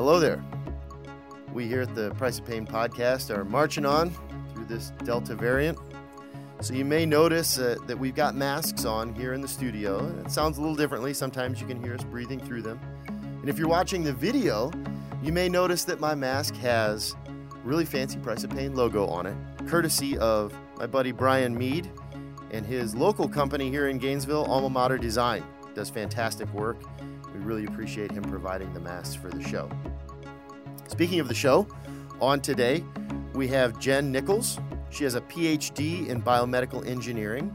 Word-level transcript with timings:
Hello 0.00 0.18
there. 0.18 0.42
We 1.52 1.68
here 1.68 1.82
at 1.82 1.94
the 1.94 2.12
Price 2.12 2.38
of 2.38 2.46
Pain 2.46 2.66
podcast 2.66 3.28
are 3.28 3.44
marching 3.44 3.84
on 3.84 4.10
through 4.54 4.64
this 4.64 4.94
Delta 5.04 5.34
variant. 5.34 5.78
So 6.62 6.72
you 6.72 6.86
may 6.86 7.04
notice 7.04 7.58
uh, 7.58 7.76
that 7.86 7.98
we've 7.98 8.14
got 8.14 8.34
masks 8.34 8.86
on 8.86 9.14
here 9.14 9.34
in 9.34 9.42
the 9.42 9.46
studio. 9.46 10.06
It 10.24 10.30
sounds 10.30 10.56
a 10.56 10.62
little 10.62 10.74
differently. 10.74 11.12
Sometimes 11.12 11.60
you 11.60 11.66
can 11.66 11.84
hear 11.84 11.92
us 11.92 12.02
breathing 12.02 12.40
through 12.40 12.62
them. 12.62 12.80
And 13.08 13.50
if 13.50 13.58
you're 13.58 13.68
watching 13.68 14.02
the 14.02 14.14
video, 14.14 14.70
you 15.22 15.34
may 15.34 15.50
notice 15.50 15.84
that 15.84 16.00
my 16.00 16.14
mask 16.14 16.54
has 16.54 17.14
really 17.62 17.84
fancy 17.84 18.18
Price 18.20 18.42
of 18.42 18.48
Pain 18.48 18.74
logo 18.74 19.06
on 19.06 19.26
it, 19.26 19.36
courtesy 19.68 20.16
of 20.16 20.54
my 20.78 20.86
buddy 20.86 21.12
Brian 21.12 21.54
Mead 21.54 21.90
and 22.52 22.64
his 22.64 22.94
local 22.94 23.28
company 23.28 23.68
here 23.68 23.88
in 23.88 23.98
Gainesville, 23.98 24.46
Alma 24.46 24.70
Mater 24.70 24.96
Design. 24.96 25.44
Does 25.74 25.90
fantastic 25.90 26.50
work. 26.54 26.78
We 27.32 27.40
really 27.40 27.64
appreciate 27.64 28.10
him 28.10 28.24
providing 28.24 28.72
the 28.72 28.80
masks 28.80 29.14
for 29.14 29.30
the 29.30 29.42
show. 29.42 29.70
Speaking 30.90 31.20
of 31.20 31.28
the 31.28 31.34
show, 31.34 31.68
on 32.20 32.40
today 32.40 32.84
we 33.32 33.46
have 33.46 33.78
Jen 33.78 34.10
Nichols. 34.10 34.58
She 34.90 35.04
has 35.04 35.14
a 35.14 35.20
PhD 35.20 36.08
in 36.08 36.20
biomedical 36.20 36.84
engineering, 36.84 37.52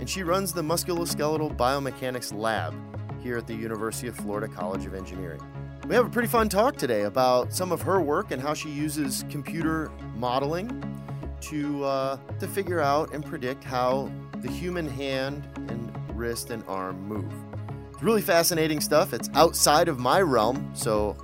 and 0.00 0.10
she 0.10 0.24
runs 0.24 0.52
the 0.52 0.62
Musculoskeletal 0.62 1.56
Biomechanics 1.56 2.36
Lab 2.36 2.74
here 3.22 3.38
at 3.38 3.46
the 3.46 3.54
University 3.54 4.08
of 4.08 4.16
Florida 4.16 4.52
College 4.52 4.84
of 4.84 4.94
Engineering. 4.94 5.40
We 5.86 5.94
have 5.94 6.06
a 6.06 6.10
pretty 6.10 6.26
fun 6.26 6.48
talk 6.48 6.76
today 6.76 7.02
about 7.02 7.52
some 7.52 7.70
of 7.70 7.80
her 7.82 8.00
work 8.00 8.32
and 8.32 8.42
how 8.42 8.52
she 8.52 8.68
uses 8.68 9.24
computer 9.30 9.92
modeling 10.16 10.68
to 11.42 11.84
uh, 11.84 12.16
to 12.40 12.48
figure 12.48 12.80
out 12.80 13.14
and 13.14 13.24
predict 13.24 13.62
how 13.62 14.10
the 14.38 14.50
human 14.50 14.88
hand 14.88 15.48
and 15.68 16.18
wrist 16.18 16.50
and 16.50 16.64
arm 16.66 17.00
move. 17.06 17.32
It's 17.92 18.02
really 18.02 18.22
fascinating 18.22 18.80
stuff. 18.80 19.12
It's 19.14 19.30
outside 19.34 19.86
of 19.86 20.00
my 20.00 20.20
realm, 20.20 20.72
so 20.74 21.16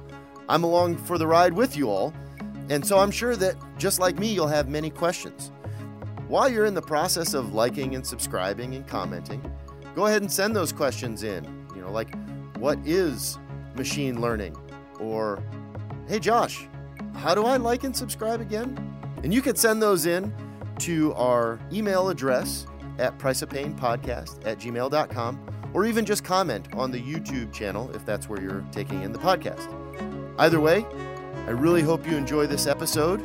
I'm 0.48 0.64
along 0.64 0.96
for 0.96 1.18
the 1.18 1.26
ride 1.26 1.52
with 1.52 1.76
you 1.76 1.90
all. 1.90 2.12
And 2.70 2.86
so 2.86 2.98
I'm 2.98 3.10
sure 3.10 3.36
that 3.36 3.56
just 3.78 3.98
like 3.98 4.18
me, 4.18 4.32
you'll 4.32 4.46
have 4.46 4.68
many 4.68 4.90
questions. 4.90 5.50
While 6.28 6.48
you're 6.50 6.66
in 6.66 6.74
the 6.74 6.82
process 6.82 7.32
of 7.32 7.54
liking 7.54 7.94
and 7.94 8.06
subscribing 8.06 8.74
and 8.74 8.86
commenting, 8.86 9.40
go 9.94 10.06
ahead 10.06 10.22
and 10.22 10.30
send 10.30 10.54
those 10.54 10.72
questions 10.72 11.22
in. 11.22 11.44
You 11.74 11.82
know, 11.82 11.90
like, 11.90 12.14
what 12.58 12.78
is 12.84 13.38
machine 13.74 14.20
learning? 14.20 14.56
Or, 15.00 15.42
hey, 16.06 16.18
Josh, 16.18 16.68
how 17.14 17.34
do 17.34 17.46
I 17.46 17.56
like 17.56 17.84
and 17.84 17.96
subscribe 17.96 18.40
again? 18.40 18.76
And 19.22 19.32
you 19.32 19.40
can 19.40 19.56
send 19.56 19.80
those 19.80 20.06
in 20.06 20.32
to 20.80 21.14
our 21.14 21.58
email 21.72 22.08
address 22.08 22.66
at 22.98 23.18
priceofpainpodcast 23.18 24.46
at 24.46 24.58
gmail.com, 24.58 25.70
or 25.72 25.84
even 25.86 26.04
just 26.04 26.24
comment 26.24 26.68
on 26.74 26.90
the 26.90 27.00
YouTube 27.00 27.52
channel 27.52 27.90
if 27.94 28.04
that's 28.04 28.28
where 28.28 28.40
you're 28.40 28.64
taking 28.72 29.02
in 29.02 29.12
the 29.12 29.18
podcast. 29.18 29.87
Either 30.38 30.60
way, 30.60 30.86
I 31.48 31.50
really 31.50 31.82
hope 31.82 32.06
you 32.06 32.16
enjoy 32.16 32.46
this 32.46 32.68
episode. 32.68 33.20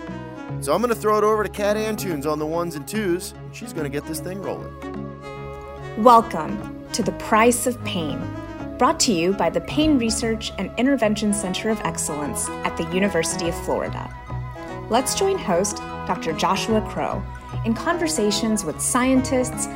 So 0.61 0.73
I'm 0.73 0.81
going 0.81 0.89
to 0.93 0.99
throw 0.99 1.19
it 1.19 1.23
over 1.23 1.43
to 1.43 1.49
Cat 1.49 1.77
Antunes 1.77 2.25
on 2.25 2.39
the 2.39 2.45
ones 2.47 2.75
and 2.75 2.87
twos. 2.87 3.33
And 3.33 3.55
She's 3.55 3.71
going 3.71 3.83
to 3.83 3.89
get 3.89 4.03
this 4.07 4.19
thing 4.19 4.41
rolling. 4.41 4.73
Welcome 6.03 6.87
to 6.91 7.03
The 7.03 7.11
Price 7.13 7.67
of 7.67 7.81
Pain, 7.85 8.19
brought 8.79 8.99
to 9.01 9.13
you 9.13 9.33
by 9.33 9.51
the 9.51 9.61
Pain 9.61 9.99
Research 9.99 10.51
and 10.57 10.71
Intervention 10.79 11.35
Center 11.35 11.69
of 11.69 11.79
Excellence 11.81 12.49
at 12.49 12.75
the 12.77 12.91
University 12.91 13.47
of 13.47 13.63
Florida. 13.63 14.11
Let's 14.89 15.13
join 15.13 15.37
host 15.37 15.77
Dr. 16.07 16.33
Joshua 16.33 16.81
Crow 16.89 17.23
in 17.63 17.75
conversations 17.75 18.65
with 18.65 18.81
scientists, 18.81 19.67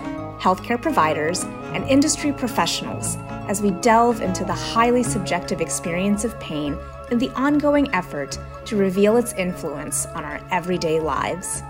healthcare 0.41 0.81
providers, 0.81 1.43
and 1.43 1.88
industry 1.88 2.33
professionals 2.33 3.15
as 3.47 3.61
we 3.61 3.69
delve 3.69 4.21
into 4.21 4.43
the 4.43 4.53
highly 4.53 5.03
subjective 5.03 5.61
experience 5.61 6.23
of 6.23 6.39
pain 6.39 6.75
and 7.11 7.19
the 7.19 7.30
ongoing 7.31 7.94
effort 7.94 8.38
to 8.66 8.75
reveal 8.75 9.17
its 9.17 9.33
influence 9.33 10.05
on 10.08 10.23
our 10.23 10.45
everyday 10.52 11.00
lives. 11.00 11.64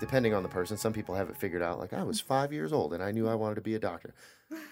Depending 0.00 0.34
on 0.34 0.42
the 0.42 0.48
person, 0.48 0.76
some 0.76 0.92
people 0.92 1.14
have 1.14 1.28
it 1.28 1.36
figured 1.36 1.62
out. 1.62 1.78
Like, 1.78 1.92
I 1.92 2.02
was 2.02 2.20
five 2.20 2.52
years 2.52 2.72
old 2.72 2.92
and 2.92 3.02
I 3.02 3.12
knew 3.12 3.28
I 3.28 3.36
wanted 3.36 3.54
to 3.54 3.60
be 3.60 3.76
a 3.76 3.78
doctor. 3.78 4.14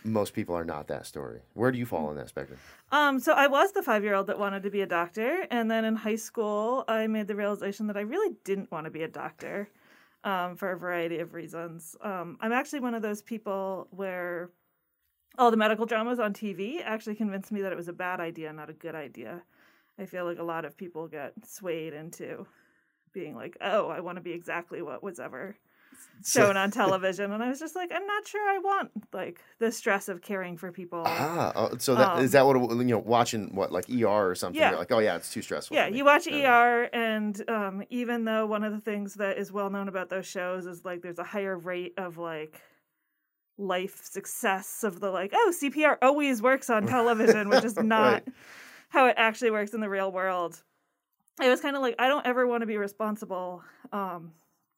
Most 0.03 0.35
people 0.35 0.57
are 0.57 0.65
not 0.65 0.89
that 0.89 1.07
story. 1.07 1.41
Where 1.55 1.71
do 1.71 1.79
you 1.79 1.87
fall 1.87 2.11
in 2.11 2.17
that 2.17 2.29
spectrum? 2.29 2.59
Um, 2.91 3.21
so 3.21 3.33
I 3.33 3.47
was 3.47 3.73
the 3.73 3.83
five 3.83 4.03
year 4.03 4.15
old 4.15 4.27
that 4.27 4.39
wanted 4.39 4.65
to 4.65 4.71
be 4.71 4.81
a 4.81 4.87
doctor. 4.87 5.47
And 5.51 5.71
then 5.71 5.85
in 5.85 5.95
high 5.95 6.17
school, 6.17 6.85
I 6.89 7.07
made 7.07 7.29
the 7.29 7.37
realization 7.37 7.87
that 7.87 7.97
I 7.97 8.01
really 8.01 8.35
didn't 8.45 8.73
want 8.73 8.87
to 8.87 8.91
be 8.91 9.03
a 9.03 9.09
doctor 9.09 9.69
um, 10.25 10.57
for 10.57 10.73
a 10.73 10.77
variety 10.77 11.19
of 11.19 11.33
reasons. 11.35 11.97
Um, 12.03 12.37
I'm 12.41 12.53
actually 12.53 12.81
one 12.81 12.95
of 12.95 13.03
those 13.03 13.23
people 13.23 13.87
where 13.91 14.51
all 15.41 15.51
the 15.51 15.57
medical 15.57 15.87
dramas 15.87 16.21
on 16.21 16.35
TV 16.35 16.83
actually 16.85 17.15
convinced 17.15 17.51
me 17.51 17.63
that 17.63 17.73
it 17.73 17.77
was 17.77 17.89
a 17.89 17.95
bad 17.95 18.21
idea, 18.21 18.53
not 18.53 18.69
a 18.69 18.75
good 18.75 18.95
idea. 18.95 19.43
I 19.99 20.05
feel 20.05 20.27
like 20.27 20.39
a 20.39 20.43
lot 20.43 20.67
of 20.67 20.77
people 20.77 21.09
get 21.09 21.33
swayed 21.47 21.95
into 21.95 22.47
being 23.13 23.35
like, 23.35 23.57
"Oh, 23.61 23.89
I 23.89 24.01
want 24.01 24.17
to 24.17 24.23
be 24.23 24.33
exactly 24.33 24.83
what 24.83 25.03
was 25.03 25.19
ever 25.19 25.57
shown 26.25 26.59
on 26.59 26.71
television," 26.71 27.33
and 27.33 27.43
I 27.43 27.49
was 27.49 27.59
just 27.59 27.75
like, 27.75 27.91
"I'm 27.91 28.07
not 28.07 28.27
sure 28.27 28.49
I 28.51 28.59
want 28.59 28.91
like 29.15 29.41
the 29.59 29.73
stress 29.73 30.09
of 30.09 30.21
caring 30.21 30.59
for 30.59 30.71
people." 30.71 31.03
Ah, 31.07 31.53
oh, 31.57 31.77
so 31.79 31.95
that 31.95 32.17
Um, 32.17 32.25
is 32.25 32.33
that 32.33 32.45
what 32.45 32.57
you 32.57 32.85
know? 32.85 32.99
Watching 32.99 33.55
what 33.55 33.73
like 33.73 33.89
ER 33.89 34.31
or 34.31 34.35
something? 34.35 34.61
Yeah. 34.61 34.77
Like, 34.77 34.93
oh 34.93 34.99
yeah, 34.99 35.17
it's 35.17 35.33
too 35.33 35.43
stressful. 35.43 35.75
Yeah, 35.75 35.87
you 35.87 36.05
watch 36.05 36.27
Yeah. 36.27 36.37
ER, 36.37 36.91
and 36.93 37.43
um, 37.49 37.83
even 37.89 38.27
though 38.27 38.45
one 38.45 38.63
of 38.63 38.73
the 38.73 38.81
things 38.81 39.15
that 39.15 39.39
is 39.39 39.51
well 39.51 39.71
known 39.71 39.89
about 39.89 40.11
those 40.11 40.27
shows 40.27 40.67
is 40.67 40.85
like 40.85 41.01
there's 41.01 41.19
a 41.19 41.25
higher 41.25 41.57
rate 41.57 41.95
of 41.97 42.19
like 42.19 42.61
life 43.61 44.05
success 44.05 44.83
of 44.85 45.01
the 45.01 45.11
like, 45.11 45.33
oh, 45.35 45.53
CPR 45.55 45.99
always 46.03 46.41
works 46.43 46.71
on 46.71 46.87
television, 46.87 47.49
which 47.49 47.65
is 47.65 47.77
not 47.81 48.23
Right. 48.25 48.29
how 48.89 49.07
it 49.07 49.15
actually 49.17 49.51
works 49.51 49.75
in 49.75 49.81
the 49.81 49.89
real 49.89 50.11
world. 50.11 50.63
It 51.41 51.49
was 51.49 51.61
kind 51.61 51.77
of 51.77 51.83
like 51.83 51.95
I 51.99 52.09
don't 52.09 52.27
ever 52.27 52.47
want 52.47 52.63
to 52.63 52.67
be 52.67 52.77
responsible 52.77 53.63
um, 53.93 54.33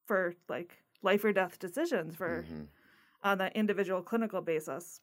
for 0.06 0.34
like 0.48 0.76
life 1.02 1.24
or 1.24 1.32
death 1.32 1.58
decisions 1.58 2.14
for 2.16 2.44
Mhm. 2.48 2.66
on 3.22 3.38
that 3.38 3.54
individual 3.56 4.02
clinical 4.02 4.40
basis, 4.40 5.00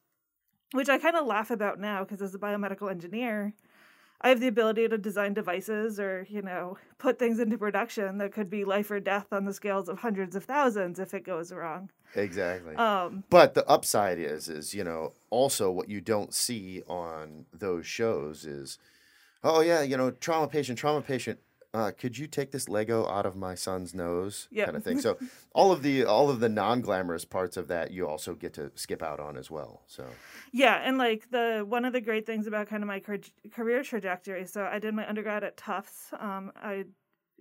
which 0.74 0.90
I 0.90 0.98
kind 0.98 1.16
of 1.16 1.26
laugh 1.26 1.52
about 1.52 1.80
now 1.80 2.04
because 2.04 2.22
as 2.22 2.36
a 2.36 2.40
biomedical 2.40 2.92
engineer, 2.92 3.54
I 4.22 4.30
have 4.30 4.42
the 4.42 4.48
ability 4.48 4.88
to 4.90 4.98
design 4.98 5.34
devices 5.34 6.00
or, 6.00 6.28
you 6.30 6.42
know, 6.42 6.78
put 6.98 7.18
things 7.18 7.40
into 7.40 7.58
production 7.58 8.18
that 8.18 8.34
could 8.34 8.50
be 8.50 8.66
life 8.66 8.92
or 8.92 9.00
death 9.00 9.28
on 9.32 9.46
the 9.46 9.54
scales 9.54 9.88
of 9.88 10.00
hundreds 10.00 10.36
of 10.36 10.44
thousands 10.44 11.00
if 11.00 11.14
it 11.14 11.24
goes 11.24 11.54
wrong. 11.54 11.90
Exactly. 12.16 12.76
Um, 12.76 13.24
But 13.30 13.54
the 13.54 13.66
upside 13.68 14.20
is, 14.20 14.50
is 14.50 14.74
you 14.74 14.84
know, 14.84 15.14
also 15.30 15.72
what 15.72 15.90
you 15.90 16.02
don't 16.02 16.34
see 16.34 16.84
on 16.88 17.46
those 17.54 17.86
shows 17.86 18.46
is, 18.46 18.78
oh 19.44 19.62
yeah, 19.62 19.84
you 19.84 19.96
know, 19.96 20.12
trauma 20.12 20.48
patient, 20.48 20.78
trauma 20.78 21.02
patient. 21.02 21.40
Uh, 21.72 21.92
could 21.92 22.18
you 22.18 22.26
take 22.26 22.52
this 22.52 22.68
Lego 22.68 23.08
out 23.08 23.28
of 23.28 23.36
my 23.36 23.54
son's 23.54 23.94
nose? 23.94 24.48
Kind 24.66 24.76
of 24.78 24.84
thing. 24.84 25.00
So 25.02 25.18
all 25.54 25.72
of 25.72 25.84
the 25.84 26.04
all 26.04 26.30
of 26.30 26.40
the 26.40 26.50
non 26.50 26.82
glamorous 26.82 27.26
parts 27.26 27.58
of 27.58 27.68
that 27.68 27.92
you 27.92 28.08
also 28.08 28.34
get 28.34 28.54
to 28.54 28.72
skip 28.76 29.04
out 29.04 29.20
on 29.20 29.38
as 29.38 29.52
well. 29.52 29.84
So 29.88 30.08
yeah, 30.52 30.82
and 30.84 30.98
like 30.98 31.30
the 31.30 31.64
one 31.68 31.86
of 31.86 31.94
the 31.94 32.02
great 32.02 32.26
things 32.26 32.48
about 32.48 32.68
kind 32.68 32.84
of 32.84 32.88
my 32.88 33.00
career 33.52 33.84
trajectory. 33.84 34.46
So 34.46 34.64
I 34.66 34.80
did 34.80 34.94
my 34.94 35.08
undergrad 35.08 35.44
at 35.44 35.58
Tufts. 35.58 36.12
Um, 36.20 36.52
I 36.56 36.86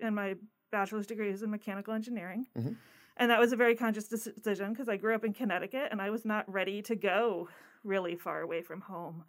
and 0.03 0.15
my 0.15 0.37
bachelor's 0.71 1.07
degree 1.07 1.31
is 1.31 1.43
in 1.43 1.51
mechanical 1.51 1.95
engineering. 1.95 2.47
Mhm. 2.57 2.77
And 3.17 3.31
that 3.31 3.41
was 3.41 3.53
a 3.53 3.57
very 3.57 3.75
conscious 3.75 4.07
decision 4.07 4.73
because 4.73 4.89
I 4.89 4.97
grew 4.97 5.15
up 5.15 5.25
in 5.25 5.33
Connecticut 5.33 5.89
and 5.91 6.01
I 6.01 6.11
was 6.11 6.25
not 6.25 6.49
ready 6.53 6.83
to 6.83 6.95
go 6.95 7.49
really 7.83 8.15
far 8.15 8.43
away 8.43 8.63
from 8.63 8.83
home. 8.83 9.25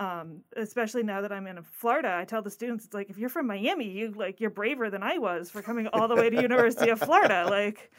Um, 0.00 0.40
especially 0.56 1.02
now 1.02 1.20
that 1.20 1.30
I'm 1.30 1.46
in 1.46 1.62
Florida, 1.62 2.16
I 2.18 2.24
tell 2.24 2.40
the 2.40 2.50
students 2.50 2.86
it's 2.86 2.94
like 2.94 3.10
if 3.10 3.18
you're 3.18 3.28
from 3.28 3.46
Miami, 3.46 3.86
you 3.86 4.12
like 4.12 4.40
you're 4.40 4.48
braver 4.48 4.88
than 4.88 5.02
I 5.02 5.18
was 5.18 5.50
for 5.50 5.60
coming 5.60 5.88
all 5.88 6.08
the 6.08 6.16
way 6.16 6.30
to 6.30 6.40
University 6.40 6.88
of 6.88 6.98
Florida. 6.98 7.46
Like 7.50 7.92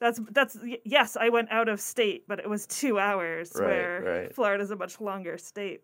that's 0.00 0.20
that's 0.30 0.56
yes, 0.84 1.16
I 1.16 1.28
went 1.28 1.50
out 1.50 1.68
of 1.68 1.80
state, 1.80 2.26
but 2.26 2.38
it 2.38 2.48
was 2.48 2.66
two 2.66 2.98
hours 2.98 3.52
Right, 3.54 3.66
where 3.66 4.02
right. 4.02 4.34
Florida's 4.34 4.70
a 4.70 4.76
much 4.76 5.00
longer 5.00 5.36
state. 5.36 5.82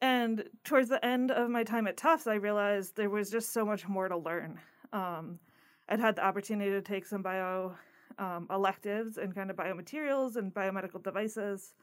And 0.00 0.44
towards 0.64 0.88
the 0.88 1.04
end 1.04 1.32
of 1.32 1.50
my 1.50 1.64
time 1.64 1.86
at 1.88 1.96
Tufts, 1.96 2.26
I 2.26 2.34
realized 2.34 2.96
there 2.96 3.10
was 3.10 3.30
just 3.30 3.52
so 3.52 3.64
much 3.64 3.88
more 3.88 4.08
to 4.08 4.16
learn. 4.16 4.58
Um, 4.92 5.40
I'd 5.88 6.00
had 6.00 6.16
the 6.16 6.24
opportunity 6.24 6.70
to 6.70 6.82
take 6.82 7.06
some 7.06 7.22
bio 7.22 7.74
um, 8.18 8.46
electives 8.50 9.18
and 9.18 9.34
kind 9.34 9.50
of 9.50 9.56
biomaterials 9.56 10.36
and 10.36 10.54
biomedical 10.54 11.02
devices. 11.02 11.74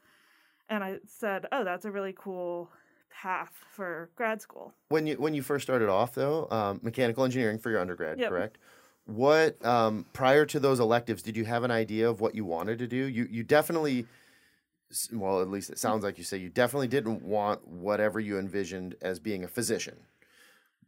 And 0.70 0.82
I 0.84 1.00
said, 1.06 1.46
oh, 1.52 1.64
that's 1.64 1.84
a 1.84 1.90
really 1.90 2.14
cool 2.16 2.70
path 3.10 3.50
for 3.72 4.08
grad 4.14 4.40
school. 4.40 4.72
when 4.88 5.06
you 5.06 5.16
when 5.16 5.34
you 5.34 5.42
first 5.42 5.64
started 5.64 5.88
off 5.88 6.14
though, 6.14 6.46
um, 6.50 6.78
mechanical 6.82 7.24
engineering 7.24 7.58
for 7.58 7.70
your 7.70 7.80
undergrad, 7.80 8.18
Yep. 8.20 8.28
correct? 8.30 8.58
What 9.06 9.62
um, 9.66 10.06
prior 10.12 10.46
to 10.46 10.60
those 10.60 10.78
electives, 10.78 11.22
did 11.22 11.36
you 11.36 11.44
have 11.44 11.64
an 11.64 11.72
idea 11.72 12.08
of 12.08 12.20
what 12.20 12.34
you 12.36 12.44
wanted 12.44 12.78
to 12.78 12.86
do? 12.86 12.96
You 12.96 13.26
you 13.28 13.42
definitely, 13.42 14.06
well, 15.12 15.42
at 15.42 15.48
least 15.50 15.70
it 15.70 15.78
sounds 15.78 16.04
like 16.04 16.18
you 16.18 16.24
say 16.24 16.36
you 16.36 16.48
definitely 16.48 16.86
didn't 16.88 17.22
want 17.22 17.66
whatever 17.66 18.20
you 18.20 18.38
envisioned 18.38 18.94
as 19.02 19.18
being 19.18 19.42
a 19.42 19.48
physician. 19.48 19.96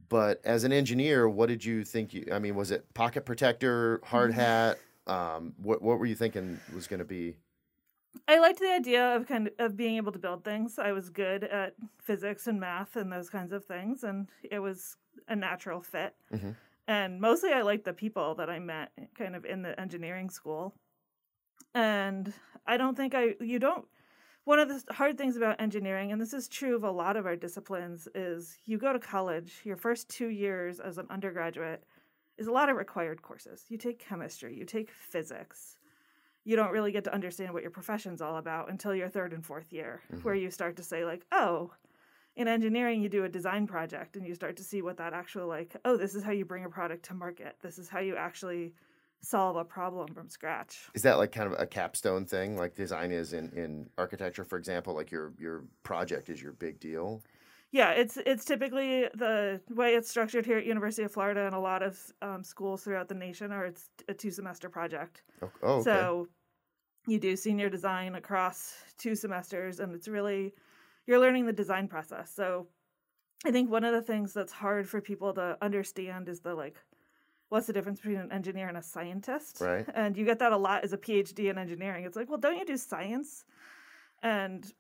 But 0.09 0.41
as 0.45 0.63
an 0.65 0.73
engineer, 0.73 1.29
what 1.29 1.49
did 1.49 1.65
you 1.65 1.85
think? 1.85 2.15
You, 2.15 2.27
I 2.33 2.39
mean, 2.39 2.55
was 2.55 2.71
it 2.71 2.93
pocket 2.95 3.25
protector, 3.25 4.01
hard 4.05 4.33
hat? 4.43 4.79
Um, 5.09 5.55
what 5.61 5.83
what 5.83 5.99
were 5.99 6.07
you 6.07 6.15
thinking 6.15 6.61
was 6.73 6.87
going 6.87 7.01
to 7.01 7.05
be? 7.05 7.37
I 8.29 8.39
liked 8.39 8.61
the 8.61 8.73
idea 8.73 9.17
of 9.17 9.27
kind 9.27 9.49
of, 9.49 9.53
of 9.59 9.77
being 9.77 9.97
able 9.97 10.13
to 10.13 10.19
build 10.19 10.45
things. 10.45 10.79
I 10.79 10.93
was 10.93 11.11
good 11.11 11.45
at 11.45 11.75
physics 11.99 12.47
and 12.47 12.61
math 12.61 12.97
and 12.97 13.13
those 13.13 13.29
kinds 13.29 13.53
of 13.53 13.65
things, 13.65 14.05
and 14.05 14.29
it 14.51 14.59
was 14.59 14.97
a 15.29 15.37
natural 15.37 15.81
fit. 15.81 16.15
Mm-hmm. 16.33 16.51
And 16.89 17.21
mostly, 17.21 17.53
I 17.53 17.63
liked 17.63 17.85
the 17.85 17.93
people 17.93 18.35
that 18.37 18.51
I 18.51 18.59
met, 18.59 18.91
kind 19.17 19.37
of 19.37 19.45
in 19.45 19.63
the 19.63 19.79
engineering 19.81 20.31
school. 20.31 20.75
And 21.75 22.33
I 22.67 22.77
don't 22.77 22.97
think 22.97 23.15
I 23.15 23.35
you 23.41 23.59
don't. 23.59 23.87
One 24.45 24.59
of 24.59 24.69
the 24.69 24.83
hard 24.93 25.17
things 25.17 25.37
about 25.37 25.61
engineering, 25.61 26.11
and 26.11 26.21
this 26.21 26.35
is 26.35 26.49
true 26.49 26.75
of 26.75 26.83
a 26.83 26.91
lot 26.91 27.17
of 27.17 27.27
our 27.27 27.37
disciplines, 27.37 28.09
is 28.15 28.59
you 28.67 28.77
go 28.77 28.93
to 28.93 28.99
college. 28.99 29.61
Your 29.65 29.77
first 29.77 30.09
two 30.09 30.29
years 30.29 30.81
as 30.81 30.99
an 30.99 31.07
undergraduate 31.11 31.85
is 32.39 32.49
a 32.49 32.53
lot 32.53 32.69
of 32.69 32.77
required 32.77 33.23
courses. 33.23 33.65
You 33.69 33.79
take 33.79 33.99
chemistry, 33.99 34.55
you 34.55 34.65
take 34.65 34.91
physics 34.91 35.79
you 36.45 36.57
don't 36.57 36.73
really 36.73 36.93
get 36.93 37.05
to 37.05 37.15
understand 37.15 37.53
what 37.53 37.63
your 37.63 37.71
profession's 37.71 38.21
all 38.21 38.37
about 38.37 38.71
until 38.71 38.95
your 38.95 39.09
third 39.09 39.33
and 39.33 39.45
fourth 39.45 39.73
year, 39.73 40.01
Mm-hmm. 40.13 40.23
where 40.23 40.35
you 40.35 40.51
start 40.51 40.77
to 40.77 40.83
say, 40.83 41.05
like, 41.05 41.25
oh, 41.33 41.73
in 42.35 42.49
engineering, 42.49 43.03
you 43.03 43.09
do 43.09 43.25
a 43.25 43.29
design 43.29 43.67
project 43.67 44.17
and 44.17 44.27
you 44.27 44.35
start 44.35 44.57
to 44.57 44.65
see 44.65 44.81
what 44.83 44.97
that 44.97 45.13
actual, 45.13 45.47
like, 45.47 45.77
oh, 45.85 45.97
this 45.97 46.15
is 46.15 46.23
how 46.25 46.33
you 46.33 46.45
bring 46.45 46.65
a 46.65 46.69
product 46.71 47.05
to 47.07 47.15
market. 47.15 47.57
This 47.63 47.79
is 47.79 47.89
how 47.89 48.01
you 48.01 48.17
actually 48.17 48.73
solve 49.21 49.55
a 49.57 49.65
problem 49.65 50.13
from 50.15 50.29
scratch. 50.29 50.89
Is 50.95 51.03
that 51.03 51.19
like 51.19 51.31
kind 51.31 51.53
of 51.53 51.61
a 51.61 51.67
capstone 51.67 52.25
thing, 52.25 52.57
like 52.57 52.75
design 52.75 53.13
is 53.13 53.35
in, 53.35 53.51
in 53.51 53.89
architecture, 53.99 54.45
for 54.45 54.59
example? 54.59 54.95
Like 54.95 55.13
your 55.13 55.33
your 55.39 55.65
project 55.85 56.29
is 56.29 56.43
your 56.43 56.53
big 56.53 56.81
deal. 56.81 57.23
Yeah, 57.73 57.93
it's 57.93 58.19
it's 58.27 58.45
typically 58.45 59.09
the 59.15 59.61
way 59.71 59.95
it's 59.95 60.09
structured 60.09 60.45
here 60.45 60.59
at 60.59 60.67
University 60.67 61.05
of 61.05 61.13
Florida 61.13 61.47
and 61.47 61.55
a 61.55 61.59
lot 61.59 61.83
of 61.83 61.99
um, 62.21 62.45
schools 62.45 62.85
throughout 62.85 63.09
the 63.09 63.15
nation 63.15 63.51
are 63.51 63.65
it's 63.65 63.89
a 64.09 64.15
two 64.15 64.31
semester 64.31 64.69
project. 64.69 65.23
Oh, 65.41 65.51
oh, 65.63 65.73
okay. 65.77 65.85
So 65.85 66.29
you 67.07 67.19
do 67.19 67.35
senior 67.35 67.71
design 67.71 68.15
across 68.15 68.75
two 68.99 69.15
semesters, 69.15 69.81
and 69.81 69.95
it's 69.95 70.07
really 70.07 70.53
you're 71.07 71.19
learning 71.19 71.47
the 71.47 71.53
design 71.53 71.89
process. 71.89 72.31
So 72.35 72.69
I 73.47 73.51
think 73.51 73.71
one 73.71 73.85
of 73.85 73.95
the 73.95 74.03
things 74.03 74.35
that's 74.35 74.53
hard 74.53 74.87
for 74.87 75.01
people 75.01 75.33
to 75.35 75.57
understand 75.63 76.29
is 76.29 76.41
the 76.41 76.55
like, 76.55 76.77
what's 77.49 77.67
the 77.67 77.73
difference 77.73 78.01
between 78.01 78.19
an 78.19 78.33
engineer 78.33 78.69
and 78.69 78.77
a 78.77 78.83
scientist? 78.83 79.63
Right. 79.63 79.87
And 79.95 80.15
you 80.17 80.27
get 80.27 80.39
that 80.41 80.53
a 80.53 80.59
lot 80.59 80.85
as 80.85 80.93
a 80.93 80.99
PhD 80.99 81.51
in 81.51 81.57
engineering. 81.57 82.05
It's 82.05 82.17
like, 82.17 82.29
well, 82.29 82.39
don't 82.39 82.59
you 82.59 82.67
do 82.67 82.77
science? 82.77 83.47
And 84.23 84.71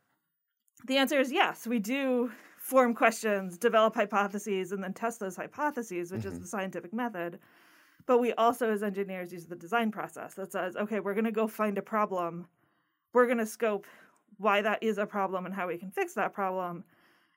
the 0.86 0.98
answer 0.98 1.18
is 1.18 1.32
yes, 1.32 1.66
we 1.66 1.78
do 1.78 2.30
form 2.62 2.94
questions, 2.94 3.58
develop 3.58 3.96
hypotheses, 3.96 4.70
and 4.70 4.82
then 4.84 4.92
test 4.92 5.18
those 5.18 5.34
hypotheses, 5.34 6.12
which 6.12 6.24
is 6.24 6.34
mm-hmm. 6.34 6.42
the 6.42 6.48
scientific 6.48 6.92
method. 6.94 7.40
But 8.06 8.18
we 8.18 8.32
also, 8.34 8.70
as 8.70 8.84
engineers, 8.84 9.32
use 9.32 9.46
the 9.46 9.56
design 9.56 9.90
process 9.90 10.34
that 10.34 10.52
says, 10.52 10.76
okay, 10.76 11.00
we're 11.00 11.14
going 11.14 11.24
to 11.24 11.32
go 11.32 11.48
find 11.48 11.76
a 11.76 11.82
problem. 11.82 12.46
We're 13.12 13.26
going 13.26 13.38
to 13.38 13.46
scope 13.46 13.86
why 14.38 14.62
that 14.62 14.80
is 14.80 14.98
a 14.98 15.06
problem 15.06 15.44
and 15.44 15.52
how 15.52 15.66
we 15.66 15.76
can 15.76 15.90
fix 15.90 16.14
that 16.14 16.32
problem 16.32 16.84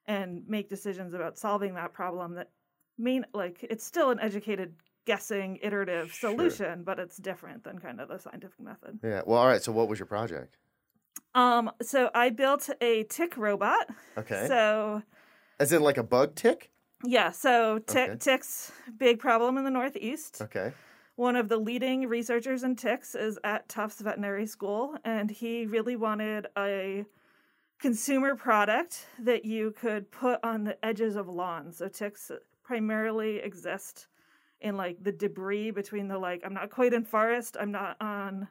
and 0.05 0.47
make 0.47 0.69
decisions 0.69 1.15
about 1.15 1.39
solving 1.39 1.73
that 1.73 1.91
problem 1.91 2.35
that 2.35 2.51
mean 2.99 3.25
like 3.33 3.57
it's 3.63 3.83
still 3.83 4.11
an 4.11 4.19
educated 4.21 4.73
guessing 5.05 5.59
iterative 5.61 6.11
Sure. 6.11 6.31
solution 6.31 6.83
but 6.83 6.97
it's 6.97 7.17
different 7.17 7.63
than 7.63 7.77
kind 7.79 7.99
of 7.99 8.07
the 8.07 8.17
scientific 8.17 8.59
method 8.59 8.99
yeah. 9.03 9.21
Well, 9.25 9.39
all 9.39 9.47
right. 9.47 9.61
So, 9.61 9.73
what 9.73 9.89
was 9.89 9.99
your 9.99 10.05
project? 10.05 10.57
Um 11.35 11.69
so 11.81 12.09
i 12.15 12.29
built 12.29 12.69
a 12.81 13.03
tick 13.03 13.37
robot 13.37 13.87
Okay. 14.17 14.45
so 14.47 15.03
As 15.59 15.71
in 15.71 15.81
like 15.83 15.97
a 15.97 16.03
bug 16.03 16.33
tick? 16.35 16.71
yeah 17.03 17.29
so 17.31 17.77
tick, 17.79 18.09
Okay. 18.11 18.17
ticks 18.19 18.71
big 18.97 19.19
problem 19.19 19.57
in 19.57 19.63
the 19.63 19.69
northeast 19.69 20.41
Okay. 20.41 20.71
one 21.15 21.35
of 21.35 21.47
the 21.49 21.57
leading 21.57 22.07
researchers 22.07 22.63
in 22.63 22.75
ticks 22.75 23.13
is 23.15 23.37
at 23.43 23.69
Tufts 23.69 24.01
Veterinary 24.01 24.45
School, 24.47 24.97
and 25.05 25.29
he 25.31 25.65
really 25.65 25.95
wanted 25.95 26.47
a 26.57 27.05
consumer 27.79 28.35
product 28.35 29.05
that 29.19 29.45
you 29.45 29.71
could 29.79 30.09
put 30.11 30.39
on 30.43 30.63
the 30.65 30.77
edges 30.83 31.15
of 31.15 31.27
lawns. 31.29 31.77
So 31.77 31.87
ticks 31.87 32.31
primarily 32.63 33.37
exist 33.37 34.07
in 34.59 34.75
like 34.75 35.01
the 35.03 35.11
debris 35.11 35.71
between 35.71 36.07
the 36.09 36.17
like 36.17 36.41
I'm 36.45 36.53
not 36.53 36.69
quite 36.69 36.93
in 36.93 37.03
forest, 37.05 37.55
I'm 37.59 37.71
not 37.71 37.95
on 38.01 38.47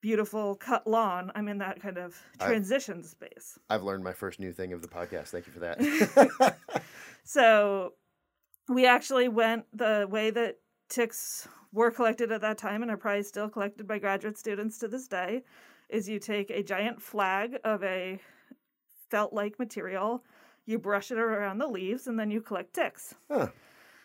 beautiful 0.00 0.54
cut 0.56 0.86
lawn. 0.86 1.30
I'm 1.34 1.48
in 1.48 1.58
that 1.58 1.80
kind 1.80 1.98
of 1.98 2.18
I- 2.40 2.46
transition 2.46 3.02
space. 3.02 3.58
I've 3.68 3.82
learned 3.82 4.04
my 4.04 4.12
first 4.12 4.40
new 4.40 4.52
thing 4.52 4.72
of 4.72 4.82
the 4.82 4.88
podcast. 4.88 5.28
Thank 5.28 5.46
you 5.46 5.52
for 5.52 5.60
that. 5.60 6.56
So 7.22 7.92
we 8.68 8.86
actually 8.86 9.28
went 9.28 9.64
the 9.72 10.06
way 10.10 10.30
that 10.30 10.56
ticks 10.88 11.46
were 11.72 11.90
collected 11.90 12.32
at 12.32 12.40
that 12.40 12.58
time 12.58 12.82
and 12.82 12.90
are 12.90 12.96
probably 12.96 13.22
still 13.22 13.48
collected 13.48 13.86
by 13.86 13.98
graduate 13.98 14.36
students 14.36 14.78
to 14.78 14.88
this 14.88 15.06
day 15.06 15.44
is 15.88 16.08
you 16.08 16.18
take 16.18 16.50
a 16.50 16.62
giant 16.62 17.00
flag 17.00 17.58
of 17.64 17.82
a 17.84 18.18
felt 19.10 19.32
like 19.32 19.58
material, 19.58 20.24
you 20.66 20.78
brush 20.78 21.10
it 21.10 21.18
around 21.18 21.58
the 21.58 21.66
leaves, 21.66 22.06
and 22.06 22.18
then 22.18 22.30
you 22.30 22.40
collect 22.40 22.74
ticks. 22.74 23.14
Huh. 23.30 23.48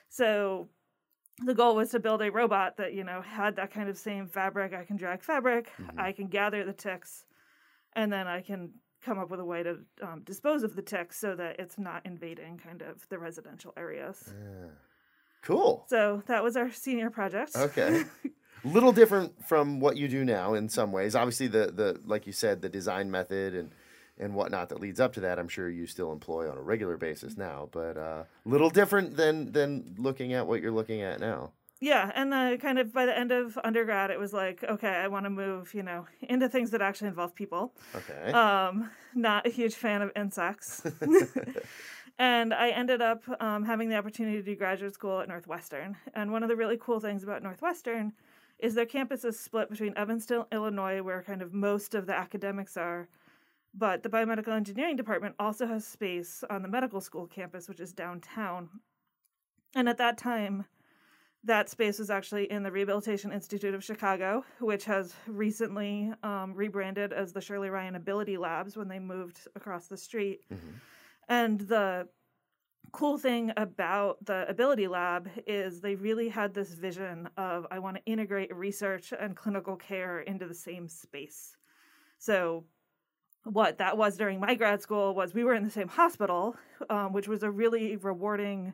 So 0.10 0.68
the 1.44 1.54
goal 1.54 1.76
was 1.76 1.90
to 1.92 2.00
build 2.00 2.22
a 2.22 2.32
robot 2.32 2.78
that, 2.78 2.94
you 2.94 3.04
know, 3.04 3.22
had 3.22 3.56
that 3.58 3.72
kind 3.72 3.90
of 3.90 3.98
same 3.98 4.28
fabric. 4.28 4.74
I 4.74 4.86
can 4.86 4.96
drag 4.98 5.22
fabric, 5.22 5.72
Mhm. 5.78 6.00
I 6.00 6.12
can 6.14 6.28
gather 6.28 6.64
the 6.64 6.74
ticks, 6.74 7.26
and 7.94 8.12
then 8.12 8.28
I 8.28 8.42
can 8.42 8.72
come 9.02 9.20
up 9.20 9.30
with 9.30 9.40
a 9.40 9.46
way 9.46 9.62
to 9.64 9.80
um, 10.02 10.22
dispose 10.24 10.64
of 10.64 10.76
the 10.76 10.82
ticks 10.82 11.18
so 11.20 11.36
that 11.36 11.60
it's 11.60 11.78
not 11.78 12.06
invading 12.06 12.58
kind 12.58 12.82
of 12.82 13.08
the 13.10 13.20
residential 13.20 13.74
areas. 13.78 14.34
Yeah. 14.34 14.70
Cool. 15.44 15.86
So 15.90 16.24
that 16.26 16.42
was 16.44 16.58
our 16.58 16.72
senior 16.72 17.10
project. 17.12 17.56
Okay. 17.56 18.04
Little 18.64 18.92
different 18.92 19.46
from 19.48 19.80
what 19.80 19.96
you 19.96 20.08
do 20.08 20.26
now 20.26 20.56
in 20.56 20.70
some 20.70 20.92
ways. 20.92 21.16
Obviously, 21.16 21.46
the 21.48 21.68
the 21.68 22.02
like 22.06 22.26
you 22.26 22.34
said, 22.34 22.64
the 22.64 22.70
design 22.70 23.12
method 23.12 23.54
and 23.54 23.72
and 24.18 24.34
whatnot 24.34 24.70
that 24.70 24.80
leads 24.80 25.00
up 25.00 25.14
to 25.14 25.20
that, 25.22 25.40
I'm 25.40 25.48
sure 25.48 25.70
you 25.70 25.88
still 25.88 26.12
employ 26.12 26.50
on 26.50 26.58
a 26.58 26.62
regular 26.62 26.98
basis 26.98 27.38
now. 27.38 27.70
But 27.72 27.98
uh, 27.98 28.24
little 28.46 28.70
different 28.70 29.18
than 29.18 29.52
than 29.52 29.96
looking 29.98 30.34
at 30.34 30.48
what 30.48 30.62
you're 30.62 30.72
looking 30.72 31.02
at 31.02 31.20
now. 31.20 31.52
Yeah, 31.82 32.10
and 32.16 32.34
uh, 32.34 32.58
kind 32.58 32.80
of 32.80 32.94
by 32.94 33.06
the 33.06 33.18
end 33.18 33.32
of 33.32 33.60
undergrad, 33.64 34.10
it 34.10 34.18
was 34.18 34.32
like, 34.32 34.64
okay, 34.64 34.88
I 34.90 35.10
want 35.10 35.26
to 35.26 35.30
move, 35.30 35.74
you 35.74 35.84
know, 35.84 36.08
into 36.22 36.48
things 36.48 36.72
that 36.72 36.82
actually 36.82 37.10
involve 37.10 37.36
people. 37.36 37.74
Okay. 37.94 38.32
Um, 38.32 38.90
not 39.14 39.46
a 39.46 39.50
huge 39.50 39.76
fan 39.76 40.02
of 40.02 40.12
insects. 40.16 40.82
and 42.18 42.54
I 42.54 42.70
ended 42.70 43.02
up 43.02 43.24
um, 43.42 43.66
having 43.66 43.90
the 43.90 43.98
opportunity 43.98 44.38
to 44.38 44.44
do 44.44 44.56
graduate 44.56 44.94
school 44.94 45.20
at 45.20 45.28
Northwestern. 45.28 45.98
And 46.14 46.32
one 46.32 46.44
of 46.44 46.50
the 46.50 46.56
really 46.56 46.78
cool 46.80 47.02
things 47.02 47.24
about 47.24 47.44
Northwestern 47.44 48.14
is 48.58 48.74
their 48.74 48.86
campus 48.86 49.26
is 49.26 49.38
split 49.38 49.70
between 49.70 49.94
Evanston, 49.98 50.46
Illinois, 50.54 51.02
where 51.04 51.22
kind 51.22 51.42
of 51.42 51.54
most 51.54 51.94
of 51.94 52.06
the 52.06 52.16
academics 52.16 52.78
are. 52.78 53.10
But 53.78 54.04
the 54.04 54.10
biomedical 54.10 54.54
engineering 54.54 54.96
department 54.96 55.36
also 55.38 55.68
has 55.68 55.86
space 55.86 56.44
on 56.50 56.62
the 56.62 56.70
medical 56.70 57.02
school 57.02 57.28
campus, 57.28 57.68
which 57.68 57.82
is 57.82 57.92
downtown. 57.92 58.70
And 59.76 59.90
at 59.90 59.98
that 59.98 60.18
time, 60.18 60.66
that 61.44 61.70
space 61.70 62.00
was 62.00 62.10
actually 62.10 62.50
in 62.50 62.64
the 62.64 62.72
Rehabilitation 62.72 63.32
Institute 63.32 63.76
of 63.76 63.84
Chicago, 63.84 64.46
which 64.60 64.86
has 64.86 65.14
recently 65.28 66.12
um, 66.24 66.54
rebranded 66.56 67.12
as 67.12 67.34
the 67.34 67.42
Shirley 67.42 67.70
Ryan 67.70 67.96
Ability 67.96 68.38
Labs 68.38 68.78
when 68.78 68.88
they 68.88 69.00
moved 69.00 69.48
across 69.56 69.88
the 69.88 69.98
street. 69.98 70.42
Mhm. 70.50 70.80
And 71.28 71.60
the 71.60 72.08
cool 72.94 73.18
thing 73.18 73.52
about 73.58 74.24
the 74.26 74.48
Ability 74.48 74.88
Lab 74.88 75.30
is 75.46 75.82
they 75.82 75.96
really 75.96 76.30
had 76.30 76.54
this 76.54 76.74
vision 76.74 77.30
of 77.36 77.68
I 77.70 77.80
want 77.80 77.98
to 77.98 78.06
integrate 78.06 78.56
research 78.56 79.12
and 79.12 79.36
clinical 79.36 79.76
care 79.76 80.22
into 80.22 80.48
the 80.48 80.54
same 80.54 80.88
space. 80.88 81.58
So, 82.18 82.66
what 83.46 83.78
that 83.78 83.98
was 83.98 84.18
during 84.18 84.40
my 84.40 84.56
grad 84.56 84.82
school 84.82 85.14
was 85.16 85.34
we 85.34 85.44
were 85.44 85.54
in 85.54 85.64
the 85.64 85.70
same 85.72 85.88
hospital, 85.88 86.56
um, 86.90 87.14
which 87.14 87.28
was 87.28 87.44
a 87.44 87.50
really 87.52 87.96
rewarding 87.96 88.74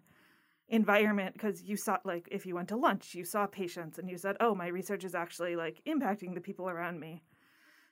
environment 0.70 1.34
because 1.34 1.64
you 1.64 1.76
saw 1.76 1.98
like 2.06 2.28
if 2.32 2.46
you 2.46 2.56
went 2.56 2.70
to 2.70 2.78
lunch 2.78 3.14
you 3.14 3.26
saw 3.26 3.46
patients 3.46 4.00
and 4.00 4.10
you 4.10 4.18
said 4.18 4.38
oh 4.40 4.56
my 4.56 4.68
research 4.68 5.04
is 5.04 5.14
actually 5.14 5.58
like 5.58 5.82
impacting 5.86 6.34
the 6.34 6.40
people 6.40 6.70
around 6.70 6.98
me 6.98 7.22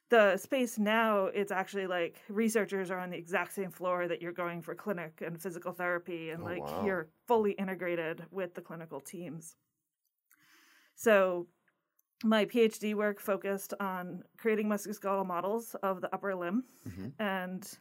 the 0.10 0.38
space 0.38 0.80
now 0.80 1.26
it's 1.26 1.52
actually 1.52 1.88
like 1.88 2.22
researchers 2.30 2.90
are 2.90 3.00
on 3.00 3.10
the 3.10 3.18
exact 3.18 3.54
same 3.54 3.70
floor 3.70 4.08
that 4.08 4.22
you're 4.22 4.32
going 4.32 4.62
for 4.62 4.74
clinic 4.76 5.22
and 5.26 5.42
physical 5.42 5.74
therapy 5.74 6.30
and 6.30 6.42
Oh, 6.42 6.46
like 6.46 6.62
wow. 6.62 6.84
you're 6.86 7.10
fully 7.28 7.52
integrated 7.52 8.24
with 8.32 8.54
the 8.56 8.62
clinical 8.62 9.02
teams 9.02 9.58
so 10.96 11.48
my 12.24 12.46
phd 12.46 12.94
work 12.96 13.20
focused 13.20 13.74
on 13.80 14.24
creating 14.38 14.68
musculoskeletal 14.68 15.26
models 15.26 15.76
of 15.84 16.02
the 16.02 16.14
upper 16.14 16.36
limb. 16.36 16.64
Mhm. 16.88 17.14
and 17.20 17.78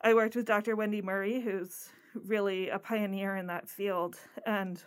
i 0.00 0.14
worked 0.14 0.36
with 0.36 0.46
dr 0.46 0.74
wendy 0.76 1.02
murray 1.02 1.40
who's 1.40 1.90
really 2.14 2.68
a 2.68 2.78
pioneer 2.78 3.36
in 3.36 3.46
that 3.48 3.68
field. 3.68 4.16
And 4.46 4.82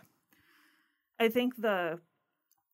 i 1.20 1.28
think 1.28 1.56
the 1.56 2.00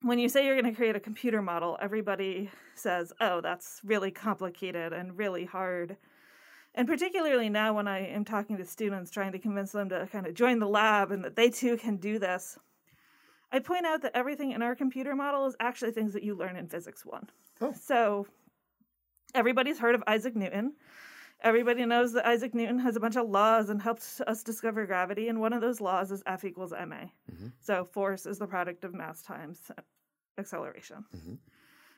when 0.03 0.19
you 0.21 0.29
say 0.29 0.47
you're 0.47 0.61
going 0.61 0.73
to 0.73 0.77
create 0.77 0.95
a 0.97 1.01
computer 1.01 1.43
model 1.43 1.77
everybody 1.81 2.51
says 2.75 3.13
oh 3.21 3.41
that's 3.41 3.81
really 3.85 4.11
complicated 4.13 4.93
and 4.93 5.19
really 5.19 5.45
hard. 5.45 5.97
And 6.75 6.87
particularly 6.87 7.49
now 7.49 7.75
when 7.75 7.89
i 7.89 7.99
am 8.07 8.25
talking 8.25 8.57
to 8.59 8.65
students 8.65 9.11
trying 9.11 9.33
to 9.33 9.39
convince 9.41 9.73
them 9.73 9.89
to 9.89 10.07
kind 10.13 10.27
of 10.29 10.35
join 10.35 10.61
the 10.61 10.69
lab 10.69 11.11
and 11.11 11.25
that 11.25 11.35
they 11.35 11.51
too 11.51 11.77
can 11.77 11.97
do 11.97 12.19
this 12.21 12.57
i 13.53 13.59
point 13.59 13.87
out 13.87 14.03
that 14.03 14.13
everything 14.15 14.53
in 14.53 14.63
our 14.63 14.75
computer 14.75 15.15
model 15.17 15.47
is 15.47 15.57
actually 15.61 15.91
things 15.93 16.13
that 16.13 16.23
you 16.23 16.35
learn 16.35 16.57
in 16.57 16.67
physics 16.69 17.05
1 17.05 17.29
Oh. 17.61 17.73
so 17.73 18.27
Everybody's 19.35 19.79
heard 19.79 19.95
of 19.95 20.03
Isaac 20.07 20.35
Newton. 20.35 20.73
Everybody 21.43 21.85
knows 21.85 22.15
that 22.15 22.27
Isaac 22.27 22.55
Newton 22.55 22.79
has 22.79 22.97
a 22.97 23.01
bunch 23.01 23.15
of 23.17 23.29
laws 23.29 23.69
and 23.69 23.81
helped 23.81 24.23
us 24.27 24.43
discover 24.43 24.87
gravity, 24.87 25.29
and 25.29 25.39
one 25.39 25.53
of 25.53 25.61
those 25.61 25.83
laws 25.83 26.11
is 26.11 26.23
F 26.25 26.45
equals 26.45 26.73
ma. 26.73 27.05
Mhm. 27.31 27.53
So 27.61 27.85
force 27.85 28.25
is 28.25 28.39
the 28.39 28.47
product 28.47 28.85
of 28.85 28.95
mass 28.95 29.23
times 29.23 29.71
acceleration. 30.39 31.05
Mhm. 31.15 31.39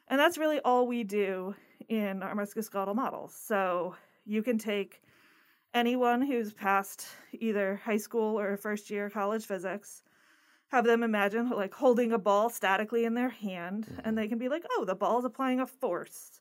And 0.09 0.19
that's 0.19 0.39
really 0.39 0.59
all 0.61 0.89
we 0.89 1.05
do 1.05 1.55
in 1.89 2.23
our 2.25 2.35
musculoskeletal 2.35 2.97
models. 2.97 3.33
So 3.35 3.95
you 4.25 4.43
can 4.43 4.59
take 4.59 5.01
anyone 5.73 6.21
who's 6.23 6.53
passed 6.53 7.07
either 7.33 7.77
high 7.77 7.97
school 7.97 8.41
or 8.41 8.57
first 8.57 8.91
year 8.91 9.09
college 9.09 9.47
physics, 9.47 10.03
have 10.71 10.85
them 10.85 11.03
imagine 11.03 11.51
like 11.51 11.75
holding 11.75 12.13
a 12.13 12.19
ball 12.19 12.49
statically 12.49 13.05
in 13.05 13.15
their 13.15 13.29
hand, 13.29 13.87
and 14.05 14.17
they 14.17 14.29
can 14.29 14.39
be 14.39 14.49
like, 14.49 14.65
oh, 14.73 14.85
the 14.85 14.95
ball 14.95 15.19
is 15.19 15.25
applying 15.25 15.61
a 15.61 15.67
force 15.67 16.41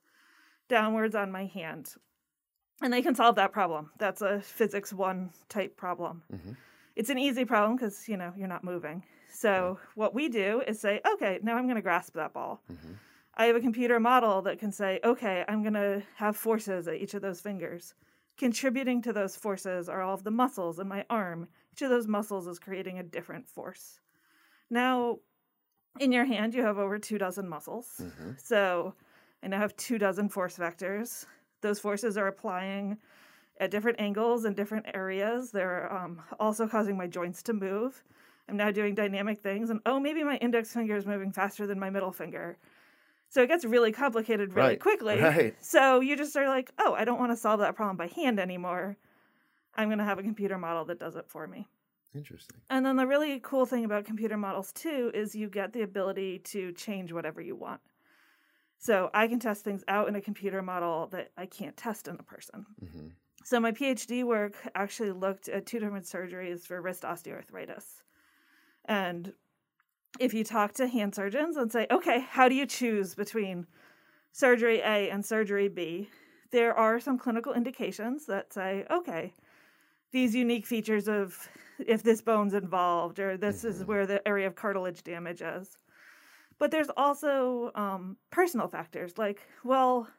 downwards 0.68 1.16
on 1.16 1.32
my 1.32 1.46
hand. 1.46 1.96
And 2.82 2.94
they 2.94 3.02
can 3.02 3.16
solve 3.16 3.36
that 3.36 3.52
problem. 3.52 3.92
That's 3.98 4.22
a 4.22 4.40
physics 4.42 4.94
one 4.94 5.32
type 5.50 5.76
problem. 5.76 6.24
Mhm. 6.32 6.56
It's 6.96 7.10
an 7.10 7.18
easy 7.18 7.44
problem 7.44 7.76
because, 7.76 8.08
you 8.08 8.18
know, 8.18 8.34
you're 8.38 8.48
not 8.48 8.64
moving. 8.64 9.04
So 9.32 9.80
what 9.96 10.14
we 10.14 10.30
do 10.30 10.62
is 10.68 10.80
say, 10.80 11.02
okay, 11.14 11.40
now 11.42 11.56
I'm 11.56 11.66
going 11.66 11.76
to 11.76 11.82
grasp 11.82 12.14
that 12.14 12.34
ball. 12.34 12.62
Mhm. 12.72 12.98
I 13.36 13.46
have 13.46 13.56
a 13.56 13.62
computer 13.62 14.00
model 14.00 14.42
that 14.44 14.60
can 14.60 14.72
say, 14.72 15.00
okay, 15.04 15.46
I'm 15.48 15.62
going 15.64 15.74
to 15.74 16.04
have 16.16 16.36
forces 16.36 16.88
at 16.88 16.96
each 16.96 17.14
of 17.14 17.22
those 17.22 17.42
fingers. 17.42 17.94
Contributing 18.38 19.02
to 19.02 19.14
those 19.14 19.36
forces 19.36 19.90
are 19.90 20.02
all 20.02 20.14
of 20.14 20.24
the 20.24 20.32
muscles 20.32 20.80
in 20.80 20.88
my 20.88 21.06
arm. 21.10 21.48
Each 21.72 21.82
of 21.82 21.90
those 21.90 22.08
muscles 22.08 22.48
is 22.48 22.60
creating 22.60 23.00
a 23.00 23.04
different 23.04 23.48
force. 23.48 24.00
Now, 24.70 25.20
in 26.00 26.12
your 26.12 26.26
hand, 26.26 26.54
you 26.54 26.64
have 26.64 26.78
over 26.78 27.00
two 27.00 27.18
dozen 27.18 27.48
muscles. 27.50 28.00
Mhm. 28.00 28.40
So 28.42 28.94
I 29.44 29.48
now 29.48 29.58
have 29.60 29.76
two 29.76 29.98
dozen 29.98 30.30
force 30.30 30.58
vectors. 30.58 31.26
Those 31.62 31.80
forces 31.80 32.18
are 32.18 32.28
applying 32.28 32.98
at 33.60 33.72
different 33.72 34.00
angles 34.00 34.46
and 34.46 34.56
different 34.56 34.86
areas. 34.94 35.52
They're 35.52 35.92
um, 35.94 36.22
also 36.40 36.68
causing 36.68 36.96
my 36.98 37.08
joints 37.08 37.44
to 37.44 37.54
move. 37.54 38.04
I'm 38.48 38.58
now 38.58 38.72
doing 38.72 38.96
dynamic 38.96 39.40
things, 39.42 39.70
and 39.70 39.80
oh, 39.86 40.00
maybe 40.00 40.24
my 40.24 40.38
index 40.38 40.74
finger 40.74 40.96
is 40.96 41.06
moving 41.06 41.32
faster 41.32 41.68
than 41.68 41.80
my 41.80 41.90
middle 41.90 42.12
finger. 42.12 42.58
So 43.28 43.44
it 43.44 43.48
gets 43.48 43.64
really 43.64 43.92
complicated 43.92 44.54
really 44.56 44.70
Right, 44.70 44.80
quickly. 44.80 45.20
right. 45.22 45.56
So 45.64 46.00
you 46.00 46.16
just 46.16 46.36
are 46.36 46.48
like, 46.48 46.72
oh, 46.80 46.94
I 46.96 47.06
don't 47.06 47.20
want 47.20 47.32
to 47.32 47.36
solve 47.38 47.60
that 47.60 47.76
problem 47.76 47.96
by 47.98 48.08
hand 48.08 48.40
anymore. 48.40 48.98
I'm 49.76 49.88
going 49.90 50.00
to 50.00 50.04
have 50.04 50.18
a 50.18 50.24
computer 50.24 50.58
model 50.58 50.86
that 50.86 50.98
does 51.00 51.16
it 51.16 51.26
for 51.28 51.46
me. 51.46 51.68
Interesting. 52.16 52.58
And 52.70 52.86
then 52.86 52.96
the 52.98 53.08
really 53.08 53.40
cool 53.40 53.66
thing 53.66 53.86
about 53.86 54.06
computer 54.06 54.38
models 54.38 54.72
too 54.72 55.12
is 55.14 55.36
you 55.36 55.50
get 55.50 55.74
the 55.74 55.82
ability 55.82 56.40
to 56.40 56.72
change 56.74 57.12
whatever 57.12 57.42
you 57.42 57.56
want. 57.56 57.82
So 58.78 59.10
I 59.14 59.28
can 59.28 59.40
test 59.40 59.64
things 59.64 59.84
out 59.88 60.08
in 60.08 60.16
a 60.16 60.22
computer 60.22 60.62
model 60.62 61.08
that 61.08 61.32
I 61.38 61.46
can't 61.46 61.76
test 61.76 62.08
in 62.08 62.16
a 62.16 62.24
person. 62.24 62.66
Mhm. 62.82 63.12
So 63.44 63.60
my 63.60 63.72
PhD 63.72 64.24
work 64.24 64.56
actually 64.76 65.12
looked 65.12 65.50
at 65.50 65.66
two 65.66 65.80
different 65.80 66.06
surgeries 66.06 66.66
for 66.66 66.82
wrist 66.82 67.04
osteoarthritis. 67.04 68.04
And 68.86 69.34
if 70.20 70.34
you 70.34 70.44
talk 70.44 70.74
to 70.74 70.88
hand 70.88 71.16
surgeons 71.16 71.58
and 71.58 71.72
say, 71.72 71.88
okay, 71.92 72.20
how 72.22 72.50
do 72.50 72.56
you 72.56 72.66
choose 72.66 73.16
between 73.16 73.68
surgery 74.32 74.80
A 74.80 75.10
and 75.10 75.26
surgery 75.26 75.68
B? 75.70 76.10
There 76.52 76.74
are 76.74 77.00
some 77.00 77.18
clinical 77.20 77.54
indications 77.54 78.26
that 78.28 78.54
say, 78.54 78.86
okay, 78.90 79.34
these 80.12 80.36
unique 80.36 80.66
features 80.66 81.08
of 81.08 81.50
if 81.88 82.04
this 82.04 82.22
bone's 82.22 82.54
involved 82.54 83.20
or 83.20 83.38
this 83.38 83.64
is 83.64 83.86
where 83.86 84.06
the 84.06 84.26
area 84.28 84.48
of 84.48 84.56
cartilage 84.56 85.04
damage 85.04 85.42
is. 85.42 85.78
But 86.60 86.72
there's 86.72 86.90
also 86.98 87.72
um, 87.76 88.18
personal 88.32 88.68
factors 88.68 89.18
like, 89.18 89.48
well, 89.64 90.10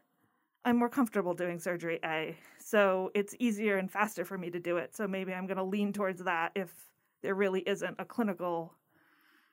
I'm 0.64 0.76
more 0.76 0.88
comfortable 0.90 1.34
doing 1.34 1.58
surgery 1.58 1.98
A, 2.04 2.36
so 2.58 3.10
it's 3.14 3.34
easier 3.38 3.78
and 3.78 3.90
faster 3.90 4.24
for 4.24 4.38
me 4.38 4.50
to 4.50 4.60
do 4.60 4.76
it. 4.78 4.94
So 4.94 5.08
maybe 5.08 5.32
I'm 5.34 5.46
going 5.46 5.56
to 5.58 5.64
lean 5.64 5.92
towards 5.92 6.22
that 6.24 6.52
if 6.54 6.92
there 7.22 7.34
really 7.34 7.60
isn't 7.62 7.96
a 7.98 8.04
clinical 8.04 8.74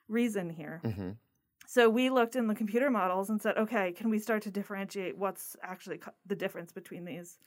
reason 0.08 0.50
here. 0.50 0.80
Mhm. 0.84 1.16
So 1.66 1.90
we 1.90 2.10
looked 2.10 2.36
in 2.36 2.46
the 2.46 2.54
computer 2.54 2.90
models 2.90 3.30
and 3.30 3.40
said, 3.42 3.58
okay, 3.58 3.92
can 3.92 4.10
we 4.10 4.18
start 4.18 4.42
to 4.44 4.50
differentiate 4.50 5.18
what's 5.18 5.56
actually 5.62 5.98
co- 5.98 6.14
the 6.26 6.36
difference 6.36 6.72
between 6.72 7.04
these? 7.04 7.38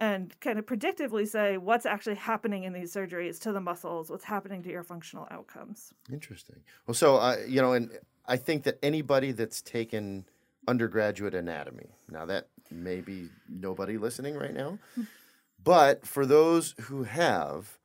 And 0.00 0.34
kind 0.40 0.58
of 0.58 0.64
predictively 0.64 1.28
say 1.28 1.58
what's 1.58 1.84
actually 1.84 2.14
happening 2.14 2.64
in 2.64 2.72
these 2.72 2.90
surgeries 2.92 3.38
to 3.40 3.52
the 3.52 3.60
muscles, 3.60 4.08
what's 4.10 4.24
happening 4.24 4.62
to 4.62 4.70
your 4.70 4.82
functional 4.82 5.28
outcomes. 5.30 5.92
Interesting. 6.10 6.56
Well, 6.86 6.94
so 6.94 7.16
uh, 7.16 7.36
you 7.46 7.60
know, 7.60 7.74
and 7.74 7.90
I 8.26 8.38
think 8.38 8.62
that 8.62 8.78
anybody 8.82 9.32
that's 9.32 9.60
taken 9.60 10.24
undergraduate 10.66 11.34
anatomy, 11.34 11.90
now 12.10 12.24
that 12.26 12.48
may 12.70 13.02
be 13.02 13.28
nobody 13.46 13.98
listening 13.98 14.36
right 14.36 14.54
now, 14.54 14.78
but 15.62 16.06
for 16.06 16.24
those 16.24 16.74
who 16.82 17.02
have 17.02 17.78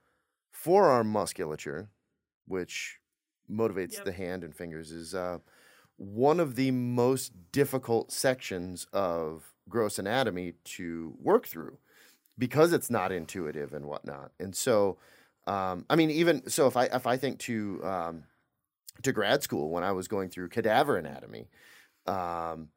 forearm 0.51 1.07
musculature, 1.11 1.89
which 2.47 2.99
motivates 3.51 3.95
Yep. 3.95 4.05
the 4.05 4.11
hand 4.13 4.43
and 4.45 4.55
fingers, 4.55 4.91
is 4.91 5.13
uh, 5.13 5.39
one 5.97 6.39
of 6.39 6.55
the 6.55 6.71
most 6.71 7.33
difficult 7.51 8.11
sections 8.11 8.87
of 8.93 9.53
gross 9.67 9.99
anatomy 9.99 10.53
to 10.63 11.15
work 11.21 11.45
through 11.47 11.77
because 12.37 12.73
it's 12.73 12.89
not 12.89 13.11
intuitive 13.11 13.73
and 13.73 13.85
whatnot. 13.85 14.31
And 14.39 14.55
so, 14.55 14.97
um, 15.47 15.85
I 15.89 15.95
mean, 15.95 16.09
even 16.09 16.49
so, 16.49 16.67
if 16.67 16.75
I 16.75 16.85
if 16.85 17.07
I 17.07 17.17
think 17.17 17.39
to 17.39 17.81
um, 17.83 18.23
to 19.03 19.11
grad 19.11 19.43
school 19.43 19.69
when 19.69 19.83
I 19.83 19.91
was 19.91 20.07
going 20.07 20.29
through 20.29 20.49
cadaver 20.49 20.97
anatomy, 20.97 21.47
um, 22.07 22.69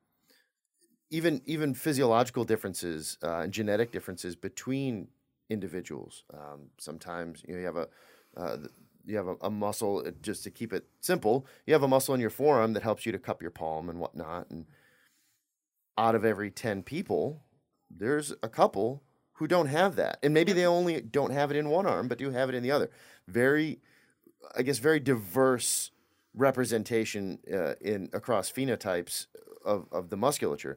even 1.10 1.40
even 1.46 1.74
physiological 1.74 2.44
differences 2.44 3.18
uh, 3.22 3.40
and 3.40 3.52
genetic 3.52 3.92
differences 3.92 4.36
between 4.36 5.08
individuals. 5.50 6.24
Um, 6.32 6.70
sometimes 6.78 7.42
you, 7.46 7.54
know, 7.54 7.60
you 7.60 7.66
have 7.66 7.76
a 7.76 7.88
uh, 8.36 8.56
you 9.06 9.16
have 9.16 9.28
a, 9.28 9.36
a 9.42 9.50
muscle 9.50 10.04
uh, 10.06 10.10
just 10.22 10.44
to 10.44 10.50
keep 10.50 10.72
it 10.72 10.84
simple. 11.00 11.46
You 11.66 11.72
have 11.72 11.82
a 11.82 11.88
muscle 11.88 12.14
in 12.14 12.20
your 12.20 12.30
forearm 12.30 12.74
that 12.74 12.82
helps 12.82 13.06
you 13.06 13.12
to 13.12 13.18
cup 13.18 13.40
your 13.40 13.50
palm 13.50 13.88
and 13.88 13.98
whatnot. 13.98 14.50
And 14.50 14.66
out 15.96 16.14
of 16.14 16.24
every 16.24 16.50
ten 16.50 16.82
people, 16.82 17.42
there's 17.90 18.34
a 18.42 18.48
couple 18.48 19.02
who 19.38 19.46
don't 19.46 19.68
have 19.68 19.94
that, 19.94 20.18
and 20.22 20.34
maybe 20.34 20.52
they 20.52 20.66
only 20.66 21.00
don't 21.00 21.30
have 21.30 21.52
it 21.52 21.56
in 21.56 21.68
one 21.68 21.86
arm, 21.86 22.08
but 22.08 22.18
do 22.18 22.30
have 22.30 22.48
it 22.48 22.56
in 22.56 22.62
the 22.62 22.72
other. 22.72 22.90
Very, 23.28 23.78
I 24.56 24.62
guess, 24.62 24.78
very 24.78 24.98
diverse 24.98 25.92
representation 26.34 27.38
uh, 27.52 27.74
in 27.80 28.10
across 28.12 28.50
phenotypes 28.50 29.26
of, 29.64 29.86
of 29.92 30.10
the 30.10 30.16
musculature. 30.16 30.76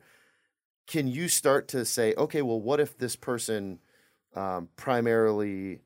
Can 0.86 1.08
you 1.08 1.28
start 1.28 1.68
to 1.70 1.86
say, 1.86 2.14
okay, 2.16 2.44
well, 2.44 2.62
what 2.62 2.80
if 2.80 2.98
this 2.98 3.16
person 3.16 3.80
um, 4.36 4.70
primarily 4.76 5.80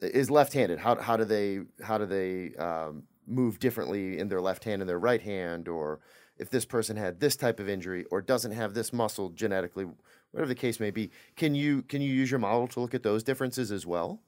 is 0.00 0.30
left-handed? 0.30 0.78
How, 0.78 0.96
how 0.96 1.16
do 1.16 1.24
they 1.24 1.60
how 1.82 1.96
do 1.96 2.04
they 2.04 2.54
um, 2.56 3.04
move 3.26 3.58
differently 3.58 4.18
in 4.18 4.28
their 4.28 4.40
left 4.42 4.64
hand 4.64 4.82
and 4.82 4.88
their 4.88 4.98
right 4.98 5.22
hand, 5.22 5.68
or 5.68 6.00
if 6.36 6.50
this 6.50 6.66
person 6.66 6.96
had 6.98 7.18
this 7.18 7.34
type 7.34 7.60
of 7.60 7.68
injury 7.68 8.04
or 8.10 8.20
doesn't 8.20 8.52
have 8.52 8.74
this 8.74 8.92
muscle 8.92 9.30
genetically, 9.30 9.86
whatever 10.32 10.48
the 10.48 10.54
case 10.54 10.78
may 10.80 10.90
be, 10.90 11.10
can 11.36 11.54
you 11.54 11.82
can 11.82 12.00
you 12.02 12.12
use 12.12 12.30
your 12.30 12.40
model 12.40 12.66
to 12.68 12.80
look 12.80 12.94
at 12.94 13.02
those 13.02 13.22
differences 13.22 13.70
as 13.72 13.86
well? 13.86 14.20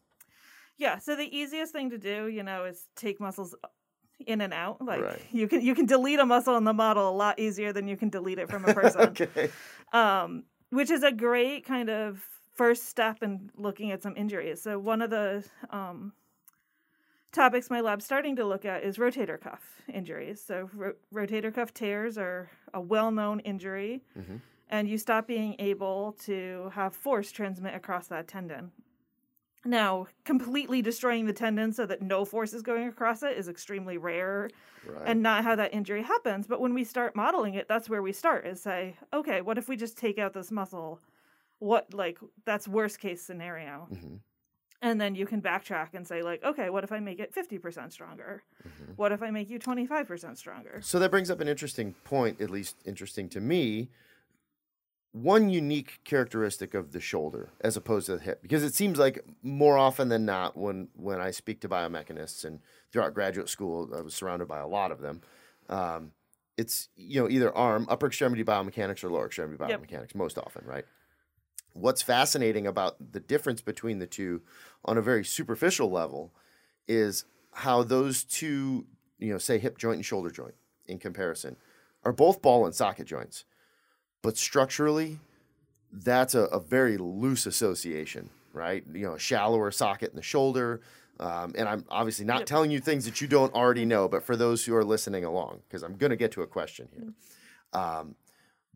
Yeah, 0.76 0.98
so 0.98 1.14
the 1.14 1.36
easiest 1.36 1.72
thing 1.72 1.90
to 1.90 1.98
do, 1.98 2.28
you 2.28 2.42
know, 2.42 2.64
is 2.64 2.86
take 2.96 3.20
muscles 3.20 3.54
in 4.26 4.40
and 4.40 4.52
out. 4.54 4.80
Like 4.84 5.02
Right. 5.02 5.22
you 5.32 5.46
can 5.48 5.60
you 5.62 5.74
can 5.74 5.86
delete 5.86 6.18
a 6.18 6.26
muscle 6.26 6.56
in 6.56 6.64
the 6.64 6.72
model 6.72 7.08
a 7.08 7.16
lot 7.16 7.38
easier 7.38 7.72
than 7.72 7.86
you 7.88 7.96
can 7.96 8.08
delete 8.10 8.38
it 8.38 8.48
from 8.48 8.64
a 8.64 8.72
person. 8.80 9.00
okay. 9.02 9.50
um, 9.92 10.44
which 10.70 10.90
is 10.90 11.02
a 11.02 11.12
great 11.12 11.64
kind 11.66 11.90
of 11.90 12.24
first 12.54 12.86
step 12.88 13.22
in 13.22 13.50
looking 13.56 13.90
at 13.90 14.02
some 14.02 14.14
injuries. 14.16 14.62
So 14.62 14.78
one 14.78 15.02
of 15.02 15.10
the 15.10 15.44
um, 15.70 16.12
topics 17.32 17.70
my 17.70 17.80
lab's 17.80 18.04
starting 18.04 18.36
to 18.36 18.44
look 18.44 18.64
at 18.64 18.82
is 18.82 18.96
rotator 18.98 19.40
cuff 19.40 19.60
injuries. 19.92 20.42
So 20.44 20.68
ro- 20.74 20.94
rotator 21.12 21.54
cuff 21.54 21.72
tears 21.72 22.18
are 22.18 22.50
a 22.74 22.80
well-known 22.80 23.40
injury, 23.40 24.02
Mhm. 24.18 24.40
And 24.70 24.88
you 24.88 24.96
stop 24.96 25.26
being 25.26 25.56
able 25.58 26.12
to 26.24 26.70
have 26.72 26.94
force 26.94 27.30
transmit 27.30 27.74
across 27.74 28.06
that 28.06 28.28
tendon. 28.28 28.70
Now, 29.64 30.06
completely 30.24 30.80
destroying 30.80 31.26
the 31.26 31.34
tendon 31.34 31.72
so 31.74 31.84
that 31.84 32.00
no 32.00 32.24
force 32.24 32.54
is 32.54 32.62
going 32.62 32.88
across 32.88 33.22
it 33.22 33.36
is 33.36 33.48
extremely 33.48 33.98
rare 33.98 34.48
Right. 34.86 35.02
and 35.04 35.22
not 35.22 35.44
how 35.44 35.54
that 35.56 35.74
injury 35.74 36.02
happens. 36.02 36.46
But 36.46 36.62
when 36.62 36.72
we 36.72 36.84
start 36.84 37.14
modeling 37.14 37.54
it, 37.54 37.68
that's 37.68 37.90
where 37.90 38.00
we 38.00 38.12
start 38.12 38.46
is 38.46 38.62
say, 38.62 38.96
okay, 39.12 39.42
what 39.42 39.58
if 39.58 39.68
we 39.68 39.76
just 39.76 39.98
take 39.98 40.18
out 40.18 40.32
this 40.32 40.50
muscle? 40.50 41.00
What, 41.58 41.92
like, 41.92 42.18
that's 42.46 42.66
worst 42.66 43.00
case 43.00 43.20
scenario. 43.20 43.88
Mhm. 43.92 44.20
And 44.80 44.98
then 44.98 45.14
you 45.14 45.26
can 45.26 45.42
backtrack 45.42 45.88
and 45.92 46.08
say, 46.08 46.22
like, 46.22 46.42
okay, 46.42 46.70
what 46.70 46.84
if 46.84 46.90
I 46.92 47.00
make 47.00 47.20
it 47.20 47.34
50% 47.34 47.92
stronger? 47.92 48.42
Mm-hmm. 48.66 48.92
What 48.96 49.12
if 49.12 49.22
I 49.22 49.30
make 49.30 49.50
you 49.50 49.58
25% 49.58 50.38
stronger? 50.38 50.80
So 50.82 50.98
that 51.00 51.10
brings 51.10 51.30
up 51.30 51.40
an 51.42 51.48
interesting 51.48 51.92
point, 52.04 52.40
at 52.40 52.48
least 52.48 52.76
interesting 52.86 53.28
to 53.30 53.40
me. 53.42 53.90
One 55.12 55.50
unique 55.50 56.00
characteristic 56.04 56.72
of 56.72 56.92
the 56.92 57.00
shoulder 57.00 57.50
as 57.60 57.76
opposed 57.76 58.06
to 58.06 58.16
the 58.16 58.22
hip, 58.22 58.42
because 58.42 58.62
it 58.62 58.74
seems 58.74 58.98
like 58.98 59.24
more 59.42 59.76
often 59.76 60.08
than 60.08 60.24
not, 60.24 60.56
when 60.56 60.88
when 60.94 61.20
I 61.20 61.32
speak 61.32 61.60
to 61.62 61.68
biomechanists 61.68 62.44
and 62.44 62.60
throughout 62.92 63.14
graduate 63.14 63.48
school, 63.48 63.90
I 63.96 64.02
was 64.02 64.14
surrounded 64.14 64.46
by 64.46 64.60
a 64.60 64.68
lot 64.68 64.92
of 64.92 65.00
them. 65.00 65.22
Um, 65.68 66.12
it's 66.56 66.88
you 66.94 67.20
know 67.20 67.28
either 67.28 67.52
arm, 67.56 67.86
upper 67.88 68.06
extremity 68.06 68.44
biomechanics, 68.44 69.02
or 69.02 69.10
lower 69.10 69.26
extremity 69.26 69.58
Yep. 69.68 69.82
biomechanics 69.82 70.14
most 70.14 70.38
often, 70.38 70.64
right? 70.64 70.84
What's 71.72 72.02
fascinating 72.02 72.66
about 72.66 73.12
the 73.12 73.20
difference 73.20 73.62
between 73.62 73.98
the 73.98 74.06
two 74.06 74.42
on 74.84 74.96
a 74.96 75.02
very 75.02 75.24
superficial 75.24 75.90
level 75.90 76.32
is 76.86 77.24
how 77.52 77.82
those 77.82 78.22
two, 78.24 78.86
you 79.18 79.32
know, 79.32 79.38
say 79.38 79.58
hip 79.58 79.76
joint 79.78 79.96
and 79.96 80.06
shoulder 80.06 80.30
joint 80.30 80.54
in 80.86 80.98
comparison, 80.98 81.56
are 82.04 82.12
both 82.12 82.42
ball 82.42 82.64
and 82.64 82.74
socket 82.74 83.06
joints. 83.06 83.44
But 84.22 84.36
structurally, 84.36 85.18
that's 85.92 86.34
a, 86.34 86.42
a 86.44 86.60
very 86.60 86.98
loose 86.98 87.46
association, 87.46 88.30
right? 88.52 88.84
You 88.92 89.06
know, 89.06 89.14
a 89.14 89.18
shallower 89.18 89.70
socket 89.70 90.10
in 90.10 90.16
the 90.16 90.22
shoulder. 90.22 90.80
Um, 91.18 91.54
and 91.56 91.68
I'm 91.68 91.84
obviously 91.90 92.24
not 92.24 92.40
Yep. 92.40 92.46
telling 92.46 92.70
you 92.70 92.80
things 92.80 93.04
that 93.04 93.20
you 93.20 93.28
don't 93.28 93.52
already 93.54 93.84
know, 93.84 94.08
but 94.08 94.22
for 94.24 94.36
those 94.36 94.64
who 94.64 94.74
are 94.74 94.84
listening 94.84 95.24
along, 95.24 95.60
because 95.68 95.82
I'm 95.82 95.96
going 95.96 96.10
to 96.10 96.16
get 96.16 96.32
to 96.32 96.42
a 96.42 96.46
question 96.46 96.88
here. 96.94 97.12
Um, 97.72 98.14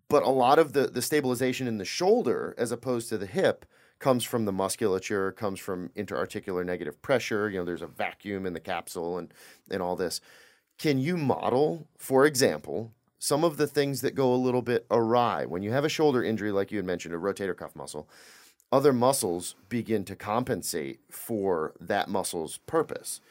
but 0.08 0.22
a 0.22 0.28
lot 0.28 0.58
of 0.58 0.74
the, 0.74 0.86
the 0.86 1.00
stabilization 1.00 1.66
in 1.66 1.78
the 1.78 1.84
shoulder 1.84 2.54
as 2.58 2.70
opposed 2.70 3.08
to 3.08 3.18
the 3.18 3.26
hip 3.26 3.64
comes 3.98 4.24
from 4.24 4.44
the 4.44 4.52
musculature, 4.52 5.32
comes 5.32 5.58
from 5.58 5.88
interarticular 5.90 6.64
negative 6.66 7.00
pressure. 7.00 7.48
You 7.48 7.58
know, 7.58 7.64
there's 7.64 7.80
a 7.80 7.86
vacuum 7.86 8.44
in 8.44 8.52
the 8.52 8.60
capsule 8.60 9.16
and, 9.16 9.32
and 9.70 9.80
all 9.80 9.96
this. 9.96 10.20
Can 10.76 10.98
you 10.98 11.16
model, 11.16 11.86
for 11.96 12.26
example, 12.26 12.92
some 13.24 13.42
of 13.42 13.56
the 13.56 13.66
things 13.66 14.02
that 14.02 14.14
go 14.14 14.34
a 14.34 14.36
little 14.36 14.60
bit 14.60 14.84
awry 14.90 15.46
when 15.46 15.62
you 15.62 15.72
have 15.72 15.82
a 15.82 15.88
shoulder 15.88 16.22
injury, 16.22 16.52
like 16.52 16.70
you 16.70 16.76
had 16.76 16.84
mentioned, 16.84 17.14
a 17.14 17.18
rotator 17.18 17.56
cuff 17.56 17.74
muscle? 17.74 18.06
Other 18.70 18.92
muscles 18.92 19.54
begin 19.70 20.04
to 20.04 20.14
compensate 20.14 21.00
for 21.10 21.72
that 21.80 22.10
muscle's 22.10 22.58
purpose. 22.66 23.22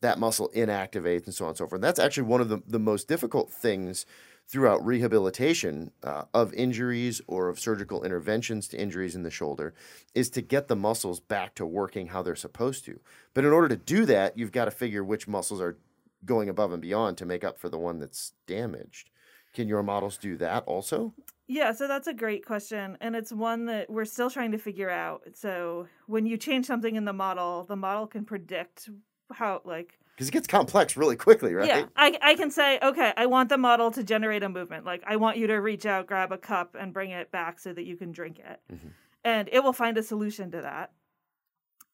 That 0.00 0.18
muscle 0.18 0.50
inactivates 0.52 1.26
and 1.26 1.34
so 1.34 1.44
on 1.44 1.50
and 1.50 1.58
so 1.58 1.64
forth. 1.68 1.74
And 1.74 1.84
That's 1.84 2.00
actually 2.00 2.24
one 2.24 2.40
of 2.40 2.48
the, 2.48 2.60
the 2.66 2.80
most 2.80 3.06
difficult 3.06 3.52
things 3.52 4.04
throughout 4.48 4.84
rehabilitation 4.84 5.92
uh, 6.02 6.24
of 6.34 6.52
injuries 6.54 7.20
or 7.28 7.48
of 7.48 7.60
surgical 7.60 8.02
interventions 8.02 8.66
to 8.68 8.80
injuries 8.80 9.14
in 9.14 9.22
the 9.22 9.30
shoulder 9.30 9.74
is 10.12 10.28
to 10.30 10.42
get 10.42 10.66
the 10.66 10.74
muscles 10.74 11.20
back 11.20 11.54
to 11.54 11.64
working 11.64 12.08
how 12.08 12.20
they're 12.20 12.34
supposed 12.34 12.84
to. 12.86 12.98
But 13.32 13.44
in 13.44 13.52
order 13.52 13.68
to 13.68 13.76
do 13.76 14.06
that, 14.06 14.36
you've 14.36 14.50
got 14.50 14.64
to 14.64 14.72
figure 14.72 15.04
which 15.04 15.28
muscles 15.28 15.60
are 15.60 15.76
going 16.24 16.48
above 16.48 16.72
and 16.72 16.82
beyond 16.82 17.16
to 17.18 17.24
make 17.24 17.44
up 17.44 17.58
for 17.58 17.68
the 17.68 17.78
one 17.78 18.00
that's 18.00 18.32
damaged. 18.48 19.10
Can 19.56 19.68
your 19.68 19.82
models 19.82 20.18
do 20.18 20.36
that 20.36 20.64
also? 20.66 21.14
Yeah, 21.48 21.72
so 21.72 21.88
that's 21.88 22.06
a 22.06 22.12
great 22.12 22.44
question. 22.44 22.98
And 23.00 23.16
it's 23.16 23.32
one 23.32 23.64
that 23.66 23.88
we're 23.88 24.04
still 24.04 24.28
trying 24.28 24.52
to 24.52 24.58
figure 24.58 24.90
out. 24.90 25.22
So 25.32 25.86
when 26.06 26.26
you 26.26 26.36
change 26.36 26.66
something 26.66 26.94
in 26.94 27.06
the 27.06 27.14
model, 27.14 27.64
the 27.64 27.74
model 27.74 28.06
can 28.06 28.26
predict 28.26 28.90
how, 29.32 29.62
like, 29.64 29.98
Because 30.14 30.28
it 30.28 30.32
gets 30.32 30.46
complex 30.46 30.94
really 30.94 31.16
quickly, 31.16 31.54
right? 31.54 31.66
yeah, 31.68 31.86
I, 31.96 32.18
I 32.20 32.34
can 32.34 32.50
say, 32.50 32.78
okay, 32.82 33.14
I 33.16 33.24
want 33.24 33.48
the 33.48 33.56
model 33.56 33.90
to 33.92 34.04
generate 34.04 34.42
a 34.42 34.50
movement. 34.50 34.84
Like, 34.84 35.02
I 35.06 35.16
want 35.16 35.38
you 35.38 35.46
to 35.46 35.54
reach 35.54 35.86
out, 35.86 36.06
grab 36.06 36.32
a 36.32 36.38
cup, 36.38 36.76
and 36.78 36.92
bring 36.92 37.12
it 37.12 37.32
back 37.32 37.58
so 37.58 37.72
that 37.72 37.84
you 37.84 37.96
can 37.96 38.12
drink 38.12 38.38
it. 38.38 38.60
Mhm. 38.70 38.90
And 39.24 39.48
it 39.50 39.64
will 39.64 39.72
find 39.72 39.96
a 39.96 40.02
solution 40.02 40.50
to 40.50 40.60
that. 40.60 40.92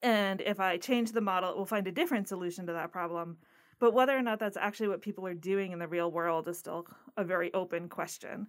And 0.02 0.40
if 0.40 0.58
I 0.58 0.78
change 0.78 1.12
the 1.12 1.20
model, 1.20 1.50
it 1.50 1.56
will 1.56 1.64
find 1.64 1.86
a 1.86 1.92
different 1.92 2.26
solution 2.26 2.66
to 2.66 2.72
that 2.72 2.90
problem. 2.90 3.36
But 3.82 3.94
whether 3.94 4.16
or 4.16 4.22
not 4.22 4.38
that's 4.38 4.56
actually 4.56 4.86
what 4.86 5.00
people 5.02 5.26
are 5.26 5.34
doing 5.34 5.72
in 5.72 5.80
the 5.80 5.88
real 5.88 6.08
world 6.12 6.46
is 6.46 6.56
still 6.56 6.86
a 7.16 7.24
very 7.24 7.52
open 7.52 7.88
question. 7.88 8.46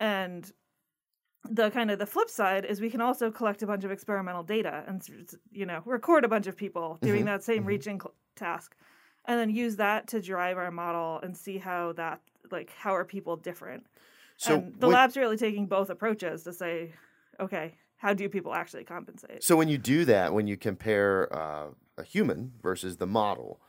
And 0.00 0.52
the 1.48 1.70
kind 1.70 1.88
of 1.92 2.00
the 2.00 2.06
flip 2.06 2.28
side 2.28 2.64
is 2.64 2.80
we 2.80 2.90
can 2.90 3.00
also 3.00 3.30
collect 3.30 3.62
a 3.62 3.66
bunch 3.68 3.84
of 3.84 3.92
experimental 3.92 4.42
data 4.42 4.82
and 4.88 5.06
you 5.52 5.66
know 5.66 5.82
record 5.84 6.24
a 6.24 6.28
bunch 6.28 6.48
of 6.48 6.56
people 6.56 6.98
doing 7.00 7.22
Mhm, 7.22 7.26
that 7.26 7.44
same 7.44 7.62
mhm. 7.62 7.68
reaching 7.68 8.00
cl- 8.00 8.14
task 8.34 8.74
and 9.26 9.38
then 9.38 9.50
use 9.50 9.76
that 9.76 10.08
to 10.08 10.20
drive 10.20 10.56
our 10.58 10.72
model 10.72 11.20
and 11.20 11.36
see 11.36 11.58
how 11.58 11.92
that 11.92 12.20
like 12.50 12.70
how 12.70 12.92
are 12.92 13.04
people 13.04 13.36
different 13.36 13.86
So 14.36 14.56
and 14.56 14.74
the 14.80 14.88
when- 14.88 14.96
labs 14.96 15.16
are 15.16 15.20
really 15.20 15.36
taking 15.36 15.68
both 15.68 15.90
approaches 15.90 16.42
to 16.42 16.52
say 16.52 16.92
okay 17.38 17.76
how 17.98 18.12
do 18.14 18.28
people 18.28 18.52
actually 18.52 18.82
compensate 18.82 19.44
So 19.44 19.54
when 19.56 19.68
you 19.68 19.78
do 19.78 20.04
that, 20.06 20.32
when 20.34 20.48
you 20.48 20.56
compare 20.56 21.32
uh, 21.32 21.68
a 21.96 22.02
human 22.02 22.52
versus 22.60 22.96
the 22.96 23.06
model, 23.06 23.60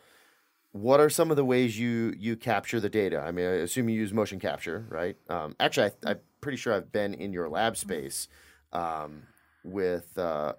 what 0.82 1.00
are 1.00 1.10
some 1.10 1.32
of 1.32 1.38
the 1.38 1.46
ways 1.46 1.80
you 1.80 2.14
you 2.18 2.36
capture 2.36 2.80
the 2.80 2.90
data? 2.90 3.20
I 3.20 3.32
mean, 3.32 3.46
I 3.46 3.52
assume 3.60 3.90
you 3.90 4.00
use 4.00 4.14
motion 4.14 4.40
capture, 4.40 4.86
right? 4.90 5.18
Um, 5.30 5.56
actually, 5.60 5.92
I, 6.06 6.12
I'm 6.12 6.20
pretty 6.42 6.58
sure 6.58 6.74
I've 6.74 6.92
been 6.92 7.14
in 7.14 7.34
your 7.34 7.50
lab 7.50 7.78
space 7.78 8.28
um, 8.74 9.24
with 9.64 10.18
uh, 10.18 10.54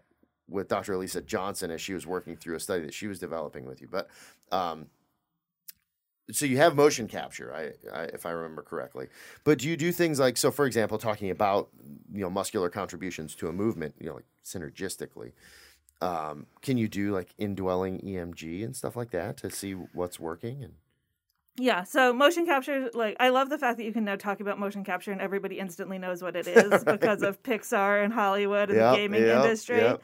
with 0.48 0.68
Dr. 0.68 0.94
Elisa 0.94 1.20
Johnson 1.20 1.70
as 1.70 1.80
she 1.80 1.94
was 1.94 2.06
working 2.06 2.36
through 2.36 2.56
a 2.56 2.60
study 2.60 2.84
that 2.84 2.94
she 2.94 3.06
was 3.06 3.18
developing 3.18 3.66
with 3.66 3.80
you. 3.80 3.88
But 3.90 4.08
um, 4.50 4.86
so 6.30 6.46
you 6.46 6.58
have 6.58 6.74
motion 6.74 7.08
capture, 7.08 7.54
I, 7.54 7.96
I, 7.96 8.02
if 8.04 8.26
I 8.26 8.30
remember 8.30 8.62
correctly. 8.62 9.08
But 9.44 9.58
do 9.58 9.68
you 9.68 9.76
do 9.76 9.92
things 9.92 10.18
like 10.18 10.36
so? 10.36 10.50
For 10.50 10.66
example, 10.66 10.98
talking 10.98 11.30
about 11.30 11.68
you 12.12 12.20
know 12.20 12.30
muscular 12.30 12.68
contributions 12.68 13.34
to 13.36 13.48
a 13.48 13.52
movement, 13.52 13.94
you 13.98 14.06
know, 14.06 14.14
like 14.14 14.26
synergistically. 14.44 15.32
Um, 16.00 16.46
can 16.62 16.78
you 16.78 16.88
do 16.88 17.12
like 17.12 17.34
indwelling 17.38 18.00
EMG 18.00 18.64
and 18.64 18.76
stuff 18.76 18.96
like 18.96 19.10
that 19.10 19.36
to 19.38 19.50
see 19.50 19.72
what's 19.72 20.20
working? 20.20 20.62
And 20.62 20.74
yeah 21.56 21.82
so 21.82 22.12
motion 22.12 22.46
capture 22.46 22.88
like 22.94 23.16
i 23.18 23.28
love 23.30 23.50
the 23.50 23.58
fact 23.58 23.78
that 23.78 23.84
you 23.84 23.92
can 23.92 24.04
now 24.04 24.14
talk 24.16 24.40
about 24.40 24.58
motion 24.58 24.84
capture 24.84 25.10
and 25.10 25.20
everybody 25.20 25.58
instantly 25.58 25.98
knows 25.98 26.22
what 26.22 26.36
it 26.36 26.46
is 26.46 26.84
because 26.84 27.22
of 27.22 27.42
pixar 27.42 28.04
and 28.04 28.12
hollywood 28.12 28.70
and 28.70 28.78
Yep, 28.78 28.92
the 28.92 28.96
gaming 28.96 29.22
yep, 29.22 29.44
industry 29.44 29.76
yep. 29.78 30.02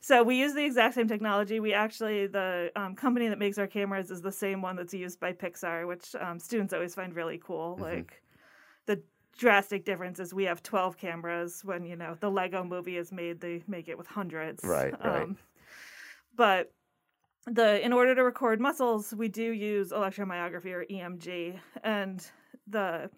So 0.00 0.22
we 0.22 0.36
use 0.36 0.52
the 0.52 0.62
exact 0.62 0.96
same 0.96 1.08
technology. 1.08 1.60
We 1.60 1.72
actually 1.72 2.26
the 2.26 2.70
um, 2.76 2.94
company 2.94 3.28
that 3.28 3.38
makes 3.38 3.56
our 3.56 3.66
cameras 3.66 4.10
is 4.10 4.20
the 4.20 4.30
same 4.30 4.60
one 4.60 4.76
that's 4.76 4.92
used 4.92 5.18
by 5.18 5.32
Pixar, 5.32 5.88
which 5.88 6.14
um, 6.20 6.38
students 6.38 6.74
always 6.74 6.94
find 6.94 7.16
really 7.16 7.38
cool. 7.42 7.78
Mhm. 7.78 7.80
Like 7.80 8.22
the 8.84 9.02
drastic 9.36 9.84
difference 9.84 10.18
is 10.20 10.32
we 10.32 10.44
have 10.44 10.62
12 10.62 10.96
cameras 10.96 11.62
when 11.64 11.84
you 11.84 11.96
know 11.96 12.16
the 12.20 12.30
Lego 12.30 12.64
movie 12.64 12.96
is 12.96 13.12
made 13.12 13.40
they 13.40 13.62
make 13.66 13.88
it 13.88 13.98
with 13.98 14.06
hundreds. 14.06 14.64
Right, 14.64 14.94
right. 15.04 15.22
Um, 15.22 15.36
but 16.36 16.72
the 17.46 17.84
in 17.84 17.92
order 17.92 18.14
to 18.14 18.24
record 18.24 18.60
muscles, 18.60 19.12
we 19.14 19.28
do 19.28 19.42
use 19.42 19.90
electromyography 19.90 20.72
or 20.72 20.84
EMG, 20.84 21.58
and 21.82 22.26
the 22.66 23.10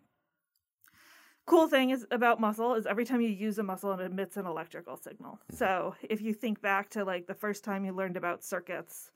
cool 1.46 1.68
thing 1.68 1.90
is 1.90 2.04
about 2.10 2.40
muscle 2.40 2.74
is 2.74 2.86
every 2.86 3.04
time 3.04 3.20
you 3.20 3.28
use 3.28 3.58
a 3.58 3.62
muscle 3.62 3.92
it 3.92 4.00
emits 4.00 4.36
an 4.36 4.46
electrical 4.46 4.96
signal 4.96 5.38
so 5.48 5.94
if 6.02 6.20
you 6.20 6.34
think 6.34 6.60
back 6.60 6.90
to 6.90 7.04
like 7.04 7.26
the 7.28 7.34
first 7.34 7.62
time 7.62 7.84
you 7.84 7.92
learned 7.92 8.16
about 8.16 8.42
circuits 8.42 9.12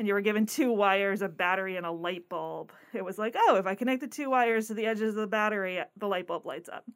and 0.00 0.08
you 0.08 0.14
were 0.14 0.22
given 0.22 0.46
two 0.46 0.72
wires 0.72 1.20
a 1.20 1.28
battery 1.28 1.76
and 1.76 1.84
a 1.84 1.90
light 1.90 2.26
bulb. 2.30 2.72
It 2.94 3.04
was 3.04 3.18
like 3.18 3.36
oh 3.36 3.56
if 3.56 3.66
i 3.66 3.74
connect 3.74 4.00
the 4.00 4.08
two 4.08 4.30
wires 4.30 4.66
to 4.68 4.74
the 4.74 4.86
edges 4.86 5.10
of 5.10 5.16
the 5.16 5.26
battery 5.26 5.78
the 5.98 6.08
light 6.08 6.26
bulb 6.26 6.46
lights 6.46 6.70
up. 6.70 6.86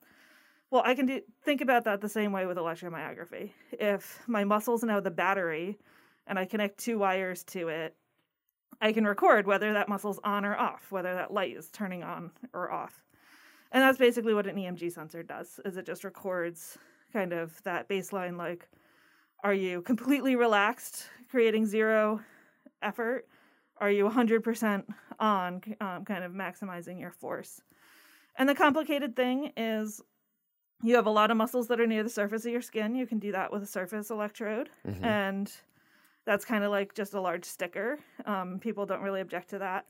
Well 0.70 0.82
i 0.86 0.94
can 0.94 1.04
do, 1.04 1.20
think 1.44 1.60
about 1.60 1.84
that 1.84 2.00
the 2.00 2.08
same 2.08 2.32
way 2.32 2.46
with 2.46 2.56
electromyography 2.56 3.50
if 3.72 4.22
my 4.26 4.42
muscles 4.42 4.82
now 4.82 5.00
the 5.00 5.10
battery 5.10 5.78
and 6.26 6.38
i 6.38 6.46
connect 6.46 6.78
two 6.78 6.98
wires 6.98 7.44
to 7.44 7.68
it 7.68 7.94
i 8.80 8.90
can 8.90 9.04
record 9.04 9.46
whether 9.46 9.74
that 9.74 9.90
muscle's 9.90 10.18
on 10.24 10.46
or 10.46 10.56
off 10.56 10.90
whether 10.90 11.14
that 11.14 11.30
light 11.30 11.54
is 11.54 11.70
turning 11.70 12.02
on 12.02 12.30
or 12.54 12.72
off. 12.72 13.04
And 13.70 13.82
that's 13.82 13.98
basically 13.98 14.34
what 14.34 14.46
an 14.46 14.56
EMG 14.56 14.92
sensor 14.92 15.22
does 15.22 15.60
is 15.66 15.76
it 15.76 15.84
just 15.84 16.04
records 16.04 16.78
kind 17.12 17.34
of 17.34 17.62
that 17.64 17.86
baseline 17.86 18.38
like 18.38 18.66
are 19.42 19.52
you 19.52 19.82
completely 19.82 20.36
relaxed 20.36 21.06
creating 21.28 21.66
zero 21.66 22.20
effort 22.84 23.26
are 23.78 23.90
you 23.90 24.08
100% 24.08 24.84
on 25.18 25.60
um, 25.80 26.04
kind 26.04 26.22
of 26.22 26.30
maximizing 26.32 27.00
your 27.00 27.10
force? 27.10 27.60
And 28.36 28.48
the 28.48 28.54
complicated 28.54 29.16
thing 29.16 29.52
is 29.56 30.00
you 30.82 30.94
have 30.94 31.06
a 31.06 31.10
lot 31.10 31.30
of 31.32 31.36
muscles 31.36 31.66
that 31.68 31.80
are 31.80 31.86
near 31.86 32.02
the 32.04 32.08
surface 32.08 32.44
of 32.46 32.52
your 32.52 32.62
skin. 32.62 32.94
You 32.94 33.06
can 33.06 33.18
do 33.18 33.32
that 33.32 33.50
with 33.52 33.62
a 33.62 33.66
surface 33.66 34.10
electrode. 34.10 34.70
Mhm. 34.86 35.02
and 35.02 35.52
that's 36.24 36.44
kind 36.44 36.64
of 36.64 36.70
like 36.70 36.94
just 36.94 37.14
a 37.14 37.20
large 37.20 37.44
sticker. 37.44 37.98
Um, 38.24 38.58
people 38.58 38.86
don't 38.86 39.02
really 39.02 39.20
object 39.20 39.50
to 39.50 39.58
that 39.58 39.86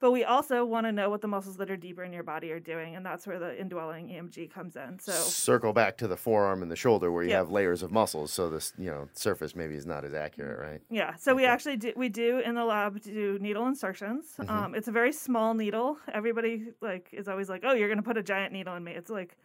but 0.00 0.12
we 0.12 0.22
also 0.24 0.64
want 0.64 0.86
to 0.86 0.92
know 0.92 1.10
what 1.10 1.20
the 1.20 1.28
muscles 1.28 1.56
that 1.56 1.70
are 1.70 1.76
deeper 1.76 2.04
in 2.04 2.12
your 2.12 2.22
body 2.22 2.50
are 2.52 2.60
doing, 2.60 2.94
and 2.96 3.04
that's 3.04 3.26
where 3.26 3.38
the 3.38 3.58
indwelling 3.60 4.08
EMG 4.08 4.50
comes 4.50 4.76
in. 4.76 4.98
So 4.98 5.12
circle 5.12 5.72
back 5.72 5.96
to 5.98 6.06
the 6.08 6.16
forearm 6.16 6.62
and 6.62 6.70
the 6.70 6.76
shoulder 6.76 7.10
where 7.10 7.22
you 7.24 7.30
Yep. 7.30 7.38
have 7.38 7.50
layers 7.50 7.82
of 7.82 7.90
muscles, 7.90 8.32
so 8.32 8.48
this 8.48 8.72
you 8.78 8.90
know 8.90 9.08
surface 9.12 9.56
maybe 9.56 9.74
is 9.74 9.86
not 9.86 10.04
as 10.04 10.14
accurate, 10.14 10.58
right? 10.58 10.80
yeah, 10.90 11.14
so 11.16 11.34
we 11.34 11.44
actually 11.44 11.76
do 11.76 11.92
we 11.96 12.08
do 12.08 12.38
in 12.38 12.54
the 12.54 12.64
lab 12.64 13.00
do 13.00 13.38
needle 13.40 13.66
insertions. 13.66 14.34
Mhm. 14.38 14.48
Um, 14.50 14.74
it's 14.74 14.88
a 14.88 14.92
very 14.92 15.12
small 15.12 15.54
needle. 15.54 15.98
Everybody 16.12 16.72
like 16.80 17.08
is 17.12 17.28
always 17.28 17.48
like, 17.48 17.62
oh, 17.64 17.72
you're 17.74 17.88
gonna 17.88 18.02
put 18.02 18.16
a 18.16 18.22
giant 18.22 18.52
needle 18.52 18.74
in 18.76 18.84
me. 18.84 18.92
It's 18.92 19.10
like 19.10 19.36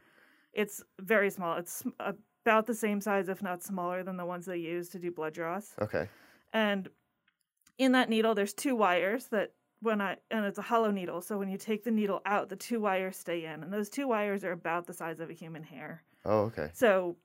it's 0.53 0.83
very 0.99 1.29
small. 1.31 1.57
It's 1.57 1.83
about 2.45 2.67
the 2.67 2.75
same 2.75 3.01
size, 3.01 3.27
if 3.29 3.41
not 3.41 3.63
smaller, 3.63 4.03
than 4.03 4.17
the 4.17 4.25
ones 4.25 4.45
they 4.45 4.57
use 4.57 4.89
to 4.89 4.99
do 4.99 5.09
blood 5.11 5.33
draws. 5.33 5.73
Okay. 5.81 6.07
And 6.51 6.89
in 7.79 7.93
that 7.93 8.07
needle, 8.09 8.35
there's 8.35 8.53
two 8.53 8.75
wires 8.75 9.27
that 9.29 9.53
when 9.83 10.01
I 10.01 10.17
and 10.31 10.45
it's 10.45 10.57
a 10.57 10.63
hollow 10.63 10.91
needle. 10.91 11.21
So 11.21 11.37
when 11.37 11.49
you 11.49 11.57
take 11.57 11.83
the 11.83 11.91
needle 11.91 12.21
out, 12.25 12.49
the 12.49 12.55
two 12.55 12.79
wires 12.79 13.17
stay 13.17 13.45
in, 13.45 13.63
and 13.63 13.71
those 13.71 13.89
two 13.89 14.07
wires 14.07 14.43
are 14.43 14.51
about 14.51 14.87
the 14.87 14.93
size 14.93 15.19
of 15.19 15.29
a 15.29 15.33
human 15.33 15.63
hair. 15.63 16.03
Oh, 16.25 16.41
okay. 16.43 16.71
So 16.73 17.17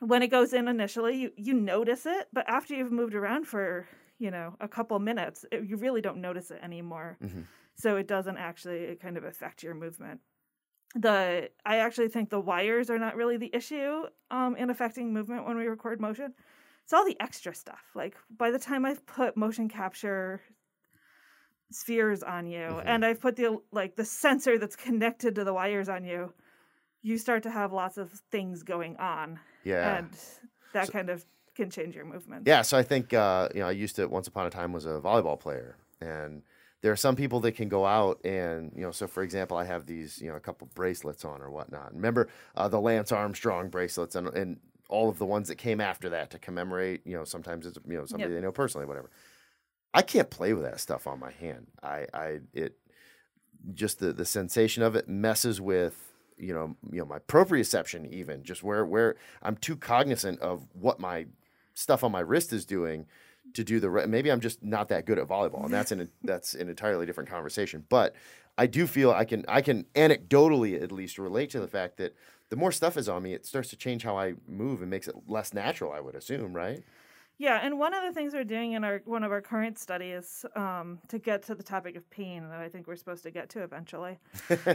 when 0.00 0.22
it 0.22 0.28
goes 0.28 0.52
in 0.52 0.68
initially, 0.68 1.16
you, 1.16 1.32
you 1.36 1.54
notice 1.54 2.06
it, 2.06 2.28
but 2.32 2.48
after 2.48 2.74
you've 2.74 2.92
moved 2.92 3.14
around 3.14 3.46
for 3.46 3.86
you 4.18 4.30
know, 4.30 4.54
a 4.60 4.68
couple 4.68 4.96
minutes, 5.00 5.44
it, 5.50 5.64
you 5.64 5.76
really 5.76 6.00
don't 6.00 6.20
notice 6.20 6.52
it 6.52 6.60
anymore. 6.62 7.18
Mhm. 7.20 7.44
So 7.74 7.96
it 7.96 8.06
doesn't 8.06 8.36
actually 8.36 8.94
kind 8.96 9.16
of 9.16 9.24
affect 9.24 9.64
your 9.64 9.74
movement. 9.74 10.20
The 10.94 11.50
I 11.66 11.78
actually 11.78 12.08
think 12.08 12.30
the 12.30 12.40
wires 12.40 12.88
are 12.88 12.98
not 12.98 13.16
really 13.16 13.36
the 13.36 13.50
issue 13.52 14.04
um, 14.30 14.54
in 14.56 14.70
affecting 14.70 15.12
movement 15.12 15.44
when 15.46 15.56
we 15.56 15.66
record 15.66 16.00
motion. 16.00 16.34
It's 16.84 16.92
all 16.92 17.04
the 17.04 17.20
extra 17.20 17.52
stuff. 17.54 17.82
Like 17.96 18.16
by 18.30 18.52
the 18.52 18.58
time 18.60 18.84
I've 18.84 19.04
put 19.06 19.36
motion 19.36 19.68
capture 19.68 20.40
spheres 21.74 22.22
on 22.22 22.46
you 22.46 22.60
Mhm. 22.60 22.82
and 22.86 23.04
I've 23.04 23.20
put 23.20 23.36
the 23.36 23.58
like 23.70 23.96
the 23.96 24.04
sensor 24.04 24.58
that's 24.58 24.76
connected 24.76 25.34
to 25.36 25.44
the 25.44 25.52
wires 25.54 25.88
on 25.88 26.04
you, 26.04 26.32
you 27.02 27.18
start 27.18 27.42
to 27.44 27.50
have 27.50 27.72
lots 27.72 27.98
of 27.98 28.10
things 28.30 28.62
going 28.62 28.96
on 28.98 29.40
Yeah. 29.64 29.98
and 29.98 30.10
that 30.72 30.86
So- 30.86 30.92
kind 30.92 31.10
of 31.10 31.24
can 31.54 31.68
change 31.70 31.94
your 31.94 32.04
movement. 32.06 32.46
Yeah, 32.46 32.62
so 32.62 32.78
I 32.78 32.82
think 32.82 33.12
uh, 33.12 33.48
you 33.54 33.60
know 33.60 33.68
I 33.68 33.72
used 33.72 33.96
to 33.96 34.06
once 34.06 34.26
upon 34.26 34.46
a 34.46 34.50
time 34.50 34.72
was 34.72 34.86
a 34.86 35.00
volleyball 35.00 35.38
player, 35.38 35.76
and 36.00 36.42
there 36.80 36.90
are 36.90 36.96
some 36.96 37.14
people 37.14 37.40
that 37.40 37.52
can 37.52 37.68
go 37.68 37.84
out 37.84 38.24
and 38.24 38.72
you 38.74 38.82
know. 38.82 38.90
So 38.90 39.06
for 39.06 39.22
example, 39.22 39.56
I 39.58 39.64
have 39.64 39.84
these 39.86 40.20
you 40.22 40.28
know 40.30 40.36
a 40.36 40.40
couple 40.40 40.68
bracelets 40.74 41.24
on 41.26 41.42
or 41.42 41.50
whatnot. 41.50 41.94
Remember 41.94 42.28
uh, 42.56 42.68
the 42.68 42.80
Lance 42.80 43.12
Armstrong 43.12 43.68
bracelets 43.68 44.14
and 44.14 44.28
and 44.28 44.60
all 44.88 45.08
of 45.10 45.18
the 45.18 45.26
ones 45.26 45.48
that 45.48 45.56
came 45.56 45.80
after 45.80 46.08
that 46.10 46.30
to 46.30 46.38
commemorate. 46.38 47.06
You 47.06 47.16
know, 47.16 47.24
sometimes 47.24 47.66
it's 47.66 47.78
you 47.86 47.98
know 47.98 48.06
somebody 48.06 48.32
Yep. 48.32 48.40
they 48.40 48.46
know 48.46 48.52
personally, 48.52 48.86
whatever. 48.86 49.10
I 49.94 50.02
can't 50.02 50.30
play 50.30 50.52
with 50.52 50.64
that 50.64 50.80
stuff 50.80 51.06
on 51.06 51.18
my 51.18 51.32
hand. 51.32 51.66
I 51.82 52.06
I 52.14 52.40
it 52.52 52.78
just 53.74 53.98
the 53.98 54.12
the 54.12 54.24
sensation 54.24 54.82
of 54.82 54.96
it 54.96 55.08
messes 55.08 55.60
with 55.60 56.12
you 56.36 56.52
know 56.52 56.76
you 56.90 56.98
know 56.98 57.04
my 57.04 57.18
proprioception 57.20 58.10
even 58.10 58.42
just 58.42 58.62
where 58.62 58.84
where 58.84 59.16
I'm 59.42 59.56
too 59.56 59.76
cognizant 59.76 60.40
of 60.40 60.66
what 60.72 60.98
my 60.98 61.26
stuff 61.74 62.04
on 62.04 62.12
my 62.12 62.20
wrist 62.20 62.52
is 62.52 62.64
doing 62.64 63.06
to 63.54 63.64
do 63.64 63.80
the 63.80 63.90
re- 63.90 64.06
maybe 64.06 64.30
I'm 64.30 64.40
just 64.40 64.62
not 64.62 64.88
that 64.88 65.06
good 65.06 65.18
at 65.18 65.28
volleyball 65.28 65.64
and 65.64 65.72
that's 65.72 65.92
an 65.92 66.08
that's 66.22 66.54
an 66.54 66.68
entirely 66.68 67.06
different 67.06 67.30
conversation 67.30 67.84
but 67.88 68.14
I 68.58 68.66
do 68.66 68.86
feel 68.86 69.12
I 69.12 69.24
can 69.24 69.44
I 69.48 69.60
can 69.60 69.84
anecdotally 69.94 70.80
at 70.82 70.92
least 70.92 71.18
relate 71.18 71.50
to 71.50 71.60
the 71.60 71.68
fact 71.68 71.96
that 71.98 72.14
the 72.50 72.56
more 72.56 72.72
stuff 72.72 72.96
is 72.96 73.08
on 73.08 73.22
me 73.22 73.34
it 73.34 73.46
starts 73.46 73.70
to 73.70 73.76
change 73.76 74.02
how 74.02 74.18
I 74.18 74.34
move 74.48 74.80
and 74.80 74.90
makes 74.90 75.08
it 75.08 75.14
less 75.28 75.54
natural 75.54 75.92
I 75.92 76.00
would 76.00 76.14
assume 76.14 76.52
right 76.52 76.82
Yeah, 77.38 77.58
and 77.62 77.78
one 77.78 77.92
of 77.94 78.02
the 78.04 78.12
things 78.12 78.34
we're 78.34 78.44
doing 78.44 78.72
in 78.72 78.84
our 78.84 79.02
one 79.04 79.24
of 79.24 79.32
our 79.32 79.40
current 79.40 79.78
studies 79.78 80.44
um, 80.54 81.00
to 81.08 81.18
get 81.18 81.42
to 81.44 81.54
the 81.54 81.62
topic 81.62 81.96
of 81.96 82.08
pain 82.10 82.48
that 82.48 82.60
I 82.60 82.68
think 82.68 82.86
we're 82.86 82.96
supposed 82.96 83.24
to 83.24 83.30
get 83.30 83.48
to 83.50 83.62
eventually. 83.62 84.18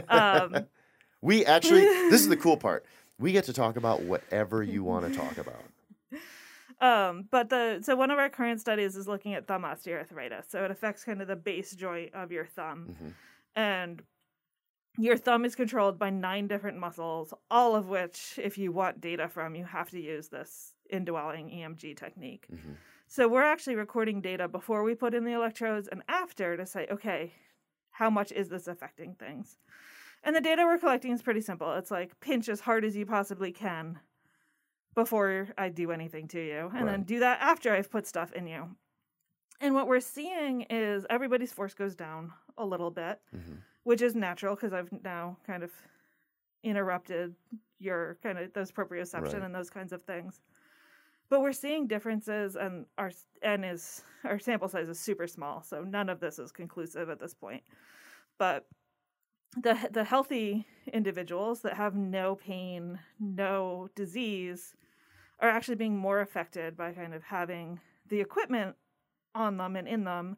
Um, 0.08 0.66
we 1.22 1.44
actually 1.46 1.80
this 1.82 2.20
is 2.20 2.28
the 2.28 2.36
cool 2.36 2.56
part 2.68 2.84
we 3.18 3.32
get 3.32 3.44
to 3.44 3.52
talk 3.52 3.76
about 3.76 4.02
whatever 4.02 4.62
you 4.62 4.84
want 4.84 5.10
to 5.12 5.18
talk 5.18 5.36
about 5.38 5.64
um, 6.80 7.24
but 7.30 7.48
the 7.48 7.80
so 7.82 7.96
one 7.96 8.10
of 8.10 8.18
our 8.18 8.28
current 8.28 8.60
studies 8.60 8.96
is 8.96 9.08
looking 9.08 9.34
at 9.34 9.46
thumb 9.46 9.62
osteoarthritis. 9.62 10.44
So 10.50 10.64
it 10.64 10.70
affects 10.70 11.04
kind 11.04 11.20
of 11.20 11.28
the 11.28 11.36
base 11.36 11.72
joint 11.72 12.14
of 12.14 12.30
your 12.30 12.46
thumb, 12.46 12.94
Mhm. 13.02 13.12
and 13.56 14.02
your 14.96 15.16
thumb 15.16 15.44
is 15.44 15.54
controlled 15.54 15.98
by 15.98 16.10
nine 16.10 16.48
different 16.48 16.78
muscles, 16.78 17.32
all 17.50 17.74
of 17.76 17.88
which, 17.88 18.38
if 18.42 18.58
you 18.58 18.72
want 18.72 19.00
data 19.00 19.28
from, 19.28 19.54
you 19.54 19.64
have 19.64 19.90
to 19.90 20.00
use 20.00 20.28
this 20.28 20.74
indwelling 20.90 21.50
EMG 21.50 21.94
technique. 21.96 22.46
Mhm. 22.50 22.76
So 23.06 23.26
we're 23.28 23.42
actually 23.42 23.76
recording 23.76 24.20
data 24.20 24.48
before 24.48 24.82
we 24.82 24.94
put 24.94 25.14
in 25.14 25.24
the 25.24 25.32
electrodes 25.32 25.88
and 25.88 26.02
after 26.08 26.56
to 26.56 26.66
say, 26.66 26.86
okay, 26.90 27.32
how 27.90 28.10
much 28.10 28.32
is 28.32 28.48
this 28.48 28.68
affecting 28.68 29.14
things? 29.14 29.58
And 30.22 30.34
the 30.36 30.40
data 30.40 30.64
we're 30.64 30.78
collecting 30.78 31.12
is 31.12 31.22
pretty 31.22 31.40
simple. 31.40 31.72
It's 31.74 31.90
like 31.90 32.18
pinch 32.20 32.48
as 32.48 32.60
hard 32.60 32.84
as 32.84 32.96
you 32.96 33.06
possibly 33.06 33.52
can 33.52 34.00
before 34.94 35.48
I 35.56 35.68
do 35.68 35.92
anything 35.92 36.26
to 36.28 36.40
you, 36.40 36.70
and 36.74 36.88
then 36.88 37.04
do 37.04 37.20
that 37.20 37.40
after 37.40 37.72
I've 37.72 37.90
put 37.90 38.06
stuff 38.06 38.32
in 38.32 38.46
you. 38.48 38.76
And 39.60 39.74
what 39.74 39.86
we're 39.86 40.00
seeing 40.00 40.62
is 40.62 41.06
everybody's 41.08 41.52
force 41.52 41.72
goes 41.74 41.94
down 41.94 42.32
a 42.56 42.66
little 42.66 42.90
bit, 42.90 43.20
Mhm. 43.34 43.62
which 43.84 44.02
is 44.02 44.16
natural 44.16 44.56
because 44.56 44.72
I've 44.72 44.90
now 45.04 45.36
kind 45.46 45.62
of 45.62 45.72
interrupted 46.64 47.36
your 47.78 48.16
kind 48.22 48.38
of 48.38 48.52
those 48.52 48.72
proprioception 48.72 49.34
Right. 49.34 49.42
and 49.42 49.54
those 49.54 49.70
kinds 49.70 49.92
of 49.92 50.02
things. 50.02 50.42
But 51.30 51.42
we're 51.42 51.52
seeing 51.52 51.86
differences, 51.86 52.56
and 52.56 52.86
our 52.96 53.10
n 53.42 53.64
is 53.64 54.02
our 54.24 54.38
sample 54.38 54.68
size 54.68 54.88
is 54.88 54.98
super 54.98 55.26
small, 55.26 55.62
so 55.62 55.84
none 55.84 56.08
of 56.08 56.20
this 56.20 56.38
is 56.38 56.52
conclusive 56.52 57.10
at 57.10 57.20
this 57.20 57.34
point. 57.34 57.62
But 58.38 58.66
the 59.56 59.88
the 59.90 60.04
healthy 60.04 60.66
individuals 60.92 61.60
that 61.62 61.74
have 61.74 61.94
no 61.94 62.36
pain, 62.36 62.98
no 63.20 63.88
disease, 63.94 64.74
are 65.40 65.48
actually 65.48 65.76
being 65.76 65.96
more 65.96 66.20
affected 66.20 66.76
by 66.76 66.92
kind 66.92 67.14
of 67.14 67.22
having 67.22 67.80
the 68.08 68.20
equipment 68.20 68.76
on 69.34 69.56
them 69.58 69.76
and 69.76 69.86
in 69.86 70.04
them 70.04 70.36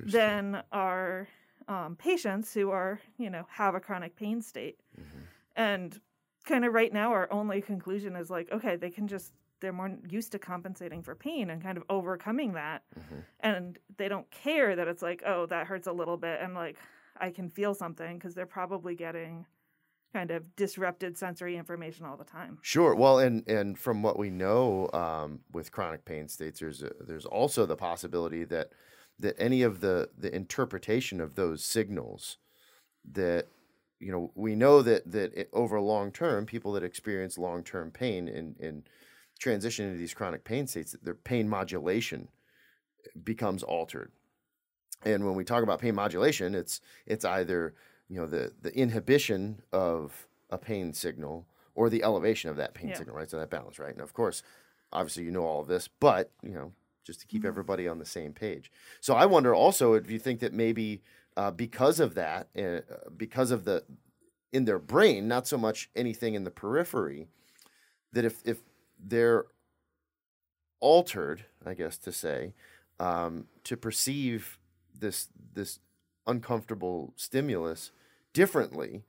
than 0.00 0.62
our 0.72 1.28
um, 1.66 1.96
patients 1.96 2.54
who 2.54 2.70
are, 2.70 3.00
you 3.18 3.28
know, 3.28 3.44
have 3.50 3.74
a 3.74 3.80
chronic 3.80 4.16
pain 4.16 4.40
state. 4.40 4.78
Mhm. 4.98 5.26
And 5.56 6.00
kind 6.44 6.64
of 6.64 6.72
right 6.72 6.92
now, 6.92 7.12
our 7.12 7.30
only 7.32 7.60
conclusion 7.60 8.16
is 8.16 8.30
like, 8.30 8.50
okay, 8.52 8.76
they 8.76 8.90
can 8.90 9.06
just, 9.08 9.32
they're 9.60 9.72
more 9.72 9.96
used 10.08 10.32
to 10.32 10.38
compensating 10.38 11.02
for 11.02 11.14
pain 11.14 11.50
and 11.50 11.62
kind 11.62 11.78
of 11.78 11.84
overcoming 11.88 12.52
that. 12.52 12.84
Mhm. 12.98 13.24
And 13.40 13.78
they 13.96 14.08
don't 14.08 14.30
care 14.30 14.76
that 14.76 14.88
it's 14.88 15.02
like, 15.02 15.22
oh, 15.24 15.46
that 15.46 15.66
hurts 15.66 15.86
a 15.86 15.92
little 15.92 16.16
bit. 16.16 16.40
And 16.40 16.54
like, 16.54 16.78
I 17.16 17.30
can 17.30 17.48
feel 17.50 17.74
something 17.74 18.18
because 18.18 18.34
they're 18.34 18.46
probably 18.46 18.94
getting 18.94 19.46
kind 20.14 20.30
of 20.30 20.56
disrupted 20.56 21.18
sensory 21.18 21.56
information 21.56 22.06
all 22.06 22.16
the 22.16 22.24
time. 22.24 22.58
Sure. 22.62 22.94
Well, 22.94 23.18
and 23.18 23.48
and 23.48 23.78
from 23.78 24.02
what 24.02 24.18
we 24.18 24.30
know 24.30 24.88
um, 24.92 25.40
with 25.52 25.70
chronic 25.72 26.04
pain 26.04 26.28
states, 26.28 26.60
there's 26.60 26.82
a, 26.82 26.92
there's 27.00 27.26
also 27.26 27.66
the 27.66 27.76
possibility 27.76 28.44
that 28.44 28.72
that 29.18 29.36
any 29.38 29.62
of 29.62 29.80
the 29.80 30.10
the 30.16 30.34
interpretation 30.34 31.20
of 31.20 31.34
those 31.34 31.64
signals 31.64 32.38
that 33.04 33.48
you 34.00 34.12
know 34.12 34.32
we 34.34 34.54
know 34.54 34.82
that 34.82 35.10
that 35.10 35.34
it, 35.34 35.50
over 35.52 35.80
long 35.80 36.12
term 36.12 36.46
people 36.46 36.72
that 36.72 36.82
experience 36.82 37.38
long 37.38 37.64
term 37.64 37.90
pain 37.90 38.28
in 38.28 38.56
and 38.60 38.88
transition 39.38 39.86
into 39.86 39.98
these 39.98 40.14
chronic 40.14 40.44
pain 40.44 40.66
states 40.66 40.96
their 41.02 41.14
pain 41.14 41.48
modulation 41.48 42.28
becomes 43.24 43.62
altered 43.62 44.10
and 45.04 45.24
when 45.24 45.34
we 45.34 45.44
talk 45.44 45.62
about 45.62 45.80
pain 45.80 45.94
modulation 45.94 46.54
it's 46.54 46.80
it's 47.06 47.24
either 47.24 47.74
you 48.08 48.16
know 48.20 48.26
the 48.26 48.52
the 48.60 48.76
inhibition 48.76 49.62
of 49.72 50.26
a 50.50 50.58
pain 50.58 50.92
signal 50.92 51.46
or 51.74 51.88
the 51.88 52.02
elevation 52.02 52.50
of 52.50 52.56
that 52.56 52.74
pain 52.74 52.88
Yeah. 52.90 52.96
signal 52.98 53.16
right 53.16 53.30
so 53.30 53.38
that 53.38 53.50
balance 53.50 53.78
right 53.78 53.92
and 53.92 54.00
of 54.02 54.12
course 54.12 54.42
obviously 54.92 55.24
you 55.24 55.30
know 55.30 55.44
all 55.44 55.60
of 55.60 55.68
this 55.68 55.88
but 56.00 56.30
you 56.42 56.50
know 56.52 56.72
just 57.04 57.20
to 57.20 57.26
keep 57.26 57.40
Mm-hmm. 57.42 57.48
everybody 57.48 57.88
on 57.88 57.98
the 57.98 58.04
same 58.04 58.32
page 58.32 58.70
so 59.00 59.14
i 59.14 59.24
wonder 59.24 59.54
also 59.54 59.94
if 59.94 60.10
you 60.10 60.18
think 60.18 60.40
that 60.40 60.52
maybe 60.52 61.02
uh, 61.36 61.50
because 61.52 62.00
of 62.00 62.14
that 62.16 62.48
uh, 62.58 62.80
because 63.16 63.50
of 63.52 63.64
the 63.64 63.84
in 64.52 64.64
their 64.64 64.78
brain 64.80 65.28
not 65.28 65.46
so 65.46 65.56
much 65.56 65.88
anything 65.94 66.34
in 66.34 66.42
the 66.44 66.50
periphery 66.50 67.28
that 68.12 68.24
if 68.24 68.42
if 68.44 68.58
they're 69.02 69.46
altered 70.80 71.44
i 71.66 71.74
guess 71.74 71.98
to 71.98 72.12
say 72.12 72.52
um, 73.00 73.46
to 73.62 73.76
perceive 73.76 74.58
this 74.98 75.28
this 75.54 75.78
uncomfortable 76.26 77.12
stimulus 77.16 77.92
differently 78.32 79.04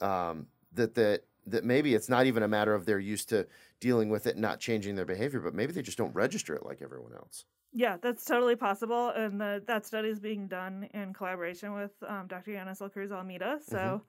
um, 0.00 0.46
that 0.72 0.94
that 0.94 1.24
that 1.46 1.64
maybe 1.64 1.94
it's 1.94 2.08
not 2.08 2.26
even 2.26 2.42
a 2.42 2.48
matter 2.48 2.74
of 2.74 2.84
they're 2.84 2.98
used 2.98 3.28
to 3.28 3.46
dealing 3.80 4.10
with 4.10 4.26
it 4.26 4.34
and 4.34 4.42
not 4.42 4.60
changing 4.60 4.94
their 4.94 5.04
behavior 5.04 5.40
but 5.40 5.54
maybe 5.54 5.72
they 5.72 5.82
just 5.82 5.98
don't 5.98 6.14
register 6.14 6.54
it 6.54 6.64
like 6.64 6.82
everyone 6.82 7.12
else 7.14 7.44
Yeah, 7.72 7.98
that's 8.00 8.24
totally 8.24 8.56
possible, 8.56 9.10
and 9.10 9.40
the, 9.40 9.62
that 9.66 9.84
study 9.84 10.08
is 10.08 10.18
being 10.18 10.48
done 10.48 10.88
in 10.94 11.12
collaboration 11.12 11.74
with 11.74 11.92
um, 12.06 12.26
Dr. 12.26 12.52
Yenisel 12.52 12.90
Cruz 12.90 13.12
Almeida. 13.12 13.58
So, 13.62 14.02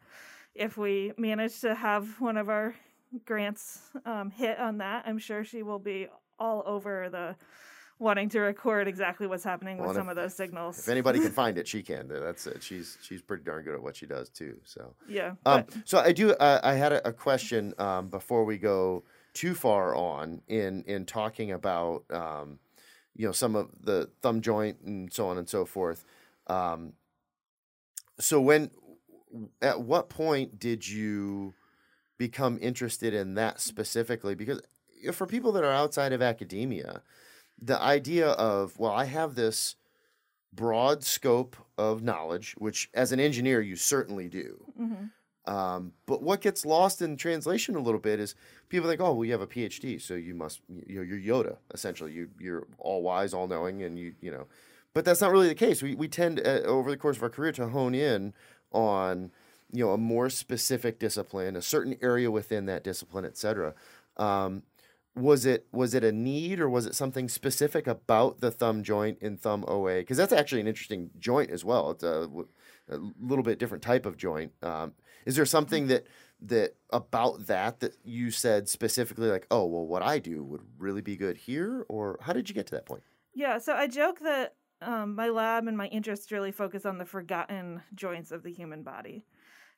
if 0.56 0.78
we 0.78 1.12
manage 1.18 1.60
to 1.62 1.76
have 1.76 2.20
one 2.22 2.38
of 2.38 2.50
our 2.50 2.74
grants 3.26 3.80
um, 4.06 4.30
hit 4.32 4.60
on 4.60 4.78
that, 4.80 5.04
I'm 5.06 5.17
sure 5.17 5.43
she 5.43 5.63
will 5.63 5.80
be 5.80 6.08
all 6.39 6.63
over 6.65 7.10
the 7.10 7.36
wanting 7.98 8.30
to 8.30 8.39
record 8.39 8.88
exactly 8.88 9.28
what's 9.28 9.43
happening 9.43 9.78
Well, 9.78 9.89
with 9.89 9.98
some 9.98 10.08
of 10.08 10.15
those 10.15 10.34
signals. 10.34 10.80
if 10.80 10.88
anybody 10.88 11.19
can 11.19 11.32
find 11.43 11.58
it 11.58 11.67
she 11.67 11.84
can 11.84 12.08
that's 12.08 12.48
it 12.48 12.63
she's 12.63 12.98
she's 13.02 13.22
pretty 13.22 13.43
darn 13.43 13.62
good 13.65 13.74
at 13.74 13.82
what 13.84 13.98
she 13.98 14.06
does 14.06 14.30
too 14.30 14.58
so 14.63 14.93
yeah, 15.10 15.32
Um, 15.45 15.65
but- 15.67 15.74
so 15.84 16.00
I 16.00 16.13
do. 16.13 16.32
Uh, 16.32 16.62
I 16.63 16.76
had 16.76 16.93
a, 16.93 17.10
a 17.10 17.12
question 17.12 17.74
um, 17.78 18.08
before 18.08 18.45
we 18.45 18.58
go 18.58 19.04
too 19.34 19.54
far 19.54 19.95
on 19.95 20.41
in 20.48 20.84
in 20.88 21.06
talking 21.06 21.52
about 21.52 22.06
um, 22.10 22.60
you 23.15 23.26
know 23.26 23.34
some 23.34 23.54
of 23.56 23.67
the 23.84 24.10
thumb 24.22 24.39
joint 24.39 24.78
and 24.86 25.12
so 25.12 25.28
on 25.28 25.38
and 25.38 25.50
so 25.50 25.65
forth. 25.65 26.06
Um, 26.48 26.93
so 28.17 28.39
when, 28.41 28.72
at 29.62 29.82
what 29.82 30.10
point 30.10 30.58
did 30.60 30.88
you 30.88 31.54
become 32.20 32.60
interested 32.62 33.16
in 33.16 33.34
that 33.34 33.60
specifically? 33.60 34.36
Because 34.36 34.62
for 35.12 35.26
people 35.26 35.52
that 35.54 35.64
are 35.64 35.74
outside 35.74 36.14
of 36.14 36.22
academia, 36.22 37.02
the 37.60 37.82
idea 37.82 38.30
of 38.32 38.78
well, 38.78 38.92
I 38.92 39.06
have 39.06 39.34
this 39.34 39.76
broad 40.54 41.04
scope 41.04 41.56
of 41.78 42.04
knowledge, 42.04 42.56
which 42.60 42.90
as 42.94 43.12
an 43.12 43.20
engineer 43.20 43.62
you 43.62 43.76
certainly 43.76 44.28
do. 44.30 44.64
mhm. 44.80 45.10
Um, 45.46 45.94
but 46.06 46.22
what 46.22 46.42
gets 46.42 46.64
lost 46.66 47.02
in 47.02 47.18
translation 47.18 47.76
a 47.76 47.80
little 47.80 48.00
bit 48.00 48.20
is 48.20 48.36
people 48.68 48.88
think, 48.88 49.02
oh, 49.02 49.14
well, 49.14 49.26
you 49.26 49.32
have 49.32 49.42
a 49.42 49.48
PhD, 49.48 50.00
so 50.00 50.14
you 50.14 50.36
must, 50.36 50.62
you 50.86 50.98
know, 50.98 51.02
you're 51.02 51.18
Yoda 51.18 51.58
essentially. 51.74 52.12
You 52.12 52.30
you're 52.40 52.68
all 52.78 53.02
wise, 53.02 53.34
all 53.34 53.48
knowing, 53.48 53.82
and 53.82 53.98
you 53.98 54.14
you 54.22 54.30
know. 54.32 54.46
but 54.94 55.06
that's 55.06 55.22
not 55.22 55.32
really 55.32 55.48
the 55.48 55.56
case. 55.56 55.82
We 55.82 55.96
we 55.96 56.08
tend 56.08 56.40
uh, 56.46 56.62
over 56.66 56.92
the 56.92 56.98
course 56.98 57.18
of 57.18 57.24
our 57.24 57.30
career 57.30 57.52
to 57.54 57.68
hone 57.70 57.96
in 57.96 58.34
on 58.72 59.32
you 59.72 59.86
know 59.86 59.92
a 59.92 59.98
more 59.98 60.30
specific 60.30 61.00
discipline, 61.00 61.56
a 61.56 61.62
certain 61.62 61.96
area 62.02 62.32
within 62.32 62.66
that 62.66 62.84
discipline, 62.84 63.26
et 63.26 63.38
cetera. 63.38 63.74
Um, 64.18 64.64
was 65.16 65.46
it 65.46 65.68
was 65.72 65.94
it 65.94 66.04
a 66.04 66.12
need 66.12 66.60
or 66.60 66.70
was 66.70 66.86
it 66.86 66.96
something 66.96 67.28
specific 67.28 67.88
about 67.88 68.40
the 68.40 68.52
thumb 68.52 68.84
joint 68.84 69.18
in 69.22 69.38
thumb 69.38 69.66
OA? 69.68 70.00
Because 70.00 70.18
that's 70.18 70.34
actually 70.34 70.62
an 70.62 70.68
interesting 70.68 71.10
joint 71.20 71.52
as 71.52 71.66
well. 71.66 71.92
It's 71.92 72.04
a, 72.04 72.30
a 72.90 72.98
little 73.20 73.44
bit 73.44 73.60
different 73.60 73.84
type 73.84 74.06
of 74.06 74.18
joint. 74.18 74.54
Um, 74.62 74.94
is 75.26 75.36
there 75.36 75.46
something 75.46 75.88
that 75.88 76.08
that 76.42 76.76
about 76.92 77.48
that 77.48 77.82
that 77.82 77.96
you 78.04 78.32
said 78.32 78.70
specifically 78.70 79.28
like, 79.28 79.48
oh 79.52 79.66
well, 79.66 79.86
what 79.86 80.02
I 80.02 80.20
do 80.20 80.44
would 80.44 80.62
really 80.78 81.02
be 81.02 81.16
good 81.16 81.38
here, 81.38 81.86
or 81.90 82.18
how 82.22 82.34
did 82.34 82.50
you 82.50 82.56
get 82.56 82.68
to 82.68 82.76
that 82.76 82.86
point? 82.86 83.04
Yeah, 83.34 83.58
so 83.58 83.74
I 83.74 83.88
joke 83.88 84.20
that 84.22 84.56
um, 84.82 85.16
my 85.16 85.30
lab 85.30 85.68
and 85.68 85.78
my 85.78 85.88
interests 85.88 86.32
really 86.32 86.52
focus 86.52 86.86
on 86.86 86.98
the 86.98 87.06
forgotten 87.06 87.82
joints 87.94 88.32
of 88.32 88.44
the 88.44 88.52
human 88.52 88.84
body. 88.84 89.26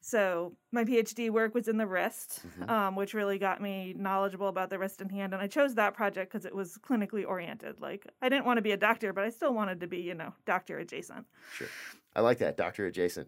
So 0.01 0.53
my 0.71 0.83
PhD 0.83 1.29
work 1.29 1.53
was 1.53 1.67
in 1.67 1.77
the 1.77 1.85
wrist, 1.85 2.41
mm-hmm. 2.45 2.69
um, 2.69 2.95
which 2.95 3.13
really 3.13 3.37
got 3.37 3.61
me 3.61 3.93
knowledgeable 3.95 4.47
about 4.47 4.71
the 4.71 4.79
wrist 4.79 4.99
and 4.99 5.11
hand. 5.11 5.33
And 5.33 5.41
I 5.41 5.47
chose 5.47 5.75
that 5.75 5.93
project 5.93 6.31
because 6.31 6.45
it 6.45 6.55
was 6.55 6.77
clinically 6.79 7.25
oriented. 7.25 7.79
Like 7.79 8.07
I 8.21 8.27
didn't 8.27 8.45
want 8.45 8.57
to 8.57 8.63
be 8.63 8.71
a 8.71 8.77
doctor, 8.77 9.13
but 9.13 9.23
I 9.23 9.29
still 9.29 9.53
wanted 9.53 9.79
to 9.81 9.87
be, 9.87 9.99
you 9.99 10.15
know, 10.15 10.33
doctor 10.45 10.79
adjacent. 10.79 11.25
Sure, 11.53 11.67
I 12.15 12.21
like 12.21 12.39
that 12.39 12.57
doctor 12.57 12.87
adjacent. 12.87 13.27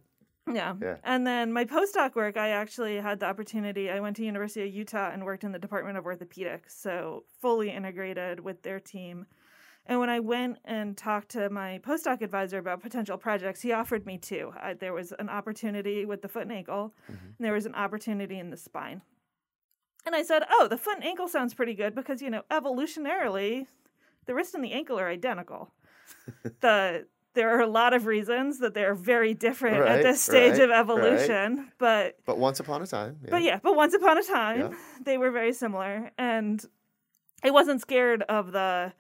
Yeah. 0.52 0.74
yeah. 0.82 0.98
And 1.04 1.26
then 1.26 1.54
my 1.54 1.64
postdoc 1.64 2.16
work, 2.16 2.36
I 2.36 2.50
actually 2.50 2.98
had 2.98 3.20
the 3.20 3.28
opportunity. 3.28 3.90
I 3.90 4.00
went 4.00 4.18
to 4.18 4.26
University 4.26 4.68
of 4.68 4.74
Utah 4.74 5.12
and 5.14 5.24
worked 5.24 5.44
in 5.44 5.54
the 5.54 5.60
Department 5.60 5.98
of 5.98 6.04
Orthopedics, 6.04 6.72
so 6.72 7.24
fully 7.40 7.70
integrated 7.70 8.42
with 8.42 8.62
their 8.62 8.80
team. 8.80 9.26
And 9.86 10.00
when 10.00 10.10
I 10.10 10.20
went 10.22 10.60
and 10.64 10.96
talked 10.96 11.30
to 11.32 11.50
my 11.50 11.80
postdoc 11.86 12.22
advisor 12.22 12.58
about 12.58 12.82
potential 12.82 13.18
projects, 13.18 13.62
he 13.62 13.74
offered 13.74 14.06
me 14.06 14.18
two. 14.18 14.54
I, 14.60 14.76
there 14.76 14.94
was 14.94 15.14
an 15.20 15.30
opportunity 15.30 16.06
with 16.06 16.22
the 16.22 16.30
foot 16.30 16.44
and 16.44 16.54
ankle, 16.54 16.94
mm-hmm. 17.04 17.26
and 17.26 17.36
there 17.40 17.54
was 17.54 17.66
an 17.66 17.76
opportunity 17.76 18.40
in 18.40 18.50
the 18.50 18.58
spine. 18.58 19.02
And 20.06 20.16
I 20.16 20.24
said, 20.24 20.44
"Oh, 20.50 20.68
the 20.70 20.78
foot 20.78 20.96
and 20.96 21.04
ankle 21.04 21.28
sounds 21.28 21.54
pretty 21.54 21.74
good 21.74 21.96
because 21.96 22.22
you 22.22 22.30
know 22.30 22.44
evolutionarily, 22.50 23.68
the 24.26 24.34
wrist 24.34 24.56
and 24.56 24.64
the 24.64 24.72
ankle 24.72 25.00
are 25.00 25.10
identical. 25.10 25.74
the 26.62 27.06
there 27.34 27.50
are 27.58 27.62
a 27.62 27.68
lot 27.68 27.94
of 27.94 28.06
reasons 28.06 28.60
that 28.60 28.74
they're 28.74 28.94
very 28.94 29.34
different 29.34 29.80
right, 29.80 29.92
at 29.92 30.04
this 30.04 30.22
stage 30.22 30.54
right, 30.54 30.62
of 30.62 30.72
evolution, 30.72 31.58
right. 31.58 31.68
but 31.78 32.18
but 32.26 32.38
once 32.38 32.60
upon 32.60 32.82
a 32.82 32.88
time, 32.88 33.18
yeah. 33.24 33.30
but 33.30 33.42
yeah, 33.42 33.60
but 33.62 33.76
once 33.76 33.94
upon 33.94 34.18
a 34.18 34.24
time, 34.24 34.60
yeah. 34.60 34.78
they 35.04 35.18
were 35.18 35.32
very 35.32 35.54
similar, 35.54 36.12
and 36.18 36.64
I 37.44 37.52
wasn't 37.52 37.82
scared 37.82 38.24
of 38.24 38.52
the 38.52 38.94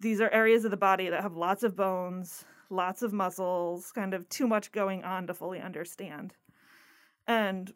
these 0.00 0.20
are 0.20 0.30
areas 0.30 0.64
of 0.64 0.70
the 0.70 0.76
body 0.76 1.08
that 1.08 1.22
have 1.22 1.36
lots 1.36 1.62
of 1.62 1.76
bones, 1.76 2.44
lots 2.70 3.02
of 3.02 3.12
muscles, 3.12 3.92
kind 3.92 4.14
of 4.14 4.28
too 4.28 4.46
much 4.46 4.72
going 4.72 5.04
on 5.04 5.26
to 5.26 5.34
fully 5.34 5.60
understand. 5.60 6.34
And 7.26 7.72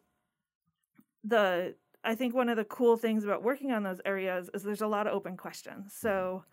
the 1.23 1.75
I 2.03 2.15
think 2.15 2.33
one 2.33 2.49
of 2.49 2.55
the 2.55 2.63
cool 2.63 2.95
things 2.95 3.23
about 3.25 3.43
working 3.43 3.71
on 3.71 3.83
those 3.83 3.99
areas 4.05 4.49
is 4.53 4.63
there's 4.63 4.81
a 4.81 4.87
lot 4.87 5.05
of 5.07 5.13
open 5.13 5.35
questions. 5.35 5.93
So 5.93 6.43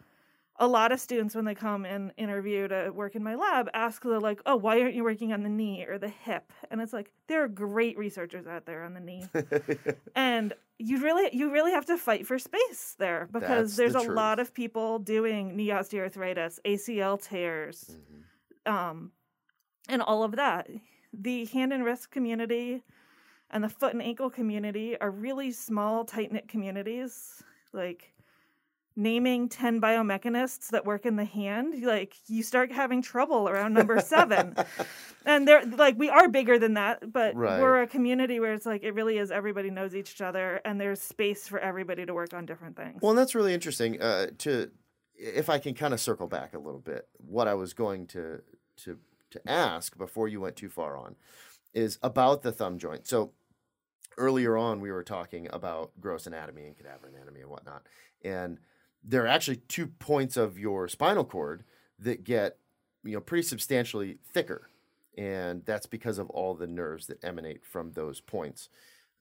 a 0.58 0.66
lot 0.66 0.92
of 0.92 1.00
students 1.00 1.34
when 1.34 1.44
they 1.44 1.54
come 1.54 1.84
and 1.84 2.12
interview 2.16 2.68
to 2.68 2.90
work 2.94 3.14
in 3.14 3.22
my 3.22 3.34
lab 3.34 3.68
ask 3.74 4.02
the 4.02 4.20
like 4.20 4.40
oh 4.46 4.56
why 4.56 4.80
aren't 4.80 4.94
you 4.94 5.04
working 5.04 5.32
on 5.32 5.42
the 5.42 5.48
knee 5.48 5.84
or 5.84 5.98
the 5.98 6.08
hip? 6.08 6.52
And 6.70 6.80
it's 6.80 6.92
like 6.92 7.10
there 7.26 7.42
are 7.42 7.48
great 7.48 7.98
researchers 7.98 8.46
out 8.46 8.66
there 8.66 8.84
on 8.84 8.94
the 8.94 9.00
knee. 9.00 9.24
And 10.14 10.54
you 10.78 11.02
really 11.02 11.30
you 11.32 11.50
really 11.52 11.72
have 11.72 11.86
to 11.86 11.96
fight 11.96 12.26
for 12.26 12.38
space 12.38 12.94
there 12.98 13.28
because 13.32 13.76
That's 13.76 13.94
there's 13.94 14.04
the 14.04 14.10
a 14.10 14.12
lot 14.12 14.38
of 14.38 14.52
people 14.52 14.98
doing 14.98 15.56
knee 15.56 15.68
osteoarthritis 15.68 16.58
acl 16.64 17.22
tears 17.22 17.92
mm-hmm. 17.92 18.72
um, 18.72 19.12
and 19.88 20.02
all 20.02 20.22
of 20.22 20.36
that. 20.36 20.68
The 21.12 21.46
hand 21.46 21.72
and 21.72 21.84
wrist 21.84 22.10
community 22.10 22.82
and 23.50 23.62
the 23.62 23.68
foot 23.68 23.92
and 23.92 24.02
ankle 24.02 24.30
community 24.30 24.98
are 25.00 25.10
really 25.10 25.52
small 25.52 26.04
tight 26.04 26.32
knit 26.32 26.48
communities. 26.48 27.42
Like 27.72 28.12
naming 28.96 29.48
10 29.48 29.80
biomechanists 29.80 30.68
that 30.68 30.84
work 30.84 31.04
in 31.04 31.16
the 31.16 31.24
hand 31.24 31.84
like 31.84 32.14
you 32.26 32.42
start 32.42 32.72
having 32.72 33.02
trouble 33.02 33.48
around 33.48 33.74
number 33.74 34.00
seven. 34.00 34.56
And 35.24 35.46
they're 35.46 35.64
like 35.66 35.98
we 35.98 36.08
are 36.08 36.28
bigger 36.28 36.58
than 36.58 36.74
that 36.74 37.12
but 37.12 37.34
right. 37.34 37.60
we're 37.60 37.82
a 37.82 37.86
community 37.86 38.40
where 38.40 38.54
it's 38.54 38.66
like 38.66 38.82
it 38.82 38.94
really 38.94 39.18
is 39.18 39.30
everybody 39.30 39.70
knows 39.70 39.94
each 39.94 40.20
other 40.20 40.60
and 40.64 40.80
there's 40.80 41.00
space 41.00 41.46
for 41.46 41.58
everybody 41.58 42.06
to 42.06 42.14
work 42.14 42.32
on 42.32 42.46
different 42.46 42.76
things. 42.76 43.00
Well 43.02 43.10
and 43.10 43.18
that's 43.18 43.34
really 43.34 43.54
interesting 43.54 44.00
uh, 44.00 44.28
to 44.38 44.70
if 45.18 45.48
i 45.48 45.58
can 45.58 45.72
kind 45.72 45.94
of 45.94 46.00
circle 46.00 46.26
back 46.26 46.52
a 46.52 46.58
little 46.58 46.78
bit 46.78 47.08
what 47.16 47.48
i 47.48 47.54
was 47.54 47.72
going 47.72 48.06
to 48.06 48.42
to 48.76 48.98
to 49.30 49.50
ask 49.50 49.96
before 49.96 50.28
you 50.28 50.40
went 50.40 50.56
too 50.56 50.68
far 50.68 50.96
on 50.96 51.16
is 51.74 51.98
about 52.02 52.42
the 52.42 52.52
thumb 52.52 52.78
joint. 52.78 53.06
So 53.06 53.32
earlier 54.16 54.56
on 54.56 54.80
we 54.80 54.90
were 54.90 55.04
talking 55.04 55.46
about 55.52 55.92
gross 56.00 56.26
anatomy 56.26 56.64
and 56.66 56.76
cadaver 56.76 57.06
anatomy 57.06 57.42
and 57.42 57.50
whatnot 57.50 57.86
and 58.24 58.58
there 59.06 59.24
are 59.24 59.28
actually 59.28 59.56
two 59.68 59.86
points 59.86 60.36
of 60.36 60.58
your 60.58 60.88
spinal 60.88 61.24
cord 61.24 61.64
that 61.98 62.24
get 62.24 62.58
you 63.04 63.12
know 63.12 63.20
pretty 63.20 63.42
substantially 63.42 64.18
thicker. 64.32 64.68
And 65.16 65.64
that's 65.64 65.86
because 65.86 66.18
of 66.18 66.28
all 66.28 66.54
the 66.54 66.66
nerves 66.66 67.06
that 67.06 67.24
emanate 67.24 67.64
from 67.64 67.92
those 67.92 68.20
points. 68.20 68.68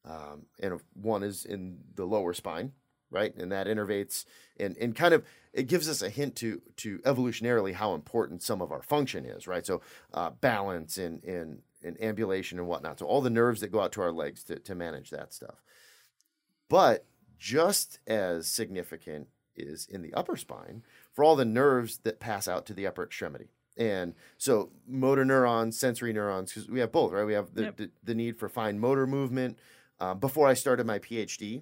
Um, 0.04 0.48
and 0.60 0.82
one 0.94 1.24
is 1.24 1.46
in 1.46 1.78
the 1.96 2.06
lower 2.06 2.34
spine 2.34 2.74
right? 3.12 3.36
And 3.38 3.52
that 3.52 3.68
innervates 3.68 4.26
and, 4.60 4.76
and 4.78 4.96
kind 4.96 5.14
of 5.14 5.24
it 5.54 5.68
gives 5.68 5.88
us 5.88 6.02
a 6.02 6.10
hint 6.10 6.36
to 6.38 6.62
to 6.78 7.00
evolutionarily 7.00 7.74
how 7.74 7.94
important 7.94 8.44
some 8.44 8.62
of 8.62 8.72
our 8.72 8.82
function 8.82 9.26
is 9.26 9.48
right? 9.48 9.66
So 9.66 9.82
uh, 10.14 10.32
balance 10.32 10.98
and, 10.98 11.24
and 11.24 11.62
and 11.84 12.02
ambulation 12.02 12.60
and 12.60 12.68
whatnot. 12.68 13.00
So 13.00 13.06
all 13.06 13.22
the 13.22 13.30
nerves 13.30 13.62
that 13.62 13.72
go 13.72 13.80
out 13.80 13.92
to 13.94 14.02
our 14.02 14.12
legs 14.12 14.44
to, 14.46 14.60
to 14.60 14.76
manage 14.76 15.12
that 15.12 15.34
stuff. 15.34 15.64
But 16.68 17.06
just 17.38 18.00
as 18.08 18.48
significant 18.48 19.28
is 19.58 19.88
in 19.90 20.02
the 20.02 20.14
upper 20.14 20.36
spine 20.36 20.84
for 21.14 21.24
all 21.24 21.36
the 21.36 21.46
nerves 21.46 22.00
that 22.00 22.20
pass 22.20 22.48
out 22.48 22.66
to 22.68 22.74
the 22.74 22.88
upper 22.88 23.04
extremity. 23.04 23.50
And 23.78 24.14
so 24.38 24.72
motor 24.88 25.26
neurons, 25.26 25.78
sensory 25.78 26.14
neurons, 26.14 26.54
because 26.54 26.70
we 26.70 26.80
have 26.80 26.92
both, 26.92 27.12
right? 27.12 27.26
We 27.26 27.34
have 27.34 27.54
the, 27.54 27.64
yep. 27.64 27.78
the, 27.78 27.92
the, 28.04 28.16
need 28.16 28.38
for 28.38 28.48
fine 28.48 28.80
motor 28.80 29.06
movement. 29.06 29.60
Uh, 30.00 30.14
before 30.14 30.48
I 30.48 30.54
started 30.54 30.86
my 30.86 31.00
PhD, 31.00 31.62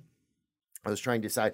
I 0.85 0.89
was 0.89 0.99
trying 0.99 1.21
to 1.21 1.27
decide, 1.27 1.53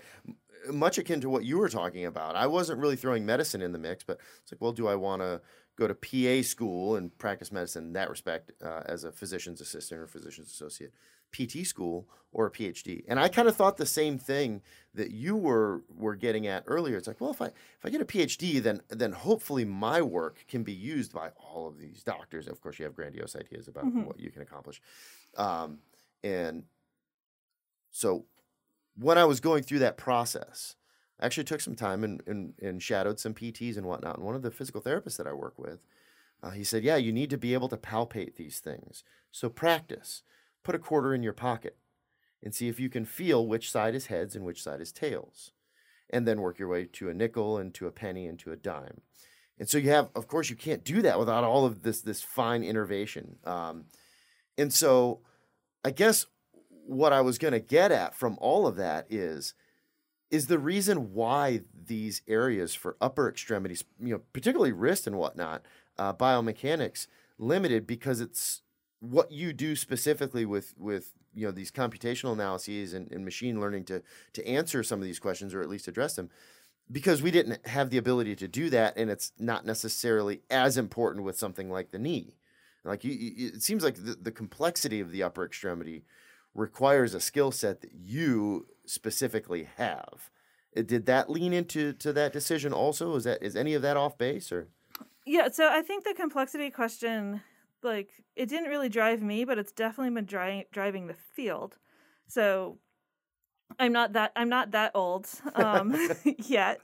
much 0.71 0.97
akin 0.97 1.21
to 1.21 1.29
what 1.29 1.45
you 1.45 1.57
were 1.57 1.69
talking 1.69 2.05
about. 2.05 2.35
I 2.35 2.47
wasn't 2.47 2.79
really 2.79 2.95
throwing 2.95 3.25
medicine 3.25 3.61
in 3.61 3.71
the 3.71 3.79
mix, 3.79 4.03
but 4.03 4.19
it's 4.41 4.51
like, 4.51 4.61
well, 4.61 4.71
do 4.71 4.87
I 4.87 4.95
want 4.95 5.21
to 5.21 5.41
go 5.77 5.87
to 5.87 5.95
PA 5.95 6.45
school 6.45 6.95
and 6.95 7.17
practice 7.17 7.51
medicine 7.51 7.85
in 7.85 7.93
that 7.93 8.09
respect 8.09 8.51
uh, 8.63 8.81
as 8.85 9.03
a 9.05 9.11
physician's 9.11 9.61
assistant 9.61 10.01
or 10.01 10.07
physician's 10.07 10.51
associate? 10.51 10.93
PT 11.31 11.65
school 11.65 12.07
or 12.31 12.45
a 12.45 12.51
PhD. 12.51 13.03
And 13.07 13.19
I 13.19 13.27
kind 13.27 13.47
of 13.47 13.55
thought 13.55 13.77
the 13.77 13.85
same 13.85 14.17
thing 14.17 14.61
that 14.93 15.11
you 15.11 15.35
were 15.35 15.83
were 15.89 16.15
getting 16.15 16.47
at 16.47 16.63
earlier. 16.67 16.97
It's 16.97 17.07
like, 17.07 17.19
well, 17.19 17.31
if 17.31 17.41
I 17.41 17.47
if 17.47 17.85
I 17.85 17.89
get 17.89 18.01
a 18.01 18.05
PhD, 18.05 18.61
then 18.61 18.81
then 18.89 19.11
hopefully 19.11 19.65
my 19.65 20.01
work 20.01 20.45
can 20.47 20.63
be 20.63 20.73
used 20.73 21.13
by 21.13 21.29
all 21.29 21.67
of 21.67 21.79
these 21.79 22.03
doctors. 22.03 22.47
Of 22.47 22.61
course, 22.61 22.79
you 22.79 22.85
have 22.85 22.95
grandiose 22.95 23.35
ideas 23.35 23.67
about 23.67 23.85
mm-hmm. 23.85 24.03
what 24.03 24.19
you 24.19 24.31
can 24.31 24.41
accomplish. 24.41 24.81
Um, 25.37 25.79
and 26.23 26.63
so 27.91 28.25
when 28.97 29.17
I 29.17 29.25
was 29.25 29.39
going 29.39 29.63
through 29.63 29.79
that 29.79 29.97
process, 29.97 30.75
I 31.19 31.25
actually 31.25 31.45
took 31.45 31.61
some 31.61 31.75
time 31.75 32.03
and, 32.03 32.21
and, 32.27 32.53
and 32.61 32.83
shadowed 32.83 33.19
some 33.19 33.33
PTs 33.33 33.77
and 33.77 33.85
whatnot. 33.85 34.17
And 34.17 34.25
one 34.25 34.35
of 34.35 34.41
the 34.41 34.51
physical 34.51 34.81
therapists 34.81 35.17
that 35.17 35.27
I 35.27 35.33
work 35.33 35.57
with, 35.57 35.79
uh, 36.43 36.51
he 36.51 36.63
said, 36.63 36.83
yeah, 36.83 36.97
you 36.97 37.11
need 37.11 37.29
to 37.29 37.37
be 37.37 37.53
able 37.53 37.69
to 37.69 37.77
palpate 37.77 38.35
these 38.35 38.59
things. 38.59 39.03
So 39.31 39.49
practice 39.49 40.23
put 40.69 40.75
a 40.75 40.79
quarter 40.79 41.15
in 41.15 41.23
your 41.23 41.33
pocket 41.33 41.75
and 42.43 42.53
see 42.53 42.67
if 42.67 42.79
you 42.79 42.89
can 42.89 43.03
feel 43.03 43.47
which 43.47 43.71
side 43.71 43.95
is 43.95 44.05
heads 44.05 44.35
and 44.35 44.45
which 44.45 44.61
side 44.61 44.79
is 44.79 44.91
tails. 44.91 45.51
And 46.11 46.27
then 46.27 46.41
work 46.41 46.59
your 46.59 46.67
way 46.67 46.85
to 46.93 47.09
a 47.09 47.13
nickel 47.15 47.57
and 47.57 47.73
to 47.73 47.87
a 47.87 47.91
penny 47.91 48.27
and 48.27 48.37
to 48.37 48.51
a 48.51 48.55
dime. 48.55 49.01
And 49.57 49.67
so 49.67 49.79
you 49.79 49.89
have, 49.89 50.09
of 50.13 50.27
course, 50.27 50.47
you 50.47 50.55
can't 50.55 50.83
do 50.83 51.01
that 51.01 51.17
without 51.17 51.43
all 51.43 51.65
of 51.65 51.81
this 51.81 52.01
this 52.01 52.21
fine 52.21 52.61
innervation. 52.63 53.37
Um, 53.45 53.85
and 54.59 54.71
so, 54.71 55.21
I 55.83 55.89
guess 55.89 56.27
what 56.85 57.13
I 57.13 57.21
was 57.21 57.39
going 57.39 57.53
to 57.53 57.59
get 57.59 57.91
at 57.91 58.13
from 58.13 58.37
all 58.39 58.67
of 58.67 58.75
that 58.75 59.07
is 59.09 59.55
is 60.29 60.45
the 60.45 60.59
reason 60.59 61.15
why 61.15 61.61
these 61.87 62.21
areas 62.27 62.75
for 62.75 62.95
upper 63.01 63.27
extremities, 63.27 63.83
you 63.99 64.13
know, 64.13 64.21
particularly 64.33 64.71
wrist 64.71 65.07
and 65.07 65.15
whatnot, 65.17 65.63
uh, 65.97 66.13
biomechanics 66.13 67.07
limited 67.39 67.87
because 67.87 68.21
it's 68.21 68.61
what 68.99 69.31
you 69.31 69.53
do 69.53 69.75
specifically 69.75 70.45
with 70.45 70.73
with 70.77 71.13
you 71.33 71.45
know 71.45 71.51
these 71.51 71.71
computational 71.71 72.33
analyses 72.33 72.93
and, 72.93 73.11
and, 73.11 73.23
machine 73.23 73.59
learning 73.59 73.85
to 73.85 74.01
to 74.33 74.45
answer 74.47 74.83
some 74.83 74.99
of 74.99 75.05
these 75.05 75.19
questions 75.19 75.53
or 75.53 75.61
at 75.61 75.69
least 75.69 75.87
address 75.87 76.15
them 76.15 76.29
because 76.91 77.21
we 77.21 77.31
didn't 77.31 77.65
have 77.67 77.89
the 77.89 77.97
ability 77.97 78.35
to 78.35 78.47
do 78.47 78.69
that 78.69 78.97
and 78.97 79.09
it's 79.09 79.31
not 79.37 79.65
necessarily 79.65 80.41
as 80.49 80.77
important 80.77 81.23
with 81.23 81.37
something 81.37 81.69
like 81.69 81.91
the 81.91 81.99
knee. 81.99 82.35
Like 82.83 83.03
you, 83.03 83.11
you, 83.11 83.47
it 83.53 83.61
seems 83.61 83.83
like 83.83 83.95
the, 83.95 84.17
the 84.19 84.31
complexity 84.31 84.99
of 84.99 85.11
the 85.11 85.21
upper 85.21 85.45
extremity 85.45 86.05
requires 86.55 87.13
a 87.13 87.19
skill 87.19 87.51
set 87.51 87.81
that 87.81 87.93
you 87.93 88.67
specifically 88.85 89.67
have. 89.77 90.29
Uh, 90.75 90.81
did 90.81 91.05
that 91.05 91.29
lean 91.29 91.53
into 91.53 91.93
to 91.93 92.13
that 92.13 92.33
decision 92.33 92.73
also? 92.73 93.15
Is 93.15 93.25
that 93.25 93.43
is 93.43 93.55
any 93.55 93.73
of 93.73 93.81
that 93.81 93.97
off 93.97 94.17
base 94.17 94.51
or? 94.51 94.69
Yeah, 95.25 95.49
so 95.51 95.69
I 95.69 95.83
think 95.83 96.05
the 96.05 96.15
complexity 96.15 96.71
question, 96.71 97.41
like, 97.83 98.09
it 98.35 98.49
didn't 98.49 98.69
really 98.69 98.89
drive 98.89 99.21
me, 99.21 99.45
but 99.45 99.57
it's 99.57 99.71
definitely 99.71 100.13
been 100.13 100.25
dri- 100.25 100.67
driving 100.71 101.07
the 101.07 101.13
field. 101.13 101.77
So 102.27 102.79
I'm 103.77 103.91
not 103.91 104.13
that 104.13 104.31
I'm 104.35 104.49
not 104.49 104.71
that 104.71 104.91
old 104.95 105.27
um, 105.55 105.95
yet, 106.37 106.79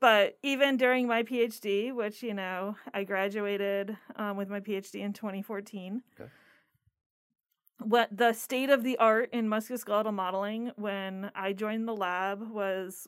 but 0.00 0.38
even 0.42 0.76
during 0.76 1.06
my 1.06 1.22
PhD, 1.22 1.94
which 1.94 2.22
you 2.22 2.34
know 2.34 2.76
I 2.94 3.04
graduated 3.04 3.96
um, 4.16 4.36
with 4.36 4.48
my 4.48 4.60
PhD 4.60 5.00
in 5.00 5.12
2014. 5.12 6.02
Okay. 6.20 6.30
What 7.80 8.16
the 8.16 8.32
state 8.32 8.70
of 8.70 8.82
the 8.82 8.96
art 8.96 9.30
in 9.32 9.48
musculoskeletal 9.48 10.14
modeling 10.14 10.72
when 10.76 11.30
I 11.34 11.52
joined 11.52 11.86
the 11.86 11.94
lab 11.94 12.50
was 12.50 13.06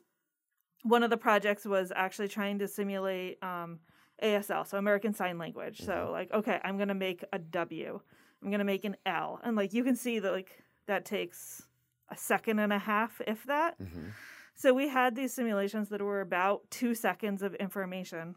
one 0.83 1.01
of 1.01 1.09
the 1.09 1.17
projects 1.17 1.65
was 1.65 1.91
actually 1.95 2.27
trying 2.27 2.59
to 2.59 2.67
simulate 2.67 3.43
um, 3.43 3.79
ASL, 4.23 4.67
so 4.67 4.77
American 4.77 5.13
Sign 5.13 5.37
Language. 5.37 5.77
Mm-hmm. 5.77 5.85
So 5.85 6.09
like, 6.11 6.31
okay, 6.31 6.59
I'm 6.63 6.77
gonna 6.77 6.93
make 6.93 7.23
a 7.33 7.39
W, 7.39 7.99
I'm 8.43 8.51
gonna 8.51 8.63
make 8.63 8.85
an 8.85 8.95
L, 9.05 9.39
and 9.43 9.55
like 9.55 9.73
you 9.73 9.83
can 9.83 9.95
see 9.95 10.19
that 10.19 10.31
like 10.31 10.63
that 10.87 11.05
takes 11.05 11.63
a 12.09 12.17
second 12.17 12.59
and 12.59 12.73
a 12.73 12.79
half, 12.79 13.21
if 13.27 13.43
that. 13.45 13.79
Mm-hmm. 13.79 14.09
So 14.55 14.73
we 14.73 14.89
had 14.89 15.15
these 15.15 15.33
simulations 15.33 15.89
that 15.89 16.01
were 16.01 16.21
about 16.21 16.69
two 16.69 16.93
seconds 16.93 17.41
of 17.41 17.55
information, 17.55 18.35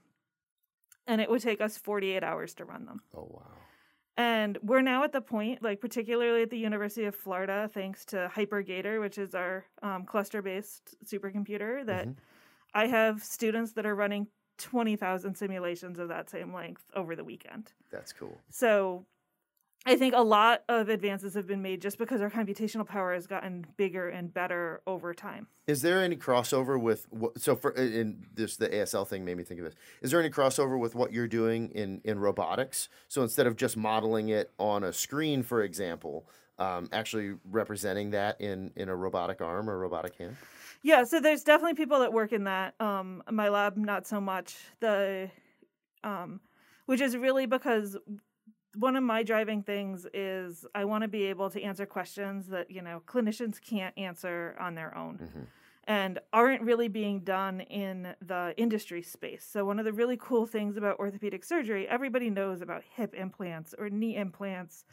and 1.07 1.21
it 1.21 1.29
would 1.29 1.43
take 1.43 1.61
us 1.61 1.77
48 1.79 2.23
hours 2.23 2.55
to 2.55 2.65
run 2.65 2.87
them. 2.87 3.01
Oh, 3.17 3.29
wow. 3.29 3.51
And 4.17 4.59
we're 4.63 4.83
now 4.83 5.05
at 5.05 5.13
the 5.13 5.21
point, 5.21 5.63
like 5.63 5.81
particularly 5.81 6.43
at 6.43 6.51
the 6.51 6.59
University 6.59 7.07
of 7.07 7.17
Florida, 7.17 7.69
thanks 7.73 8.05
to 8.07 8.31
HyperGator, 8.35 9.01
which 9.01 9.17
is 9.19 9.35
our 9.35 9.65
um, 9.83 10.05
cluster-based 10.05 10.97
supercomputer, 11.05 11.85
that 11.87 12.07
mm-hmm. 12.07 12.19
I 12.75 12.87
have 12.87 13.25
students 13.25 13.73
that 13.73 13.87
are 13.87 13.95
running 13.95 14.27
20,000 14.59 15.35
simulations 15.37 15.99
of 15.99 16.09
that 16.09 16.31
same 16.31 16.53
length 16.53 16.85
over 16.95 17.17
the 17.17 17.25
weekend. 17.25 17.73
That's 17.91 18.13
cool. 18.13 18.39
So 18.51 19.07
I 19.85 19.97
think 19.97 20.15
a 20.15 20.23
lot 20.23 20.63
of 20.69 20.89
advances 20.89 21.35
have 21.35 21.47
been 21.47 21.63
made 21.63 21.83
just 21.83 21.99
because 21.99 22.21
our 22.21 22.31
computational 22.31 22.87
power 22.87 23.15
has 23.15 23.27
gotten 23.27 23.67
bigger 23.77 24.09
and 24.09 24.33
better 24.33 24.81
over 24.87 25.13
time. 25.13 25.49
Is 25.67 25.83
there 25.83 26.01
any 26.01 26.17
crossover 26.17 26.81
with 26.81 27.07
what, 27.11 27.41
so 27.41 27.57
for 27.57 27.73
in 27.73 28.27
this 28.35 28.57
the 28.57 28.69
ASL 28.69 29.07
thing 29.07 29.25
made 29.25 29.37
me 29.37 29.45
think 29.45 29.61
of 29.61 29.67
this. 29.67 29.75
Is 30.01 30.13
there 30.13 30.21
any 30.21 30.31
crossover 30.31 30.79
with 30.79 30.95
what 30.95 31.13
you're 31.13 31.29
doing 31.29 31.71
in 31.71 32.01
in 32.05 32.21
robotics? 32.21 32.89
So 33.09 33.23
instead 33.23 33.47
of 33.47 33.57
just 33.57 33.77
modeling 33.77 34.29
it 34.29 34.53
on 34.59 34.85
a 34.85 34.93
screen, 34.93 35.43
for 35.43 35.63
example, 35.63 36.29
um, 36.59 36.89
actually 36.93 37.35
representing 37.51 38.11
that 38.11 38.41
in 38.41 38.71
in 38.77 38.89
a 38.89 38.95
robotic 38.95 39.41
arm 39.41 39.69
or 39.69 39.79
robotic 39.79 40.17
hand. 40.17 40.37
Yeah, 40.83 41.05
so 41.05 41.21
there's 41.21 41.45
definitely 41.45 41.75
people 41.75 42.01
that 42.01 42.13
work 42.13 42.33
in 42.33 42.45
that. 42.45 42.75
Um, 42.81 43.23
my 43.31 43.49
lab, 43.49 43.77
not 43.77 44.07
so 44.07 44.21
much. 44.21 44.57
The 44.81 45.31
um, 46.03 46.41
which 46.87 47.01
is 47.01 47.17
really 47.17 47.47
because 47.47 47.97
one 48.77 48.97
of 48.97 49.05
my 49.05 49.23
driving 49.23 49.63
things 49.63 50.07
is 50.15 50.65
I 50.75 50.85
want 50.85 51.03
to 51.03 51.09
be 51.09 51.25
able 51.25 51.51
to 51.51 51.63
answer 51.63 51.87
questions 51.87 52.49
that, 52.49 52.71
you 52.71 52.83
know, 52.83 53.03
clinicians 53.07 53.61
can't 53.61 53.97
answer 53.99 54.57
on 54.59 54.75
their 54.75 54.97
own. 54.97 55.19
Mm-hmm. 55.23 55.41
And 55.85 56.21
aren't 56.33 56.63
really 56.63 56.87
being 56.87 57.21
done 57.21 57.61
in 57.61 58.15
the 58.25 58.55
industry 58.57 59.03
space. 59.03 59.45
So, 59.51 59.65
one 59.65 59.81
of 59.81 59.85
the 59.85 59.93
really 59.93 60.17
cool 60.17 60.47
things 60.47 60.77
about 60.77 61.01
orthopedic 61.01 61.43
surgery, 61.45 61.89
everybody 61.89 62.31
knows 62.31 62.61
about 62.61 62.85
hip 62.95 63.15
implants 63.15 63.75
or 63.77 63.91
knee 63.91 64.15
implants 64.15 64.85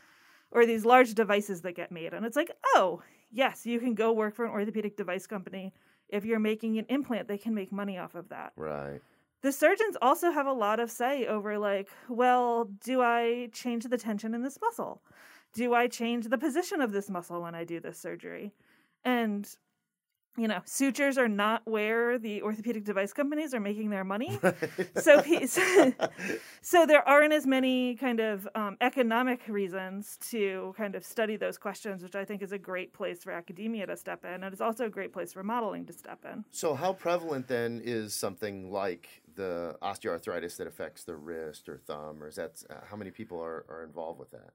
or 0.50 0.66
these 0.66 0.86
large 0.86 1.14
devices 1.14 1.62
that 1.62 1.76
get 1.76 1.92
made. 1.92 2.16
And 2.16 2.26
it's 2.26 2.36
like, 2.36 2.50
oh, 2.74 3.04
yes, 3.32 3.66
you 3.66 3.80
can 3.80 3.96
go 3.96 4.12
work 4.12 4.36
for 4.36 4.46
an 4.46 4.52
orthopedic 4.52 4.98
device 4.98 5.28
company. 5.28 5.74
If 6.10 6.26
you're 6.26 6.40
making 6.40 6.78
an 6.78 6.86
implant, 6.90 7.28
they 7.28 7.38
can 7.38 7.54
make 7.54 7.72
money 7.72 7.98
off 7.98 8.16
of 8.16 8.30
that. 8.30 8.54
Right 8.56 9.02
the 9.42 9.52
surgeons 9.52 9.96
also 10.02 10.32
have 10.32 10.48
a 10.48 10.54
lot 10.54 10.80
of 10.80 10.92
say 10.92 11.26
over 11.26 11.58
like 11.58 11.90
well 12.08 12.66
do 12.84 13.02
i 13.02 13.50
change 13.54 13.86
the 13.86 13.98
tension 13.98 14.34
in 14.34 14.44
this 14.44 14.60
muscle 14.62 15.02
do 15.54 15.74
i 15.74 15.88
change 15.88 16.28
the 16.28 16.38
position 16.38 16.82
of 16.82 16.92
this 16.92 17.10
muscle 17.10 17.42
when 17.42 17.56
i 17.56 17.64
do 17.64 17.80
this 17.80 18.00
surgery 18.00 18.52
and 19.04 19.56
you 20.38 20.48
know 20.48 20.62
sutures 20.66 21.18
are 21.18 21.28
not 21.28 21.62
where 21.66 22.18
the 22.18 22.42
orthopedic 22.42 22.84
device 22.84 23.14
companies 23.14 23.54
are 23.54 23.60
making 23.60 23.90
their 23.90 24.04
money 24.04 24.40
so 24.98 25.22
so 26.62 26.86
there 26.86 27.08
aren't 27.08 27.34
as 27.34 27.46
many 27.46 27.96
kind 27.96 28.20
of 28.20 28.48
um, 28.56 28.78
economic 28.82 29.42
reasons 29.48 30.18
to 30.30 30.74
kind 30.78 30.96
of 30.96 31.04
study 31.04 31.36
those 31.36 31.58
questions 31.58 32.04
which 32.04 32.16
i 32.16 32.24
think 32.24 32.42
is 32.42 32.52
a 32.52 32.58
great 32.58 32.94
place 32.94 33.24
for 33.24 33.32
academia 33.32 33.86
to 33.86 33.96
step 33.96 34.24
in 34.26 34.44
and 34.44 34.46
it's 34.46 34.62
also 34.62 34.86
a 34.86 34.90
great 34.90 35.12
place 35.12 35.34
for 35.34 35.44
modeling 35.44 35.86
to 35.86 35.94
step 35.94 36.20
in 36.32 36.44
so 36.52 36.74
how 36.74 36.94
prevalent 36.94 37.48
then 37.48 37.82
is 37.84 38.14
something 38.14 38.72
like 38.72 39.22
the 39.40 39.78
osteoarthritis 39.82 40.58
that 40.58 40.68
affects 40.68 41.06
the 41.06 41.16
wrist 41.16 41.70
or 41.70 41.78
thumb, 41.78 42.22
or 42.22 42.28
is 42.28 42.36
that 42.36 42.62
uh, 42.70 42.74
how 42.90 42.98
many 42.98 43.10
people 43.10 43.40
are, 43.42 43.66
are 43.70 43.86
involved 43.86 44.20
with 44.20 44.32
that? 44.32 44.52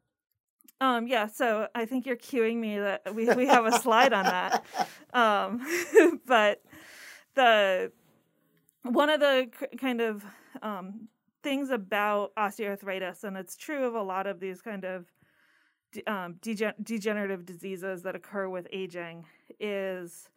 Um, 0.81 1.07
yeah, 1.07 1.27
so 1.29 1.69
I 1.75 1.87
think 1.87 2.05
you're 2.05 2.17
cueing 2.17 2.57
me 2.57 2.79
that 2.79 3.15
we, 3.15 3.33
we 3.35 3.47
have 3.47 3.65
a 3.67 3.79
slide 3.79 4.13
on 4.13 4.25
that. 4.25 4.65
Um, 5.15 5.65
but 6.27 6.61
the 7.37 7.93
one 8.83 9.11
of 9.11 9.21
the 9.21 9.49
kind 9.79 10.01
of 10.01 10.25
um, 10.61 11.07
things 11.45 11.71
about 11.71 12.35
osteoarthritis, 12.35 13.23
and 13.23 13.37
it's 13.37 13.57
true 13.57 13.85
of 13.85 13.95
a 13.95 14.03
lot 14.03 14.27
of 14.27 14.41
these 14.41 14.61
kind 14.61 14.85
of 14.85 15.07
um, 16.09 16.35
degen- 16.43 16.75
degenerative 16.83 17.47
diseases 17.47 18.03
that 18.03 18.17
occur 18.17 18.49
with 18.49 18.67
aging, 18.73 19.25
is 19.61 20.31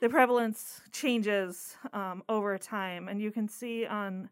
the 0.00 0.08
prevalence 0.08 0.80
changes 0.90 1.76
um, 1.92 2.24
over 2.28 2.58
time. 2.58 3.06
And 3.06 3.20
you 3.20 3.30
can 3.30 3.48
see 3.48 3.86
on 3.86 4.28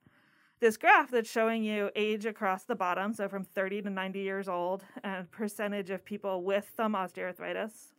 this 0.64 0.78
graph 0.78 1.10
that's 1.10 1.30
showing 1.30 1.62
you 1.62 1.90
age 1.94 2.24
across 2.24 2.64
the 2.64 2.74
bottom, 2.74 3.12
so 3.12 3.28
from 3.28 3.44
30 3.44 3.82
to 3.82 3.90
90 3.90 4.20
years 4.20 4.48
old, 4.48 4.82
and 5.02 5.30
percentage 5.30 5.90
of 5.90 6.02
people 6.02 6.42
with 6.42 6.64
thumb 6.74 6.94
osteoarthritis. 6.94 7.92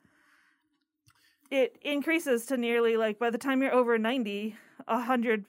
It 1.51 1.77
increases 1.83 2.47
to 2.47 2.57
nearly 2.57 2.97
like 2.97 3.19
by 3.19 3.29
the 3.29 3.37
time 3.37 3.61
you're 3.61 3.71
over 3.71 3.99
90, 3.99 4.55
100% 4.89 5.45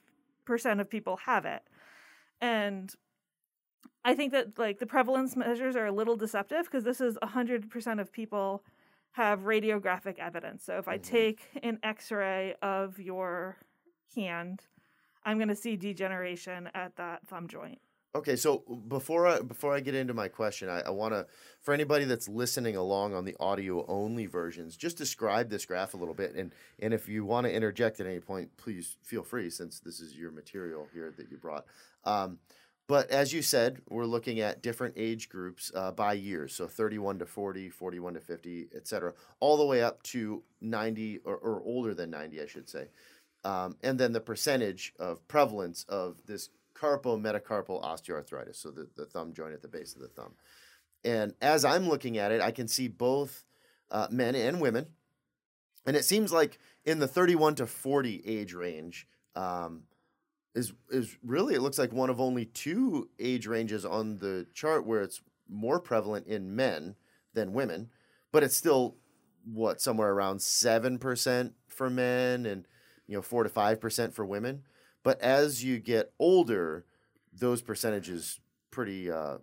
of 0.79 0.89
people 0.91 1.17
have 1.25 1.45
it. 1.45 1.63
And 2.39 2.93
I 4.05 4.13
think 4.13 4.31
that 4.33 4.59
like 4.59 4.77
the 4.77 4.85
prevalence 4.85 5.35
measures 5.35 5.75
are 5.75 5.87
a 5.87 5.91
little 5.91 6.17
deceptive 6.17 6.65
because 6.65 6.83
this 6.83 7.01
is 7.01 7.17
100% 7.23 7.99
of 7.99 8.11
people 8.11 8.63
have 9.13 9.39
radiographic 9.39 10.19
evidence. 10.19 10.63
So 10.63 10.77
if 10.77 10.87
I 10.87 10.99
mm-hmm. 10.99 11.15
take 11.15 11.39
an 11.63 11.79
x-ray 11.81 12.53
of 12.61 12.99
your 12.99 13.57
hand, 14.15 14.61
I'm 15.25 15.37
going 15.37 15.49
to 15.49 15.55
see 15.55 15.75
degeneration 15.75 16.69
at 16.73 16.95
that 16.97 17.27
thumb 17.27 17.47
joint. 17.47 17.79
Okay, 18.15 18.35
so 18.35 18.63
before 18.87 19.27
I 19.27 19.41
before 19.41 19.75
I 19.75 19.79
get 19.79 19.93
into 19.93 20.13
my 20.13 20.27
question, 20.27 20.69
I, 20.69 20.79
I 20.81 20.89
want 20.89 21.13
to 21.13 21.27
for 21.61 21.73
anybody 21.73 22.05
that's 22.05 22.27
listening 22.27 22.75
along 22.75 23.13
on 23.13 23.25
the 23.25 23.35
audio 23.39 23.85
only 23.87 24.25
versions, 24.25 24.75
just 24.75 24.97
describe 24.97 25.49
this 25.49 25.65
graph 25.65 25.93
a 25.93 25.97
little 25.97 26.15
bit, 26.15 26.33
and 26.33 26.51
and 26.79 26.93
if 26.93 27.07
you 27.07 27.25
want 27.25 27.45
to 27.45 27.53
interject 27.53 27.99
at 27.99 28.07
any 28.07 28.19
point, 28.19 28.49
please 28.57 28.97
feel 29.03 29.23
free, 29.23 29.49
since 29.49 29.79
this 29.79 29.99
is 29.99 30.15
your 30.15 30.31
material 30.31 30.87
here 30.93 31.13
that 31.15 31.29
you 31.29 31.37
brought. 31.37 31.65
Um, 32.05 32.39
but 32.87 33.11
as 33.11 33.33
you 33.33 33.41
said, 33.41 33.81
we're 33.89 34.05
looking 34.05 34.39
at 34.39 34.63
different 34.63 34.93
age 34.97 35.27
groups 35.27 35.71
uh, 35.75 35.91
by 35.91 36.13
years. 36.13 36.55
So 36.55 36.67
31 36.67 37.19
to 37.19 37.25
40, 37.25 37.69
41 37.69 38.13
to 38.13 38.19
50, 38.21 38.69
et 38.73 38.87
cetera, 38.87 39.13
all 39.41 39.57
the 39.57 39.65
way 39.65 39.83
up 39.83 40.01
to 40.03 40.41
90 40.61 41.19
or, 41.25 41.35
or 41.35 41.61
older 41.65 41.93
than 41.93 42.09
90, 42.09 42.41
I 42.41 42.45
should 42.47 42.69
say. 42.69 42.87
Um, 43.43 43.77
and 43.81 43.99
then 43.99 44.11
the 44.11 44.19
percentage 44.19 44.93
of 44.99 45.25
prevalence 45.27 45.85
of 45.87 46.17
this 46.25 46.49
carpometacarpal 46.75 47.83
osteoarthritis, 47.83 48.55
so 48.55 48.71
the, 48.71 48.87
the 48.95 49.05
thumb 49.05 49.33
joint 49.33 49.53
at 49.53 49.61
the 49.61 49.67
base 49.67 49.95
of 49.95 50.01
the 50.01 50.07
thumb. 50.07 50.33
And 51.03 51.33
as 51.41 51.63
I'm 51.63 51.87
looking 51.87 52.17
at 52.17 52.31
it, 52.31 52.41
I 52.41 52.51
can 52.51 52.67
see 52.67 52.87
both 52.87 53.45
uh, 53.89 54.07
men 54.11 54.35
and 54.35 54.59
women. 54.59 54.87
And 55.85 55.95
it 55.95 56.03
seems 56.03 56.33
like 56.33 56.59
in 56.85 56.99
the 56.99 57.07
31 57.07 57.55
to 57.55 57.67
40 57.67 58.23
age 58.25 58.53
range, 58.53 59.07
um, 59.35 59.83
is 60.57 60.73
is 60.89 61.15
really 61.23 61.53
it 61.53 61.61
looks 61.61 61.77
like 61.77 61.93
one 61.93 62.09
of 62.09 62.19
only 62.19 62.45
two 62.45 63.09
age 63.19 63.45
ranges 63.47 63.85
on 63.85 64.17
the 64.17 64.47
chart 64.53 64.85
where 64.85 65.01
it's 65.01 65.21
more 65.47 65.79
prevalent 65.79 66.25
in 66.25 66.55
men 66.55 66.95
than 67.33 67.53
women, 67.53 67.89
but 68.31 68.43
it's 68.43 68.57
still 68.57 68.95
what 69.45 69.79
somewhere 69.79 70.11
around 70.11 70.41
seven 70.41 70.97
percent 70.97 71.53
for 71.67 71.89
men 71.89 72.45
and 72.45 72.67
you 73.07 73.15
know 73.15 73.21
four 73.21 73.43
to 73.43 73.49
five 73.49 73.79
percent 73.79 74.13
for 74.13 74.25
women. 74.25 74.63
But 75.03 75.21
as 75.21 75.63
you 75.63 75.79
get 75.79 76.11
older, 76.19 76.85
those 77.31 77.61
percentages 77.61 78.39
pretty, 78.71 79.09
uh, 79.09 79.37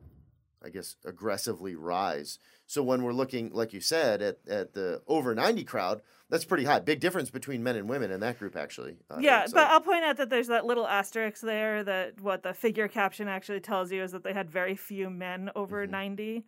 I 0.62 0.68
guess, 0.68 0.96
aggressively 1.04 1.74
rise. 1.74 2.38
So 2.66 2.82
when 2.82 3.02
we're 3.02 3.12
looking, 3.12 3.50
like 3.52 3.72
you 3.72 3.80
said, 3.80 4.22
at, 4.22 4.38
at 4.48 4.74
the 4.74 5.02
over 5.06 5.34
90 5.34 5.64
crowd, 5.64 6.00
that's 6.30 6.44
pretty 6.44 6.64
high. 6.64 6.80
Big 6.80 7.00
difference 7.00 7.30
between 7.30 7.62
men 7.62 7.76
and 7.76 7.88
women 7.88 8.10
in 8.10 8.20
that 8.20 8.38
group, 8.38 8.56
actually. 8.56 8.96
Uh, 9.10 9.18
yeah, 9.20 9.46
but 9.52 9.68
I'll 9.68 9.80
point 9.80 10.04
out 10.04 10.16
that 10.16 10.30
there's 10.30 10.48
that 10.48 10.64
little 10.64 10.86
asterisk 10.86 11.42
there 11.42 11.84
that 11.84 12.20
what 12.20 12.42
the 12.42 12.54
figure 12.54 12.88
caption 12.88 13.28
actually 13.28 13.60
tells 13.60 13.92
you 13.92 14.02
is 14.02 14.12
that 14.12 14.24
they 14.24 14.32
had 14.32 14.50
very 14.50 14.76
few 14.76 15.10
men 15.10 15.50
over 15.54 15.82
mm-hmm. 15.82 15.92
90. 15.92 16.44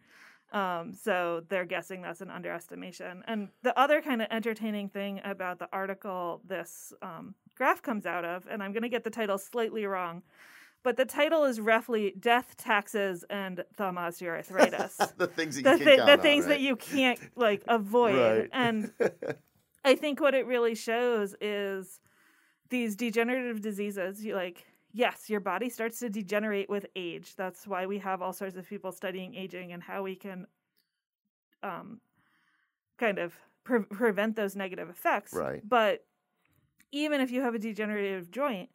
Um, 0.53 0.95
so 0.95 1.43
they're 1.49 1.65
guessing 1.65 2.03
that's 2.03 2.21
an 2.21 2.31
underestimation. 2.31 3.25
And 3.27 3.49
the 3.63 3.79
other 3.79 4.01
kind 4.01 4.23
of 4.23 4.29
entertaining 4.31 4.89
thing 4.89 5.21
about 5.25 5.59
the 5.59 5.69
article 5.73 6.41
this 6.47 6.93
um, 7.03 7.35
graph 7.57 7.83
comes 7.83 8.07
out 8.07 8.25
of, 8.25 8.47
and 8.49 8.63
I'm 8.63 8.73
going 8.73 8.83
to 8.83 8.89
get 8.89 9.05
the 9.05 9.11
title 9.11 9.39
slightly 9.39 9.87
wrong, 9.87 10.23
but 10.87 10.97
the 10.97 11.05
title 11.05 11.43
is 11.45 11.61
roughly 11.61 12.15
death, 12.21 12.57
taxes, 12.57 13.25
and 13.29 13.65
thumb 13.77 13.97
osteoarthritis. 13.97 15.17
the 15.17 15.27
things 15.27 15.61
that 15.63 15.81
the, 15.81 15.85
can 15.85 16.07
the 16.07 16.13
on, 16.13 16.21
things 16.21 16.45
that 16.45 16.53
right? 16.53 16.61
you 16.61 16.77
can't 16.77 17.19
like 17.37 17.65
avoid. 17.67 18.41
Right. 18.41 18.51
And 18.53 18.93
I 19.85 19.97
think 19.97 20.21
what 20.21 20.35
it 20.35 20.47
really 20.47 20.77
shows 20.77 21.35
is 21.41 21.99
these 22.71 22.95
degenerative 22.95 23.61
diseases. 23.61 24.25
You 24.25 24.37
like, 24.37 24.65
yes, 24.93 25.29
your 25.29 25.41
body 25.41 25.69
starts 25.69 25.99
to 26.01 26.11
degenerate 26.11 26.69
with 26.69 26.87
age. 26.97 27.35
That's 27.37 27.67
why 27.67 27.87
we 27.87 27.99
have 27.99 28.23
all 28.23 28.33
sorts 28.33 28.57
of 28.57 28.69
people 28.69 28.93
studying 28.93 29.35
aging 29.35 29.73
and 29.73 29.83
how 29.83 30.03
we 30.03 30.15
can, 30.17 30.47
um, 31.63 32.01
kind 32.99 33.19
of 33.19 33.35
pre- 33.65 33.81
prevent 33.81 34.37
those 34.37 34.57
negative 34.57 34.89
effects. 34.89 35.33
Right. 35.33 35.61
But 35.67 36.05
even 36.93 37.21
if 37.21 37.31
you 37.31 37.43
have 37.43 37.55
a 37.55 37.59
degenerative 37.59 38.31
joint, 38.31 38.71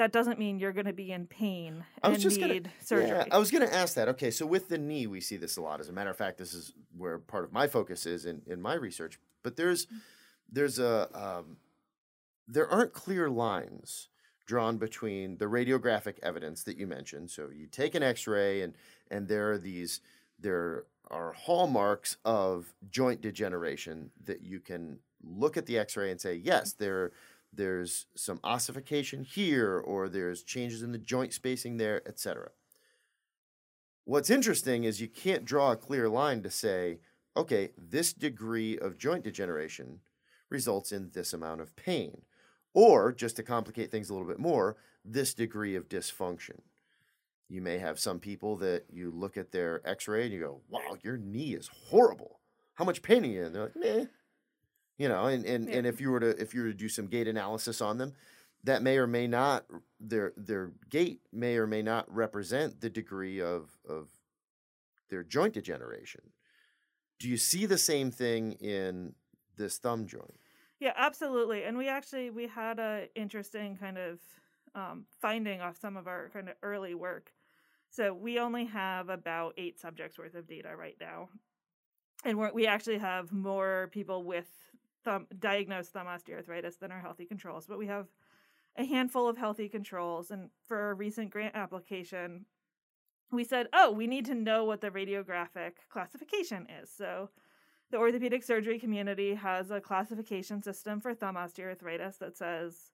that 0.00 0.12
doesn't 0.12 0.38
mean 0.38 0.58
you're 0.58 0.72
going 0.72 0.86
to 0.86 0.94
be 0.94 1.12
in 1.12 1.26
pain 1.26 1.84
I 2.02 2.08
was 2.08 2.16
and 2.16 2.22
just 2.22 2.40
need 2.40 2.64
gonna, 2.64 2.74
surgery. 2.82 3.08
Yeah, 3.08 3.26
I 3.30 3.36
was 3.36 3.50
going 3.50 3.68
to 3.68 3.74
ask 3.74 3.94
that. 3.96 4.08
Okay, 4.08 4.30
so 4.30 4.46
with 4.46 4.70
the 4.70 4.78
knee, 4.78 5.06
we 5.06 5.20
see 5.20 5.36
this 5.36 5.58
a 5.58 5.60
lot. 5.60 5.78
As 5.78 5.90
a 5.90 5.92
matter 5.92 6.08
of 6.08 6.16
fact, 6.16 6.38
this 6.38 6.54
is 6.54 6.72
where 6.96 7.18
part 7.18 7.44
of 7.44 7.52
my 7.52 7.66
focus 7.66 8.06
is 8.06 8.24
in, 8.24 8.40
in 8.46 8.62
my 8.62 8.74
research. 8.74 9.20
But 9.42 9.56
there's 9.56 9.86
there's 10.50 10.78
a 10.78 11.08
um, 11.12 11.58
there 12.48 12.66
aren't 12.66 12.94
clear 12.94 13.28
lines 13.28 14.08
drawn 14.50 14.78
between 14.78 15.36
the 15.36 15.44
radiographic 15.44 16.18
evidence 16.24 16.64
that 16.64 16.76
you 16.76 16.84
mentioned. 16.84 17.30
So 17.30 17.50
you 17.54 17.68
take 17.68 17.94
an 17.94 18.02
X-ray, 18.02 18.62
and 18.62 18.74
and 19.08 19.28
there 19.28 19.52
are 19.52 19.58
these 19.58 20.00
there 20.40 20.86
are 21.08 21.32
hallmarks 21.32 22.16
of 22.24 22.74
joint 22.90 23.20
degeneration 23.20 24.10
that 24.24 24.42
you 24.42 24.58
can 24.58 24.98
look 25.22 25.56
at 25.56 25.66
the 25.66 25.78
X-ray 25.78 26.10
and 26.10 26.20
say, 26.20 26.34
yes, 26.34 26.72
there 26.72 27.12
there's 27.52 28.06
some 28.16 28.40
ossification 28.42 29.22
here, 29.22 29.78
or 29.78 30.08
there's 30.08 30.42
changes 30.42 30.82
in 30.82 30.90
the 30.90 30.98
joint 30.98 31.32
spacing 31.32 31.76
there, 31.76 32.02
etc. 32.08 32.48
What's 34.04 34.30
interesting 34.30 34.82
is 34.82 35.00
you 35.00 35.06
can't 35.06 35.44
draw 35.44 35.70
a 35.70 35.76
clear 35.76 36.08
line 36.08 36.42
to 36.42 36.50
say, 36.50 36.98
okay, 37.36 37.70
this 37.78 38.12
degree 38.12 38.76
of 38.76 38.98
joint 38.98 39.22
degeneration 39.22 40.00
results 40.48 40.90
in 40.90 41.10
this 41.12 41.32
amount 41.32 41.60
of 41.60 41.76
pain. 41.76 42.22
Or, 42.72 43.12
just 43.12 43.36
to 43.36 43.42
complicate 43.42 43.90
things 43.90 44.10
a 44.10 44.12
little 44.14 44.28
bit 44.28 44.38
more, 44.38 44.76
this 45.04 45.34
degree 45.34 45.74
of 45.76 45.88
dysfunction. 45.88 46.60
You 47.48 47.60
may 47.62 47.78
have 47.78 47.98
some 47.98 48.20
people 48.20 48.56
that 48.58 48.84
you 48.92 49.10
look 49.10 49.36
at 49.36 49.50
their 49.50 49.80
x 49.84 50.06
ray 50.06 50.24
and 50.24 50.32
you 50.32 50.40
go, 50.40 50.60
wow, 50.68 50.96
your 51.02 51.16
knee 51.16 51.54
is 51.54 51.68
horrible. 51.88 52.38
How 52.74 52.84
much 52.84 53.02
pain 53.02 53.24
are 53.24 53.28
you 53.28 53.42
in? 53.42 53.52
They're 53.52 53.62
like, 53.64 53.76
meh. 53.76 54.04
You 54.98 55.08
know, 55.08 55.26
and, 55.26 55.44
and, 55.44 55.68
Yeah. 55.68 55.76
and 55.78 55.86
if 55.86 56.00
you 56.00 56.10
were 56.10 56.20
to 56.20 56.40
if 56.40 56.54
you 56.54 56.62
were 56.62 56.68
to 56.68 56.74
do 56.74 56.88
some 56.88 57.06
gait 57.06 57.26
analysis 57.26 57.80
on 57.80 57.98
them, 57.98 58.12
that 58.64 58.82
may 58.82 58.98
or 58.98 59.06
may 59.06 59.26
not 59.26 59.64
their 59.98 60.32
their 60.36 60.72
gait 60.90 61.22
may 61.32 61.56
or 61.56 61.66
may 61.66 61.82
not 61.82 62.12
represent 62.14 62.80
the 62.80 62.90
degree 62.90 63.40
of 63.40 63.70
of 63.88 64.08
their 65.08 65.22
joint 65.24 65.54
degeneration. 65.54 66.20
Do 67.18 67.28
you 67.28 67.36
see 67.36 67.66
the 67.66 67.78
same 67.78 68.10
thing 68.10 68.52
in 68.52 69.14
this 69.56 69.78
thumb 69.78 70.06
joint? 70.06 70.38
Yeah, 70.80 70.92
absolutely. 70.96 71.64
And 71.64 71.76
we 71.76 71.88
actually 71.88 72.30
we 72.30 72.46
had 72.46 72.78
a 72.78 73.08
interesting 73.14 73.76
kind 73.76 73.98
of 73.98 74.18
um, 74.74 75.04
finding 75.20 75.60
off 75.60 75.76
some 75.78 75.96
of 75.96 76.06
our 76.06 76.30
kind 76.32 76.48
of 76.48 76.54
early 76.62 76.94
work. 76.94 77.32
So 77.90 78.14
we 78.14 78.38
only 78.38 78.66
have 78.66 79.08
about 79.08 79.54
eight 79.58 79.80
subjects 79.80 80.18
worth 80.18 80.34
of 80.34 80.46
data 80.46 80.76
right 80.76 80.96
now, 81.00 81.28
and 82.24 82.38
we're, 82.38 82.52
we 82.52 82.66
actually 82.66 82.98
have 82.98 83.32
more 83.32 83.90
people 83.92 84.24
with 84.24 84.48
thumb 85.04 85.26
diagnosed 85.40 85.92
thumb 85.92 86.06
osteoarthritis 86.06 86.78
than 86.78 86.92
our 86.92 87.00
healthy 87.00 87.26
controls. 87.26 87.66
But 87.66 87.78
we 87.78 87.86
have 87.88 88.08
a 88.76 88.84
handful 88.84 89.28
of 89.28 89.38
healthy 89.38 89.68
controls, 89.68 90.30
and 90.30 90.50
for 90.66 90.90
a 90.90 90.94
recent 90.94 91.30
grant 91.30 91.56
application, 91.56 92.46
we 93.32 93.44
said, 93.44 93.68
"Oh, 93.72 93.90
we 93.92 94.06
need 94.06 94.26
to 94.26 94.34
know 94.34 94.64
what 94.64 94.80
the 94.80 94.90
radiographic 94.90 95.72
classification 95.88 96.66
is." 96.82 96.90
So 96.90 97.30
the 97.90 97.98
orthopedic 97.98 98.42
surgery 98.42 98.78
community 98.78 99.34
has 99.34 99.70
a 99.70 99.80
classification 99.80 100.62
system 100.62 101.00
for 101.00 101.14
thumb 101.14 101.34
osteoarthritis 101.34 102.18
that 102.18 102.36
says 102.36 102.92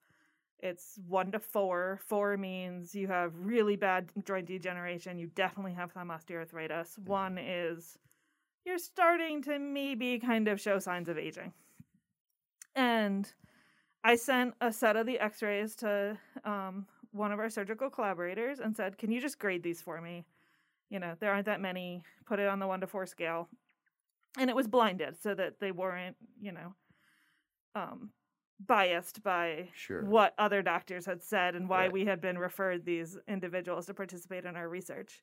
it's 0.61 0.99
one 1.07 1.31
to 1.33 1.39
four. 1.39 2.01
Four 2.07 2.37
means 2.39 2.95
you 2.95 3.07
have 3.09 3.33
really 3.39 3.77
bad 3.77 4.11
joint 4.25 4.47
degeneration. 4.47 5.19
You 5.19 5.27
definitely 5.35 5.75
have 5.75 5.93
thumb 5.93 6.09
osteoarthritis. 6.09 6.99
One 6.99 7.37
is 7.37 7.99
you're 8.65 8.79
starting 8.79 9.43
to 9.43 9.59
maybe 9.59 10.19
kind 10.19 10.49
of 10.49 10.61
show 10.61 10.79
signs 10.79 11.09
of 11.09 11.19
aging. 11.19 11.53
And 12.75 13.31
I 14.03 14.17
sent 14.17 14.55
a 14.61 14.73
set 14.73 14.97
of 14.97 15.07
the 15.07 15.19
x 15.19 15.43
rays 15.43 15.77
to 15.77 16.17
um, 16.45 16.87
one 17.13 17.33
of 17.33 17.39
our 17.39 17.51
surgical 17.51 17.91
collaborators 17.91 18.61
and 18.61 18.75
said, 18.75 18.97
Can 18.97 19.13
you 19.13 19.21
just 19.21 19.39
grade 19.39 19.63
these 19.63 19.83
for 19.83 20.01
me? 20.01 20.25
You 20.89 21.01
know, 21.01 21.15
there 21.21 21.33
aren't 21.33 21.47
that 21.47 21.61
many. 21.61 22.03
Put 22.25 22.39
it 22.39 22.49
on 22.49 22.61
the 22.61 22.67
one 22.67 22.81
to 22.81 22.87
four 22.87 23.05
scale 23.05 23.49
and 24.37 24.51
it 24.51 24.57
was 24.57 24.69
blinded 24.69 25.17
so 25.21 25.35
that 25.35 25.61
they 25.61 25.73
weren't 25.73 26.17
you 26.41 26.53
know 26.53 26.75
um 27.75 28.11
biased 28.67 29.23
by 29.23 29.69
Sure. 29.75 30.03
what 30.03 30.35
other 30.39 30.63
doctors 30.63 31.05
had 31.05 31.23
said 31.23 31.55
and 31.55 31.69
why 31.69 31.83
Right. 31.85 31.93
we 31.93 32.05
had 32.07 32.21
been 32.23 32.39
referred 32.39 32.85
these 32.85 33.19
individuals 33.29 33.87
to 33.87 33.95
participate 33.95 34.45
in 34.47 34.57
our 34.57 34.69
research 34.69 35.23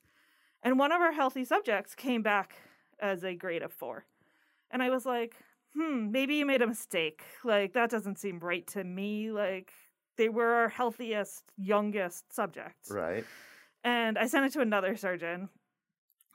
and 0.62 0.78
one 0.78 0.92
of 0.92 1.02
our 1.02 1.12
healthy 1.12 1.44
subjects 1.44 1.96
came 1.96 2.22
back 2.22 2.56
as 3.00 3.24
a 3.24 3.34
grade 3.36 3.64
of 3.64 3.74
four 3.74 4.06
and 4.72 4.84
i 4.84 4.90
was 4.92 5.06
like 5.06 5.36
hmm 5.76 6.12
maybe 6.12 6.36
you 6.36 6.46
made 6.46 6.62
a 6.62 6.68
mistake 6.68 7.24
like 7.44 7.74
that 7.74 7.90
doesn't 7.90 8.20
seem 8.20 8.40
right 8.40 8.68
to 8.68 8.84
me 8.84 9.32
like 9.32 9.74
they 10.18 10.30
were 10.30 10.54
our 10.54 10.70
healthiest 10.70 11.44
youngest 11.58 12.32
subjects 12.32 12.92
Right. 12.92 13.26
and 13.84 14.18
I 14.18 14.28
sent 14.28 14.46
it 14.46 14.54
to 14.54 14.62
another 14.62 14.96
surgeon 14.96 15.50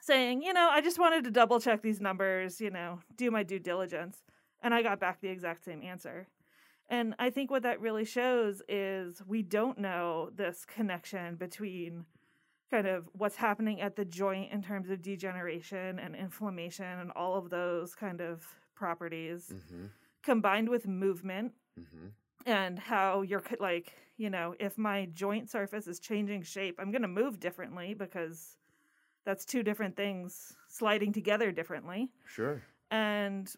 saying, 0.09 0.43
you 0.43 0.53
know, 0.53 0.69
I 0.71 0.81
just 0.81 0.99
wanted 0.99 1.23
to 1.25 1.31
double 1.31 1.61
check 1.61 1.83
these 1.83 2.01
numbers, 2.01 2.61
you 2.61 2.71
know, 2.71 3.01
do 3.17 3.31
my 3.31 3.43
due 3.43 3.59
diligence. 3.59 4.17
And 4.63 4.75
I 4.75 4.83
got 4.83 4.99
back 4.99 5.21
the 5.21 5.29
exact 5.29 5.65
same 5.65 5.83
answer. 5.83 6.27
And 6.89 7.15
I 7.19 7.31
think 7.31 7.51
what 7.51 7.63
that 7.65 7.81
really 7.81 8.05
shows 8.05 8.63
is 8.69 9.23
we 9.27 9.43
don't 9.43 9.79
know 9.79 10.31
this 10.35 10.65
connection 10.65 11.37
between 11.37 12.07
kind 12.71 12.87
of 12.87 13.09
what's 13.13 13.37
happening 13.37 13.81
at 13.81 13.97
the 13.97 14.05
joint 14.05 14.53
in 14.53 14.63
terms 14.63 14.91
of 14.91 15.03
degeneration 15.03 15.99
and 15.99 16.17
inflammation 16.17 16.87
and 16.87 17.11
all 17.13 17.37
of 17.37 17.51
those 17.51 17.95
kind 17.95 18.21
of 18.21 18.45
properties 18.75 19.53
Mm-hmm. 19.55 19.87
combined 20.23 20.69
with 20.69 20.87
movement 20.87 21.53
Mm-hmm. 21.81 22.07
and 22.47 22.79
how 22.79 23.23
you're 23.23 23.43
like 23.61 23.93
you 24.17 24.29
know 24.31 24.55
if 24.59 24.77
my 24.77 25.07
joint 25.13 25.49
surface 25.49 25.87
is 25.87 26.01
changing 26.01 26.43
shape 26.43 26.75
i'm 26.81 26.91
going 26.91 27.03
to 27.03 27.09
move 27.09 27.39
differently 27.39 27.95
because 27.95 28.58
that's 29.29 29.45
two 29.45 29.63
different 29.63 29.95
things 29.95 30.55
sliding 30.69 31.13
together 31.13 31.53
differently 31.53 32.09
Sure. 32.25 32.63
and 32.91 33.53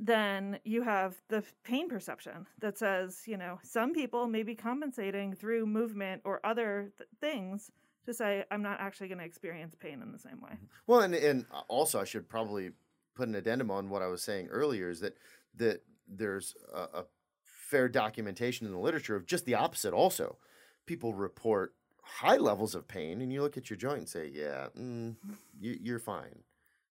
then 0.00 0.58
you 0.64 0.82
have 0.82 1.14
the 1.28 1.44
pain 1.62 1.88
perception 1.88 2.44
that 2.58 2.76
says 2.76 3.22
you 3.26 3.36
know 3.36 3.60
some 3.62 3.92
people 3.94 4.26
may 4.26 4.42
be 4.42 4.56
compensating 4.56 5.32
through 5.32 5.64
movement 5.66 6.20
or 6.24 6.40
other 6.44 6.90
th- 6.98 7.08
things 7.20 7.70
to 8.04 8.12
say 8.12 8.44
i'm 8.50 8.62
not 8.62 8.80
actually 8.80 9.06
going 9.06 9.18
to 9.18 9.24
experience 9.24 9.76
pain 9.78 10.02
in 10.02 10.10
the 10.10 10.18
same 10.18 10.40
way 10.40 10.50
mm-hmm. 10.54 10.66
Well, 10.88 11.00
and 11.00 11.14
and 11.14 11.46
also 11.68 12.00
I 12.00 12.04
should 12.04 12.28
probably 12.28 12.72
put 13.14 13.28
an 13.28 13.36
addendum 13.36 13.70
on 13.70 13.88
what 13.88 14.02
I 14.02 14.08
was 14.08 14.22
saying 14.22 14.48
earlier 14.48 14.90
is 14.90 14.98
that 15.00 15.16
that 15.56 15.82
there's 16.08 16.56
a, 16.74 17.00
a 17.00 17.04
fair 17.44 17.88
documentation 17.88 18.66
in 18.66 18.72
the 18.72 18.78
literature 18.78 19.14
of 19.16 19.24
just 19.24 19.46
the 19.46 19.54
opposite. 19.54 19.94
Also, 19.94 20.36
people 20.84 21.14
report 21.14 21.74
high 22.04 22.36
levels 22.36 22.74
of 22.74 22.86
pain, 22.86 23.20
and 23.22 23.32
you 23.32 23.42
look 23.42 23.56
at 23.56 23.70
your 23.70 23.76
joint 23.76 23.98
and 23.98 24.08
say, 24.08 24.30
"Yeah, 24.32 24.68
mm, 24.78 25.16
you, 25.60 25.78
you're 25.80 25.98
fine." 25.98 26.42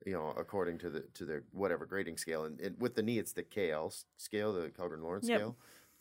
You 0.05 0.13
know, 0.13 0.33
according 0.37 0.79
to 0.79 0.89
the 0.89 1.01
to 1.13 1.25
their 1.25 1.43
whatever 1.51 1.85
grading 1.85 2.17
scale, 2.17 2.45
and, 2.45 2.59
and 2.59 2.79
with 2.79 2.95
the 2.95 3.03
knee, 3.03 3.19
it's 3.19 3.33
the 3.33 3.43
KL 3.43 4.03
scale, 4.17 4.53
the 4.53 4.69
Kellgren 4.69 5.01
Lawrence 5.01 5.29
Yep. 5.29 5.37
scale. 5.37 5.55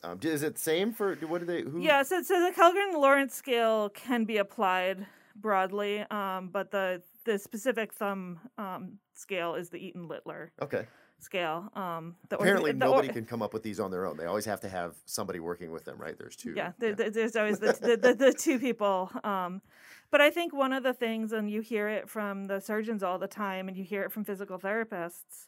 Um, 0.05 0.19
is 0.23 0.43
it 0.43 0.59
same 0.59 0.93
for 0.93 1.15
what 1.17 1.39
do 1.41 1.47
they? 1.47 1.63
Who? 1.63 1.81
Yeah, 1.83 2.03
so, 2.03 2.23
so 2.23 2.41
the 2.45 2.53
Kellgren 2.53 2.95
Lawrence 2.95 3.35
scale 3.35 3.89
can 3.91 4.25
be 4.25 4.39
applied 4.39 5.07
broadly, 5.37 6.01
um, 6.11 6.49
but 6.53 6.71
the 6.71 7.03
the 7.25 7.39
specific 7.39 7.93
thumb 7.93 8.41
um, 8.59 8.99
scale 9.15 9.55
is 9.55 9.71
the 9.71 9.79
Eaton 9.79 10.09
Littler 10.09 10.53
Okay. 10.61 10.87
Scale. 11.23 11.71
Um, 11.75 12.17
Apparently, 12.31 12.73
the 12.73 12.87
or- 12.87 12.91
nobody 12.91 13.09
can 13.09 13.25
come 13.25 13.43
up 13.43 13.53
with 13.55 13.63
these 13.63 13.81
on 13.81 13.91
their 13.91 14.07
own. 14.07 14.17
They 14.17 14.27
always 14.27 14.45
have 14.47 14.61
to 14.61 14.69
have 14.69 14.95
somebody 15.07 15.41
working 15.41 15.71
with 15.71 15.85
them, 15.85 15.99
right? 15.99 16.17
There's 16.19 16.37
two. 16.37 16.55
Yeah, 16.57 16.73
there- 16.79 16.95
there's 16.95 17.37
always 17.37 17.59
the, 17.59 17.73
the, 17.81 17.97
the, 17.97 18.15
the 18.15 18.33
two 18.33 18.59
people. 18.59 19.11
Um, 19.25 19.63
but 20.11 20.21
I 20.21 20.31
think 20.31 20.53
one 20.53 20.73
of 20.73 20.83
the 20.83 20.93
things, 20.93 21.33
and 21.33 21.51
you 21.51 21.61
hear 21.61 21.89
it 21.89 22.09
from 22.09 22.45
the 22.45 22.61
surgeons 22.61 23.03
all 23.03 23.19
the 23.19 23.29
time, 23.29 23.69
and 23.69 23.77
you 23.77 23.85
hear 23.85 24.03
it 24.03 24.13
from 24.13 24.25
physical 24.25 24.59
therapists, 24.59 25.47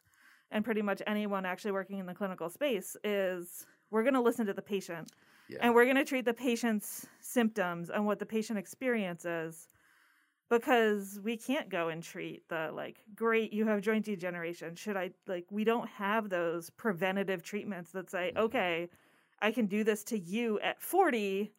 and 0.50 0.64
pretty 0.64 0.82
much 0.82 1.02
anyone 1.06 1.44
actually 1.44 1.72
working 1.72 1.98
in 1.98 2.06
the 2.06 2.14
clinical 2.14 2.48
space, 2.48 2.96
is 3.04 3.66
we're 3.90 4.02
going 4.02 4.14
to 4.14 4.20
listen 4.22 4.46
to 4.46 4.54
the 4.54 4.62
patient. 4.62 5.10
Yeah. 5.48 5.58
And 5.60 5.74
we're 5.74 5.84
going 5.84 5.96
to 5.96 6.04
treat 6.06 6.24
the 6.24 6.32
patient's 6.32 7.06
symptoms 7.20 7.90
and 7.90 8.06
what 8.06 8.18
the 8.18 8.24
patient 8.24 8.58
experiences 8.58 9.68
because 10.48 11.20
we 11.22 11.36
can't 11.36 11.68
go 11.68 11.88
and 11.88 12.02
treat 12.02 12.48
the 12.48 12.70
like 12.72 13.02
great 13.14 13.52
you 13.52 13.66
have 13.66 13.80
joint 13.80 14.04
degeneration 14.04 14.74
should 14.74 14.96
i 14.96 15.10
like 15.26 15.46
we 15.50 15.64
don't 15.64 15.88
have 15.88 16.28
those 16.28 16.70
preventative 16.70 17.42
treatments 17.42 17.92
that 17.92 18.10
say 18.10 18.32
Mhm. 18.34 18.40
okay 18.40 18.88
i 19.40 19.50
can 19.50 19.66
do 19.66 19.84
this 19.84 20.04
to 20.04 20.18
you 20.18 20.60
at 20.60 20.80
40 20.80 21.52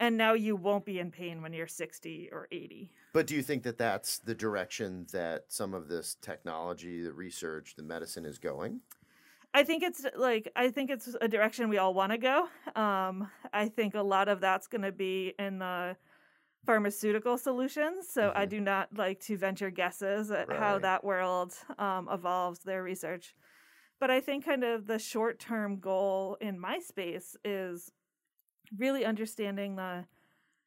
and 0.00 0.16
now 0.16 0.32
you 0.32 0.54
won't 0.54 0.84
be 0.84 1.00
in 1.00 1.10
pain 1.10 1.42
when 1.42 1.52
you're 1.52 1.66
60 1.66 2.28
or 2.30 2.46
80. 2.52 2.92
But 3.12 3.26
do 3.26 3.34
you 3.34 3.42
think 3.42 3.64
that 3.64 3.78
that's 3.78 4.20
the 4.20 4.34
direction 4.34 5.06
that 5.12 5.46
some 5.48 5.74
of 5.74 5.88
this 5.88 6.14
technology, 6.14 7.02
the 7.02 7.12
research, 7.12 7.74
the 7.74 7.82
medicine 7.82 8.24
is 8.24 8.38
going? 8.38 8.80
I 9.54 9.64
think 9.64 9.82
it's 9.82 10.04
like 10.14 10.52
I 10.54 10.70
think 10.70 10.90
it's 10.90 11.16
a 11.20 11.26
direction 11.26 11.68
we 11.68 11.78
all 11.78 11.94
want 11.94 12.12
to 12.12 12.18
go. 12.18 12.48
Um, 12.76 13.28
I 13.52 13.68
think 13.68 13.94
a 13.94 14.02
lot 14.02 14.28
of 14.28 14.40
that's 14.40 14.68
going 14.68 14.82
to 14.82 14.92
be 14.92 15.34
in 15.38 15.58
the 15.58 15.96
pharmaceutical 16.68 17.38
solutions. 17.38 18.08
So 18.10 18.28
mm-hmm. 18.28 18.38
I 18.38 18.44
do 18.44 18.60
not 18.60 18.90
like 18.94 19.20
to 19.20 19.38
venture 19.38 19.70
guesses 19.70 20.30
at 20.30 20.48
right. 20.48 20.58
how 20.58 20.78
that 20.80 21.02
world 21.02 21.54
um, 21.78 22.10
evolves 22.12 22.58
their 22.58 22.82
research. 22.82 23.34
But 23.98 24.10
I 24.10 24.20
think 24.20 24.44
kind 24.44 24.62
of 24.62 24.86
the 24.86 24.98
short 24.98 25.38
term 25.38 25.78
goal 25.78 26.36
in 26.42 26.60
my 26.60 26.78
space 26.78 27.38
is 27.42 27.90
really 28.76 29.06
understanding 29.06 29.76
the 29.76 30.04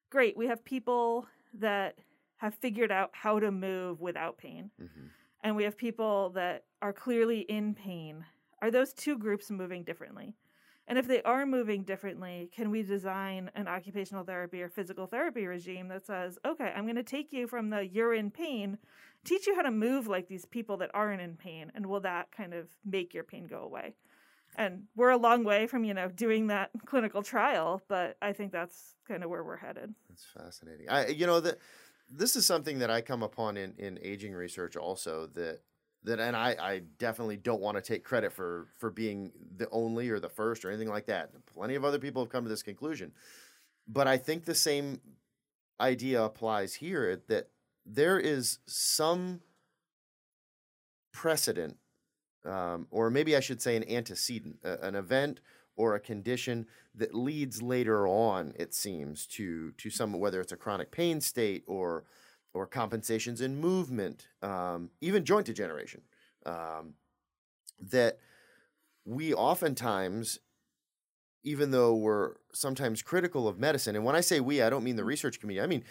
great, 0.10 0.36
we 0.36 0.48
have 0.48 0.66
people 0.66 1.28
that 1.60 2.00
have 2.38 2.56
figured 2.56 2.92
out 2.92 3.12
how 3.14 3.40
to 3.40 3.52
move 3.52 4.02
without 4.02 4.40
pain. 4.40 4.72
Mm-hmm. 4.82 5.06
And 5.44 5.56
we 5.56 5.66
have 5.66 5.78
people 5.78 6.32
that 6.32 6.64
are 6.82 6.94
clearly 6.94 7.42
in 7.42 7.76
pain. 7.76 8.26
Are 8.60 8.72
those 8.72 8.92
two 8.92 9.20
groups 9.20 9.52
moving 9.52 9.84
differently? 9.84 10.34
And 10.92 11.00
if 11.00 11.08
they 11.08 11.22
are 11.22 11.46
moving 11.46 11.84
differently, 11.84 12.50
can 12.54 12.70
we 12.70 12.84
design 12.84 13.50
an 13.56 13.66
occupational 13.66 14.26
therapy 14.26 14.62
or 14.62 14.68
physical 14.68 15.08
therapy 15.08 15.48
regime 15.48 15.88
that 15.88 16.06
says, 16.06 16.38
okay, 16.44 16.74
I'm 16.76 16.84
going 16.84 16.98
to 16.98 17.02
take 17.04 17.32
you 17.32 17.48
from 17.48 17.70
the 17.70 17.88
you're 17.88 18.14
in 18.14 18.30
pain, 18.30 18.78
teach 19.24 19.48
you 19.48 19.56
how 19.56 19.62
to 19.62 19.72
move 19.72 20.08
like 20.08 20.28
these 20.28 20.44
people 20.44 20.76
that 20.80 20.92
aren't 20.94 21.22
in 21.22 21.38
pain, 21.38 21.72
and 21.74 21.86
will 21.86 22.02
that 22.02 22.34
kind 22.34 22.54
of 22.54 22.68
make 22.84 23.14
your 23.14 23.24
pain 23.24 23.48
go 23.48 23.62
away? 23.62 23.96
and 24.58 24.84
we're 24.98 25.12
a 25.12 25.18
long 25.18 25.46
way 25.46 25.66
from 25.66 25.86
you 25.86 25.94
know 25.94 26.10
doing 26.10 26.48
that 26.48 26.70
clinical 26.86 27.24
trial 27.24 27.82
but 27.88 28.18
i 28.22 28.34
think 28.34 28.52
that's 28.52 28.96
kind 29.08 29.24
of 29.24 29.30
where 29.30 29.46
we're 29.46 29.56
headed 29.56 29.96
that's 30.10 30.26
fascinating 30.26 30.90
i 30.90 31.08
you 31.08 31.26
know 31.26 31.40
that 31.40 31.58
this 32.10 32.36
is 32.36 32.46
something 32.46 32.80
that 32.80 32.92
i 32.92 33.00
come 33.00 33.24
upon 33.24 33.56
in 33.56 33.74
in 33.78 33.98
aging 34.02 34.34
research 34.34 34.76
also 34.76 35.26
that 35.28 35.62
that 36.04 36.20
and 36.20 36.36
I, 36.36 36.56
I 36.60 36.82
definitely 36.98 37.38
don't 37.38 37.62
want 37.62 37.78
to 37.78 37.82
take 37.82 38.04
credit 38.04 38.34
for 38.34 38.68
for 38.78 38.90
being 38.90 39.32
the 39.58 39.70
only 39.70 40.10
or 40.10 40.20
the 40.20 40.30
first 40.30 40.66
or 40.66 40.70
anything 40.70 40.90
like 40.90 41.06
that. 41.08 41.32
Plenty 41.46 41.76
of 41.76 41.86
other 41.86 42.00
people 42.00 42.24
have 42.24 42.32
come 42.32 42.44
to 42.44 42.50
this 42.50 42.64
conclusion. 42.64 43.12
But 43.88 44.08
i 44.08 44.18
think 44.18 44.46
the 44.46 44.56
same 44.56 45.02
idea 45.80 46.24
applies 46.24 46.76
here 46.76 47.22
that 47.28 47.50
there 47.86 48.20
is 48.20 48.60
some 48.68 49.42
precedent 51.12 51.78
um, 52.46 52.88
or 52.90 53.10
maybe 53.10 53.36
I 53.36 53.40
should 53.40 53.62
say 53.62 53.76
an 53.76 53.88
antecedent, 53.88 54.58
an 54.64 54.96
event 54.96 55.40
or 55.76 55.96
a 55.96 56.00
condition 56.00 56.68
that 56.96 57.14
leads 57.14 57.62
later 57.62 58.08
on, 58.08 58.54
it 58.58 58.74
seems, 58.74 59.26
to 59.28 59.72
to 59.74 59.90
some 59.90 60.14
whether 60.14 60.42
it's 60.42 60.52
a 60.52 60.58
chronic 60.58 60.92
pain 60.92 61.22
state 61.22 61.64
or 61.68 62.04
or 62.54 62.66
compensations 62.68 63.42
in 63.42 63.60
movement, 63.60 64.28
um, 64.42 64.90
even 65.00 65.24
joint 65.24 65.46
degeneration, 65.46 66.02
um, 66.46 66.94
that 67.80 68.20
we 69.06 69.34
oftentimes, 69.34 70.40
even 71.44 71.72
though 71.72 71.96
we're 71.96 72.34
sometimes 72.54 73.02
critical 73.02 73.48
of 73.48 73.58
medicine, 73.58 73.96
and 73.96 74.06
when 74.06 74.16
I 74.16 74.22
say 74.22 74.40
we, 74.40 74.62
I 74.62 74.70
don't 74.70 74.84
mean 74.84 74.96
the 74.96 75.04
research 75.04 75.40
community, 75.40 75.64
I 75.64 75.68
mean 75.68 75.84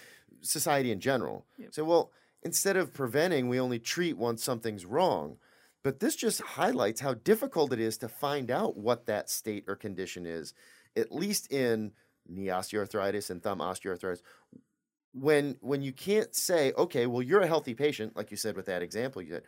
society 0.43 0.93
in 0.93 1.01
general. 1.01 1.47
Yep. 1.59 1.75
So, 1.75 1.85
well, 1.85 2.13
instead 2.43 2.77
of 2.77 2.93
preventing, 2.93 3.49
we 3.49 3.59
only 3.59 3.79
treat 3.79 4.17
once 4.17 4.45
something's 4.45 4.87
wrong. 4.87 5.39
But 5.83 6.01
this 6.01 6.15
just 6.15 6.43
highlights 6.43 7.01
how 7.01 7.15
difficult 7.15 7.73
it 7.73 7.81
is 7.81 7.97
to 7.99 8.09
find 8.09 8.51
out 8.51 8.77
what 8.77 9.07
that 9.07 9.31
state 9.31 9.65
or 9.67 9.77
condition 9.77 10.27
is, 10.27 10.53
at 10.95 11.11
least 11.11 11.51
in 11.51 11.93
knee 12.29 12.47
osteoarthritis 12.47 13.31
and 13.31 13.43
thumb 13.43 13.61
osteoarthritis. 13.61 14.21
When 15.13 15.57
when 15.61 15.83
you 15.83 15.93
can't 15.93 16.35
say, 16.35 16.73
okay, 16.79 17.07
well, 17.07 17.23
you're 17.23 17.41
a 17.41 17.47
healthy 17.47 17.75
patient, 17.75 18.17
like 18.17 18.31
you 18.31 18.37
said 18.37 18.57
with 18.57 18.67
that 18.67 18.83
example 18.83 19.23
you 19.23 19.33
said, 19.33 19.43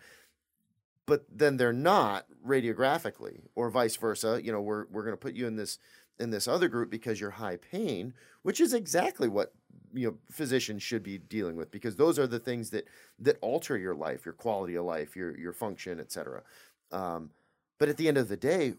but 1.07 1.25
then 1.31 1.57
they're 1.57 1.73
not 1.73 2.27
radiographically, 2.47 3.43
or 3.55 3.71
vice 3.71 3.97
versa. 3.97 4.41
You 4.43 4.53
know, 4.53 4.61
we're 4.61 4.87
we're 4.91 5.03
going 5.03 5.15
to 5.15 5.21
put 5.21 5.35
you 5.35 5.47
in 5.47 5.57
this 5.57 5.79
in 6.19 6.31
this 6.31 6.47
other 6.47 6.69
group 6.69 6.91
because 6.91 7.21
you're 7.21 7.31
high 7.31 7.57
pain, 7.57 8.15
which 8.43 8.61
is 8.61 8.75
exactly 8.75 9.29
what 9.29 9.53
you 9.93 10.09
know 10.09 10.17
physicians 10.31 10.83
should 10.83 11.03
be 11.03 11.19
dealing 11.19 11.57
with 11.57 11.71
because 11.71 11.97
those 11.97 12.19
are 12.19 12.27
the 12.27 12.39
things 12.39 12.71
that 12.71 12.87
that 13.19 13.39
alter 13.41 13.77
your 13.77 13.95
life, 13.95 14.25
your 14.25 14.35
quality 14.35 14.75
of 14.77 14.85
life, 14.85 15.17
your 15.17 15.39
your 15.39 15.53
function, 15.53 16.01
etc. 16.01 16.43
Um, 16.91 17.31
but 17.79 17.89
at 17.89 17.97
the 17.97 18.09
end 18.09 18.19
of 18.19 18.29
the 18.29 18.37
day, 18.37 18.75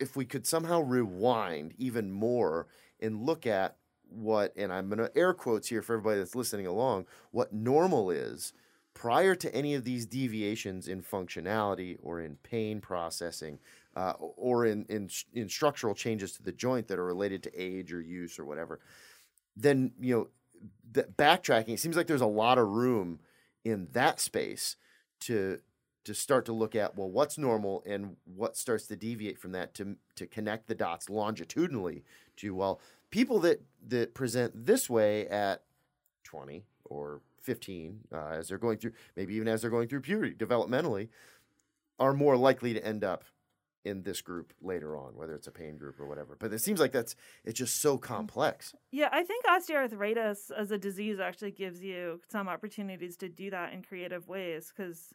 if 0.00 0.16
we 0.16 0.24
could 0.24 0.46
somehow 0.46 0.80
rewind 0.80 1.74
even 1.78 2.10
more 2.10 2.66
and 3.00 3.24
look 3.24 3.46
at 3.46 3.76
what, 4.14 4.52
and 4.56 4.72
I'm 4.72 4.88
going 4.88 4.98
to 4.98 5.16
air 5.16 5.34
quotes 5.34 5.68
here 5.68 5.82
for 5.82 5.94
everybody 5.94 6.18
that's 6.18 6.34
listening 6.34 6.66
along, 6.66 7.06
what 7.30 7.52
normal 7.52 8.10
is 8.10 8.52
prior 8.94 9.34
to 9.34 9.54
any 9.54 9.74
of 9.74 9.84
these 9.84 10.06
deviations 10.06 10.86
in 10.88 11.02
functionality 11.02 11.98
or 12.02 12.20
in 12.20 12.36
pain 12.42 12.80
processing 12.80 13.58
uh, 13.96 14.12
or 14.18 14.64
in, 14.66 14.84
in, 14.88 15.08
in 15.32 15.48
structural 15.48 15.94
changes 15.94 16.32
to 16.32 16.42
the 16.42 16.52
joint 16.52 16.88
that 16.88 16.98
are 16.98 17.04
related 17.04 17.42
to 17.42 17.52
age 17.60 17.92
or 17.92 18.00
use 18.00 18.38
or 18.38 18.44
whatever, 18.44 18.80
then 19.56 19.92
you 20.00 20.14
know 20.94 21.04
backtracking. 21.16 21.70
It 21.70 21.80
seems 21.80 21.96
like 21.96 22.06
there's 22.06 22.20
a 22.20 22.26
lot 22.26 22.58
of 22.58 22.68
room 22.68 23.20
in 23.64 23.88
that 23.92 24.20
space 24.20 24.76
to 25.20 25.60
to 26.04 26.14
start 26.14 26.44
to 26.44 26.52
look 26.52 26.74
at 26.74 26.96
well 26.96 27.10
what's 27.10 27.38
normal 27.38 27.82
and 27.86 28.16
what 28.24 28.56
starts 28.56 28.86
to 28.86 28.96
deviate 28.96 29.38
from 29.38 29.52
that 29.52 29.74
to 29.74 29.96
to 30.16 30.26
connect 30.26 30.66
the 30.68 30.74
dots 30.74 31.08
longitudinally 31.08 32.04
to 32.36 32.54
well 32.54 32.80
people 33.14 33.38
that 33.38 33.62
that 33.86 34.12
present 34.12 34.66
this 34.66 34.90
way 34.90 35.28
at 35.28 35.62
20 36.24 36.64
or 36.86 37.20
15 37.42 38.00
uh, 38.12 38.30
as 38.32 38.48
they're 38.48 38.58
going 38.58 38.76
through 38.76 38.90
maybe 39.16 39.36
even 39.36 39.46
as 39.46 39.62
they're 39.62 39.70
going 39.70 39.86
through 39.86 40.00
puberty 40.00 40.34
developmentally 40.34 41.08
are 42.00 42.12
more 42.12 42.36
likely 42.36 42.74
to 42.74 42.84
end 42.84 43.04
up 43.04 43.22
in 43.84 44.02
this 44.02 44.20
group 44.20 44.52
later 44.60 44.96
on, 44.96 45.14
whether 45.14 45.34
it's 45.34 45.46
a 45.46 45.52
pain 45.52 45.76
group 45.76 46.00
or 46.00 46.06
whatever. 46.06 46.36
But 46.38 46.52
it 46.52 46.60
seems 46.60 46.80
like 46.80 46.90
that's 46.90 47.14
it's 47.44 47.58
just 47.58 47.80
so 47.80 47.98
complex. 47.98 48.74
Yeah, 48.90 49.10
I 49.12 49.22
think 49.22 49.44
osteoarthritis 49.44 50.50
as 50.50 50.72
a 50.72 50.78
disease 50.78 51.20
actually 51.20 51.52
gives 51.52 51.84
you 51.84 52.20
some 52.28 52.48
opportunities 52.48 53.16
to 53.18 53.28
do 53.28 53.50
that 53.50 53.72
in 53.74 53.82
creative 53.82 54.26
ways 54.26 54.72
because 54.74 55.14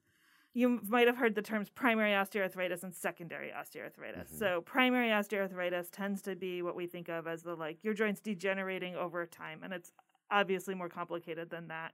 you 0.53 0.79
might 0.87 1.07
have 1.07 1.17
heard 1.17 1.35
the 1.35 1.41
terms 1.41 1.69
primary 1.69 2.11
osteoarthritis 2.11 2.83
and 2.83 2.93
secondary 2.93 3.49
osteoarthritis. 3.49 4.27
Mm-hmm. 4.27 4.37
So 4.37 4.61
primary 4.61 5.09
osteoarthritis 5.09 5.89
tends 5.91 6.21
to 6.23 6.35
be 6.35 6.61
what 6.61 6.75
we 6.75 6.87
think 6.87 7.07
of 7.07 7.27
as 7.27 7.43
the 7.43 7.55
like 7.55 7.83
your 7.83 7.93
joints 7.93 8.19
degenerating 8.19 8.95
over 8.95 9.25
time 9.25 9.61
and 9.63 9.73
it's 9.73 9.91
obviously 10.31 10.75
more 10.75 10.89
complicated 10.89 11.49
than 11.49 11.67
that. 11.67 11.93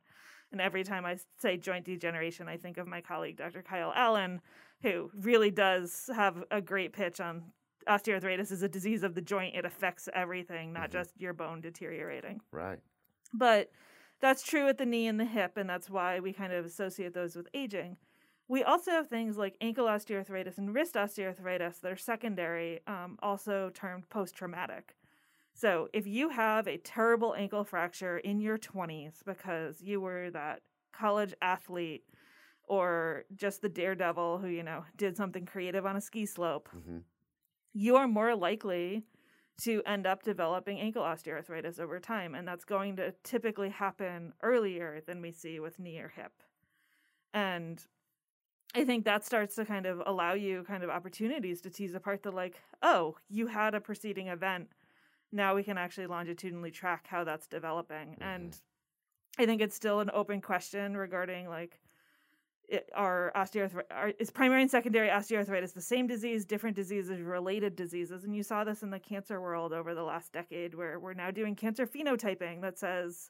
And 0.52 0.62
every 0.62 0.84
time 0.84 1.06
I 1.06 1.18
say 1.38 1.58
joint 1.58 1.86
degeneration, 1.86 2.48
I 2.48 2.58
think 2.58 2.78
of 2.78 2.88
my 2.88 3.02
colleague 3.02 3.38
Dr. 3.38 3.62
Kyle 3.62 3.94
Allen 3.96 4.42
who 4.82 5.10
really 5.20 5.52
does 5.52 6.10
have 6.16 6.44
a 6.52 6.62
great 6.62 6.94
pitch 6.94 7.20
on 7.20 7.44
osteoarthritis 7.88 8.52
is 8.52 8.64
a 8.64 8.70
disease 8.70 9.04
of 9.04 9.16
the 9.16 9.22
joint. 9.22 9.56
It 9.56 9.66
affects 9.66 10.10
everything, 10.14 10.74
not 10.74 10.84
mm-hmm. 10.84 11.00
just 11.00 11.12
your 11.18 11.34
bone 11.34 11.62
deteriorating. 11.62 12.42
Right. 12.52 12.80
But 13.34 13.72
that's 14.22 14.44
true 14.44 14.68
at 14.68 14.78
the 14.78 14.86
knee 14.86 15.08
and 15.08 15.20
the 15.20 15.26
hip, 15.26 15.58
and 15.58 15.70
that's 15.70 15.90
why 15.90 16.20
we 16.20 16.34
kind 16.34 16.54
of 16.54 16.66
associate 16.66 17.14
those 17.14 17.36
with 17.36 17.48
aging. 17.54 17.98
We 18.48 18.64
also 18.64 18.92
have 18.92 19.08
things 19.08 19.38
like 19.38 19.58
ankle 19.60 19.86
osteoarthritis 19.86 20.58
and 20.58 20.74
wrist 20.74 20.94
osteoarthritis 20.94 21.82
that 21.82 21.92
are 21.92 21.98
secondary, 21.98 22.82
um, 22.86 23.18
also 23.22 23.72
termed 23.74 24.08
post 24.10 24.36
traumatic. 24.36 24.96
So 25.54 25.88
if 25.94 26.06
you 26.06 26.30
have 26.30 26.68
a 26.68 26.78
terrible 26.78 27.34
ankle 27.34 27.64
fracture 27.64 28.18
in 28.18 28.42
your 28.42 28.58
20s 28.58 29.24
because 29.26 29.82
you 29.82 30.02
were 30.02 30.30
that 30.32 30.62
college 30.94 31.34
athlete 31.42 32.04
or 32.68 33.24
just 33.36 33.62
the 33.62 33.70
daredevil 33.70 34.40
who, 34.40 34.48
you 34.48 34.64
know, 34.64 34.84
did 34.98 35.16
something 35.16 35.46
creative 35.46 35.86
on 35.86 35.96
a 35.96 36.02
ski 36.02 36.26
slope, 36.26 36.70
mm-hmm. 36.76 36.98
you 37.74 37.96
are 37.96 38.08
more 38.08 38.36
likely 38.36 39.04
to 39.64 39.82
end 39.86 40.06
up 40.06 40.24
developing 40.24 40.80
ankle 40.80 41.04
osteoarthritis 41.04 41.80
over 41.80 42.00
time. 42.00 42.36
And 42.36 42.48
that's 42.48 42.66
going 42.66 42.98
to 42.98 43.14
typically 43.24 43.70
happen 43.70 44.34
earlier 44.44 45.02
than 45.08 45.22
we 45.22 45.32
see 45.32 45.60
with 45.60 45.80
knee 45.80 46.00
or 46.00 46.10
hip. 46.10 46.34
And 47.34 47.82
I 48.76 48.84
think 48.84 49.06
that 49.06 49.24
starts 49.26 49.56
to 49.56 49.66
kind 49.66 49.86
of 49.86 50.02
allow 50.06 50.34
you 50.34 50.64
kind 50.64 50.84
of 50.84 50.90
opportunities 50.90 51.62
to 51.62 51.70
tease 51.70 51.96
apart 51.96 52.24
the 52.24 52.32
like, 52.32 52.62
oh, 52.82 53.16
you 53.30 53.48
had 53.48 53.74
a 53.74 53.80
preceding 53.80 54.28
event. 54.28 54.68
Now 55.32 55.56
we 55.56 55.64
can 55.64 55.78
actually 55.78 56.08
longitudinally 56.08 56.72
track 56.72 57.06
how 57.08 57.24
that's 57.24 57.48
developing. 57.48 58.10
Mm-hmm. 58.10 58.24
And 58.24 58.62
I 59.40 59.46
think 59.46 59.62
it's 59.62 59.76
still 59.76 60.02
an 60.02 60.12
open 60.14 60.42
question 60.42 60.98
regarding 60.98 61.48
like 61.48 61.80
it, 62.68 62.90
are 62.96 63.32
osteoarthritis 63.36 64.16
is 64.20 64.32
primary 64.32 64.62
and 64.62 64.72
secondary 64.72 65.10
osteoarthritis 65.10 65.74
the 65.74 65.82
same 65.82 66.08
disease 66.08 66.46
different 66.46 66.76
diseases 66.76 67.22
related 67.22 67.76
diseases 67.76 68.24
and 68.24 68.36
you 68.36 68.42
saw 68.42 68.64
this 68.64 68.82
in 68.82 68.90
the 68.90 68.98
cancer 68.98 69.40
world 69.40 69.72
over 69.72 69.94
the 69.94 70.02
last 70.02 70.34
decade 70.34 70.74
where 70.74 71.00
we're 71.00 71.14
now 71.14 71.30
doing 71.30 71.56
cancer 71.56 71.86
phenotyping 71.86 72.62
that 72.62 72.80
says 72.80 73.30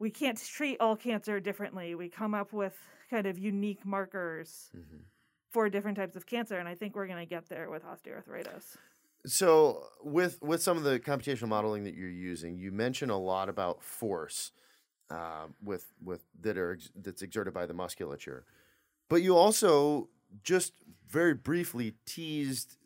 we 0.00 0.10
can't 0.10 0.42
treat 0.44 0.76
all 0.80 0.96
cancer 0.96 1.38
differently 1.38 1.94
we 1.94 2.08
come 2.08 2.34
up 2.34 2.52
with 2.52 2.76
kind 3.10 3.26
of 3.26 3.38
unique 3.38 3.84
markers 3.84 4.70
mm-hmm. 4.76 5.02
for 5.50 5.68
different 5.68 5.96
types 5.96 6.16
of 6.16 6.26
cancer 6.26 6.58
and 6.58 6.68
i 6.68 6.74
think 6.74 6.94
we're 6.94 7.06
going 7.06 7.18
to 7.18 7.26
get 7.26 7.48
there 7.48 7.70
with 7.70 7.82
osteoarthritis. 7.84 8.76
So 9.26 9.84
with 10.02 10.40
with 10.42 10.62
some 10.62 10.76
of 10.76 10.84
the 10.84 11.00
computational 11.00 11.48
modeling 11.48 11.84
that 11.84 11.94
you're 11.94 12.08
using, 12.08 12.56
you 12.56 12.70
mention 12.70 13.10
a 13.10 13.18
lot 13.18 13.48
about 13.48 13.82
force 13.82 14.52
uh, 15.10 15.46
with 15.62 15.86
with 16.02 16.22
that 16.40 16.56
are 16.56 16.72
ex- 16.72 16.90
that's 16.94 17.22
exerted 17.22 17.52
by 17.52 17.66
the 17.66 17.74
musculature, 17.74 18.44
but 19.08 19.22
you 19.22 19.36
also 19.36 20.08
just 20.42 20.74
very 21.08 21.34
briefly 21.34 21.94
teased 22.06 22.76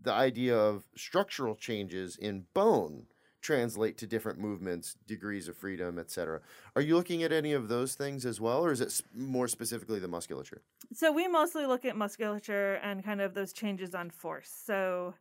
the 0.00 0.12
idea 0.12 0.56
of 0.56 0.84
structural 0.96 1.54
changes 1.54 2.16
in 2.16 2.46
bone 2.54 3.06
translate 3.44 3.98
to 3.98 4.06
different 4.06 4.38
movements, 4.38 4.96
degrees 5.06 5.48
of 5.48 5.56
freedom, 5.56 5.98
etc. 5.98 6.40
Are 6.74 6.82
you 6.82 6.96
looking 6.96 7.22
at 7.22 7.30
any 7.30 7.52
of 7.52 7.68
those 7.68 7.94
things 7.94 8.24
as 8.24 8.40
well, 8.40 8.64
or 8.64 8.72
is 8.72 8.80
it 8.80 9.02
more 9.14 9.46
specifically 9.46 9.98
the 9.98 10.08
musculature? 10.08 10.62
So 10.92 11.12
we 11.12 11.28
mostly 11.28 11.66
look 11.66 11.84
at 11.84 11.94
musculature 11.94 12.76
and 12.82 13.04
kind 13.04 13.20
of 13.20 13.34
those 13.34 13.52
changes 13.52 13.94
on 13.94 14.08
force. 14.08 14.50
So 14.64 15.14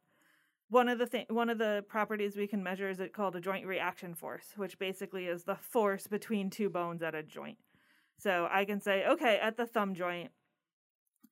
one 0.69 0.87
of 0.87 0.99
the 0.99 1.05
th- 1.05 1.27
one 1.29 1.49
of 1.49 1.57
the 1.57 1.83
properties 1.87 2.37
we 2.37 2.47
can 2.47 2.63
measure 2.63 2.89
is 2.89 3.01
it 3.01 3.13
called 3.13 3.35
a 3.35 3.41
joint 3.41 3.67
reaction 3.67 4.15
force, 4.15 4.53
which 4.55 4.79
basically 4.79 5.25
is 5.25 5.43
the 5.43 5.55
force 5.55 6.07
between 6.07 6.49
two 6.49 6.69
bones 6.69 7.03
at 7.03 7.13
a 7.13 7.23
joint. 7.23 7.57
So 8.17 8.47
I 8.49 8.63
can 8.63 8.79
say, 8.79 9.05
okay, 9.05 9.37
at 9.37 9.57
the 9.57 9.65
thumb 9.65 9.95
joint, 9.95 10.31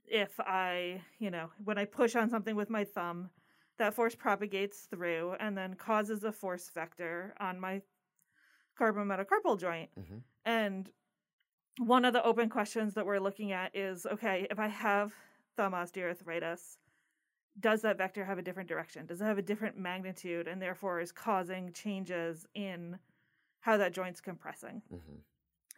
if 0.05 0.37
I, 0.41 1.01
you 1.19 1.31
know, 1.31 1.51
when 1.63 1.77
I 1.77 1.85
push 1.85 2.17
on 2.17 2.29
something 2.29 2.57
with 2.57 2.69
my 2.69 2.83
thumb, 2.83 3.29
that 3.81 3.95
force 3.95 4.13
propagates 4.13 4.81
through 4.81 5.33
and 5.39 5.57
then 5.57 5.73
causes 5.73 6.23
a 6.23 6.31
force 6.31 6.69
vector 6.69 7.33
on 7.39 7.59
my 7.59 7.81
carpometacarpal 8.79 9.59
joint. 9.59 9.89
Mhm. 9.97 10.21
And 10.45 10.91
one 11.79 12.05
of 12.05 12.13
the 12.13 12.23
open 12.23 12.47
questions 12.47 12.93
that 12.93 13.07
we're 13.07 13.19
looking 13.19 13.53
at 13.53 13.75
is 13.75 14.05
okay, 14.05 14.45
if 14.51 14.59
I 14.59 14.67
have 14.67 15.15
thumb 15.55 15.73
osteoarthritis, 15.73 16.77
does 17.59 17.81
that 17.81 17.97
vector 17.97 18.23
have 18.23 18.37
a 18.37 18.43
different 18.43 18.69
direction? 18.69 19.07
Does 19.07 19.19
it 19.19 19.25
have 19.25 19.39
a 19.39 19.41
different 19.41 19.77
magnitude 19.77 20.47
and 20.47 20.61
therefore 20.61 20.99
is 20.99 21.11
causing 21.11 21.73
changes 21.73 22.45
in 22.53 22.99
how 23.61 23.77
that 23.77 23.93
joint's 23.93 24.21
compressing? 24.21 24.83
Mm-hmm. 24.93 25.15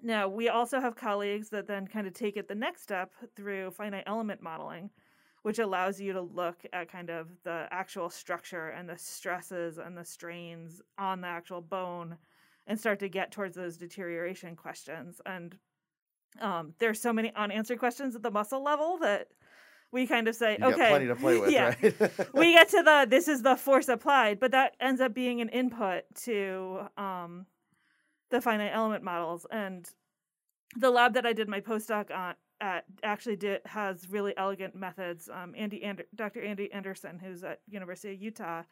Now, 0.05 0.27
we 0.27 0.49
also 0.49 0.81
have 0.81 0.97
colleagues 0.97 1.49
that 1.51 1.67
then 1.67 1.87
kind 1.87 2.05
of 2.05 2.13
take 2.13 2.35
it 2.35 2.49
the 2.49 2.55
next 2.55 2.81
step 2.81 3.13
through 3.33 3.71
finite 3.71 4.03
element 4.05 4.41
modeling, 4.41 4.91
which 5.43 5.59
allows 5.59 5.99
you 5.99 6.13
to 6.13 6.21
look 6.21 6.65
at 6.71 6.91
kind 6.91 7.09
of 7.09 7.27
the 7.43 7.67
actual 7.69 8.09
structure 8.09 8.69
and 8.69 8.89
the 8.89 8.97
stresses 8.97 9.77
and 9.77 9.97
the 9.97 10.05
strains 10.05 10.81
on 10.97 11.21
the 11.21 11.27
actual 11.27 11.61
bone 11.61 12.17
and 12.65 12.79
start 12.79 12.99
to 12.99 13.09
get 13.09 13.31
towards 13.31 13.55
those 13.55 13.77
deterioration 13.77 14.55
questions. 14.55 15.19
And 15.25 15.57
um, 16.41 16.73
there's 16.79 17.01
so 17.01 17.11
many 17.11 17.31
unanswered 17.35 17.77
questions 17.77 18.15
at 18.15 18.23
the 18.23 18.31
muscle 18.31 18.63
level 18.63 18.97
that 18.99 19.27
we 19.91 20.07
kind 20.07 20.29
of 20.29 20.35
say, 20.35 20.57
You 20.59 20.67
okay, 20.67 20.89
plenty 20.89 21.07
to 21.07 21.15
play 21.15 21.39
with, 21.39 21.51
yeah, 21.51 21.75
right? 21.81 22.33
we 22.33 22.53
get 22.53 22.69
to 22.69 22.81
the 22.81 23.05
this 23.09 23.27
is 23.27 23.41
the 23.41 23.57
force 23.57 23.89
applied, 23.89 24.39
but 24.39 24.51
that 24.51 24.75
ends 24.79 25.01
up 25.01 25.13
being 25.13 25.41
an 25.41 25.49
input 25.49 26.03
to 26.23 26.87
um, 26.97 27.45
the 28.31 28.41
finite 28.41 28.71
element 28.73 29.03
models. 29.03 29.45
And 29.51 29.87
the 30.77 30.89
lab 30.89 31.13
that 31.13 31.25
I 31.25 31.33
did 31.33 31.47
my 31.49 31.59
postdoc 31.59 32.15
on 32.15 32.35
at 32.63 32.85
actually 33.03 33.35
did 33.35 33.59
has 33.65 34.09
really 34.09 34.33
elegant 34.37 34.73
methods. 34.73 35.29
Um, 35.29 35.53
Andy 35.55 35.83
Ander, 35.83 36.05
Dr. 36.15 36.41
Andy 36.41 36.71
Anderson, 36.71 37.19
who's 37.19 37.43
at 37.43 37.59
University 37.69 38.13
of 38.13 38.21
Utah, 38.21 38.63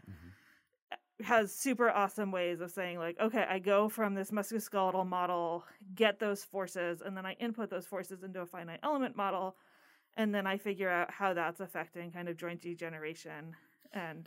has 1.22 1.54
super 1.54 1.90
awesome 1.90 2.32
ways 2.32 2.62
of 2.62 2.72
saying 2.72 2.98
like, 2.98 3.20
okay, 3.20 3.46
I 3.48 3.60
go 3.60 3.90
from 3.90 4.16
this 4.16 4.32
musculoskeletal 4.32 5.06
model, 5.06 5.66
get 5.94 6.20
those 6.20 6.42
forces, 6.42 7.02
and 7.06 7.18
then 7.18 7.26
I 7.26 7.34
input 7.34 7.70
those 7.70 7.86
forces 7.86 8.24
into 8.24 8.40
a 8.40 8.46
finite 8.46 8.80
element 8.82 9.18
model, 9.18 9.58
and 10.16 10.34
then 10.34 10.48
I 10.48 10.58
figure 10.58 10.90
out 10.90 11.12
how 11.12 11.34
that's 11.34 11.60
affecting 11.60 12.12
kind 12.12 12.30
of 12.30 12.38
joint 12.38 12.62
degeneration 12.62 13.56
and 13.92 14.26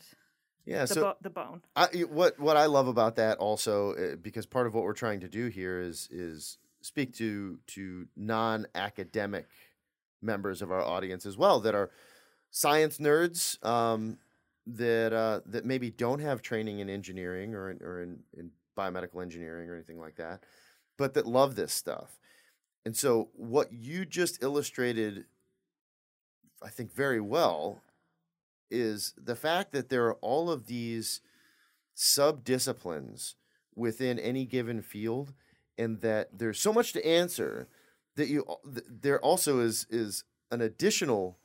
yeah. 0.67 0.83
the, 0.83 0.95
So 0.95 1.01
bo- 1.01 1.17
the 1.23 1.31
bone. 1.31 1.63
I, 1.75 1.87
what 2.11 2.39
what 2.39 2.59
I 2.59 2.67
love 2.67 2.87
about 2.87 3.17
that 3.17 3.39
also, 3.39 3.95
uh, 3.95 4.17
because 4.17 4.45
part 4.45 4.67
of 4.67 4.75
what 4.75 4.85
we're 4.85 4.93
trying 4.93 5.21
to 5.21 5.29
do 5.29 5.47
here 5.47 5.81
is 5.81 6.07
is 6.11 6.59
speak 6.85 7.15
to 7.15 7.59
to 7.67 8.07
non 8.17 8.67
academic 8.75 9.47
members 10.23 10.63
of 10.63 10.71
our 10.71 10.83
audience 10.83 11.27
as 11.27 11.37
well 11.37 11.61
that 11.61 11.75
are 11.75 11.91
science 12.51 12.99
nerds 12.99 13.63
um, 13.65 14.19
that 14.67 15.13
uh, 15.13 15.41
that 15.47 15.65
maybe 15.65 15.91
don't 15.91 16.21
have 16.21 16.43
training 16.43 16.79
in 16.79 16.89
engineering 16.89 17.55
or 17.55 17.71
in, 17.71 17.83
or 17.83 18.03
in, 18.03 18.21
in 18.37 18.51
biomedical 18.77 19.23
engineering 19.23 19.69
or 19.69 19.75
anything 19.75 19.99
like 19.99 20.17
that, 20.17 20.45
but 20.97 21.15
that 21.15 21.27
love 21.27 21.55
this 21.55 21.73
stuff. 21.73 22.19
And 22.85 22.97
so, 22.97 23.31
what 23.35 23.73
you 23.73 24.05
just 24.05 24.43
illustrated, 24.43 25.25
I 26.63 26.69
think, 26.69 26.93
very 26.93 27.21
well 27.21 27.83
is 28.71 29.15
the 29.17 29.37
fact 29.37 29.73
that 29.73 29.89
there 29.89 30.07
are 30.07 30.15
all 30.15 30.51
of 30.51 30.67
these 30.67 31.21
sub 31.95 32.45
disciplines 32.45 33.37
within 33.75 34.19
any 34.19 34.45
given 34.45 34.83
field, 34.83 35.33
and 35.79 36.01
that 36.01 36.39
there's 36.39 36.61
so 36.61 36.73
much 36.73 36.93
to 36.93 37.07
answer 37.07 37.69
that 38.17 38.29
you 38.29 38.45
th- 38.65 38.87
there 38.89 39.21
also 39.21 39.61
is 39.61 39.87
is 39.91 40.25
an 40.51 40.61
additional 40.61 41.39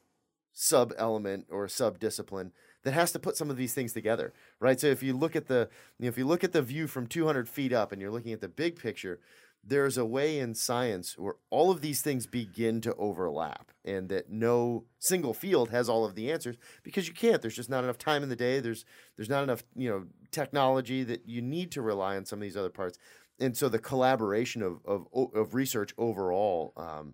sub 0.53 0.93
element 0.97 1.47
or 1.49 1.67
sub 1.67 1.99
discipline 1.99 2.51
that 2.83 2.93
has 2.93 3.11
to 3.11 3.19
put 3.19 3.35
some 3.35 3.49
of 3.49 3.57
these 3.57 3.73
things 3.73 3.93
together, 3.93 4.33
right? 4.59 4.79
So 4.79 4.87
if 4.87 5.03
you 5.03 5.13
look 5.13 5.35
at 5.35 5.47
the 5.47 5.69
you 5.97 6.05
know, 6.05 6.09
if 6.09 6.17
you 6.17 6.25
look 6.25 6.43
at 6.43 6.53
the 6.53 6.61
view 6.61 6.87
from 6.87 7.07
200 7.07 7.49
feet 7.49 7.73
up 7.73 7.91
and 7.91 8.01
you're 8.01 8.11
looking 8.11 8.33
at 8.33 8.41
the 8.41 8.47
big 8.47 8.79
picture, 8.79 9.19
there's 9.63 9.97
a 9.97 10.05
way 10.05 10.39
in 10.39 10.55
science 10.55 11.17
where 11.17 11.35
all 11.49 11.69
of 11.69 11.81
these 11.81 12.01
things 12.01 12.25
begin 12.25 12.79
to 12.81 12.95
overlap 12.95 13.71
and 13.83 14.07
that 14.09 14.29
no 14.29 14.85
single 14.99 15.33
field 15.33 15.69
has 15.69 15.89
all 15.89 16.05
of 16.05 16.15
the 16.15 16.31
answers 16.31 16.55
because 16.83 17.07
you 17.07 17.13
can't. 17.13 17.41
There's 17.41 17.55
just 17.55 17.69
not 17.69 17.83
enough 17.83 17.97
time 17.97 18.23
in 18.23 18.29
the 18.29 18.35
day. 18.35 18.59
There's 18.59 18.85
there's 19.17 19.29
not 19.29 19.43
enough 19.43 19.63
you 19.75 19.89
know 19.89 20.05
technology 20.31 21.03
that 21.03 21.27
you 21.27 21.41
need 21.41 21.71
to 21.71 21.81
rely 21.81 22.15
on 22.15 22.25
some 22.25 22.39
of 22.39 22.43
these 22.43 22.57
other 22.57 22.69
parts 22.69 22.97
and 23.39 23.55
so 23.55 23.69
the 23.69 23.79
collaboration 23.79 24.61
of 24.61 24.79
of, 24.85 25.07
of 25.13 25.53
research 25.53 25.93
overall 25.97 26.73
um, 26.77 27.13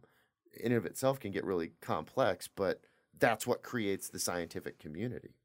in 0.53 0.71
and 0.71 0.76
of 0.76 0.86
itself 0.86 1.19
can 1.19 1.32
get 1.32 1.43
really 1.43 1.71
complex 1.82 2.47
but 2.47 2.82
that's 3.19 3.47
what 3.47 3.63
creates 3.63 4.09
the 4.09 4.19
scientific 4.19 4.80
community. 4.80 5.36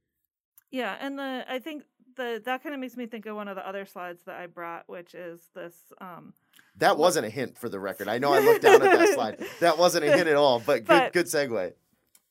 Yeah, 0.71 0.97
and 1.01 1.19
the 1.19 1.45
I 1.49 1.59
think 1.59 1.85
the 2.17 2.41
that 2.45 2.63
kind 2.63 2.75
of 2.75 2.81
makes 2.81 2.97
me 2.97 3.07
think 3.07 3.27
of 3.27 3.37
one 3.37 3.49
of 3.49 3.57
the 3.57 3.67
other 3.67 3.85
slides 3.85 4.23
that 4.25 4.37
I 4.37 4.47
brought, 4.47 4.89
which 4.89 5.15
is 5.15 5.41
this. 5.55 5.75
Um, 6.01 6.35
that 6.77 6.97
wasn't 6.97 7.27
a 7.27 7.31
hint 7.31 7.59
for 7.59 7.69
the 7.69 7.81
record. 7.81 8.09
I 8.09 8.19
know 8.19 8.33
i 8.33 8.39
looked 8.41 8.63
down 8.63 8.83
at 8.83 8.99
that 8.99 9.09
slide. 9.15 9.45
That 9.61 9.79
wasn't 9.79 10.05
a 10.05 10.13
hint 10.13 10.29
at 10.29 10.37
all 10.37 10.61
but 10.61 10.85
good 10.85 10.87
But- 10.87 11.13
good 11.13 11.27
segue 11.27 11.73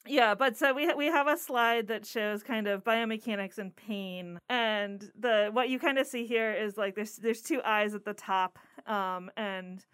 yeah, 0.07 0.33
but 0.33 0.57
so 0.57 0.73
we 0.73 0.91
we 0.93 1.07
have 1.07 1.27
a 1.27 1.37
slide 1.37 1.87
that 1.87 2.05
shows 2.05 2.41
kind 2.41 2.67
of 2.67 2.83
biomechanics 2.83 3.57
and 3.57 3.75
pain, 3.75 4.39
and 4.49 5.11
the 5.19 5.49
what 5.51 5.69
you 5.69 5.77
kind 5.77 5.97
of 5.97 6.07
see 6.07 6.25
here 6.25 6.53
is 6.53 6.77
like 6.77 6.95
there's 6.95 7.17
there's 7.17 7.41
two 7.41 7.61
eyes 7.63 7.93
at 7.93 8.05
the 8.05 8.13
top, 8.13 8.57
um, 8.87 9.29
and 9.35 9.85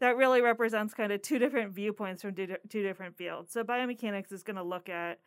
that 0.00 0.16
really 0.16 0.42
represents 0.42 0.92
kind 0.92 1.12
of 1.12 1.22
two 1.22 1.38
different 1.38 1.72
viewpoints 1.72 2.22
from 2.22 2.34
two, 2.34 2.56
different 2.68 3.16
fields. 3.16 3.52
So 3.52 3.64
biomechanics 3.64 4.32
is 4.32 4.42
going 4.42 4.56
to 4.56 4.62
look 4.62 4.88
at 4.88 5.20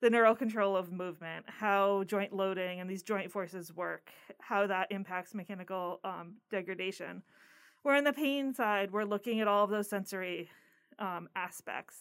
the 0.00 0.10
neural 0.10 0.34
control 0.34 0.76
of 0.76 0.90
movement, 0.90 1.44
how 1.46 2.04
joint 2.04 2.32
loading 2.32 2.80
and 2.80 2.90
these 2.90 3.02
joint 3.02 3.30
forces 3.30 3.72
work, 3.72 4.10
how 4.40 4.66
that 4.66 4.90
impacts 4.90 5.34
mechanical 5.34 6.00
um, 6.04 6.34
degradation. 6.50 7.22
Where 7.82 7.96
on 7.96 8.04
the 8.04 8.12
pain 8.12 8.54
side, 8.54 8.90
we're 8.90 9.04
looking 9.04 9.40
at 9.40 9.46
all 9.46 9.64
of 9.64 9.70
those 9.70 9.88
sensory 9.88 10.48
um, 10.98 11.28
aspects 11.36 11.96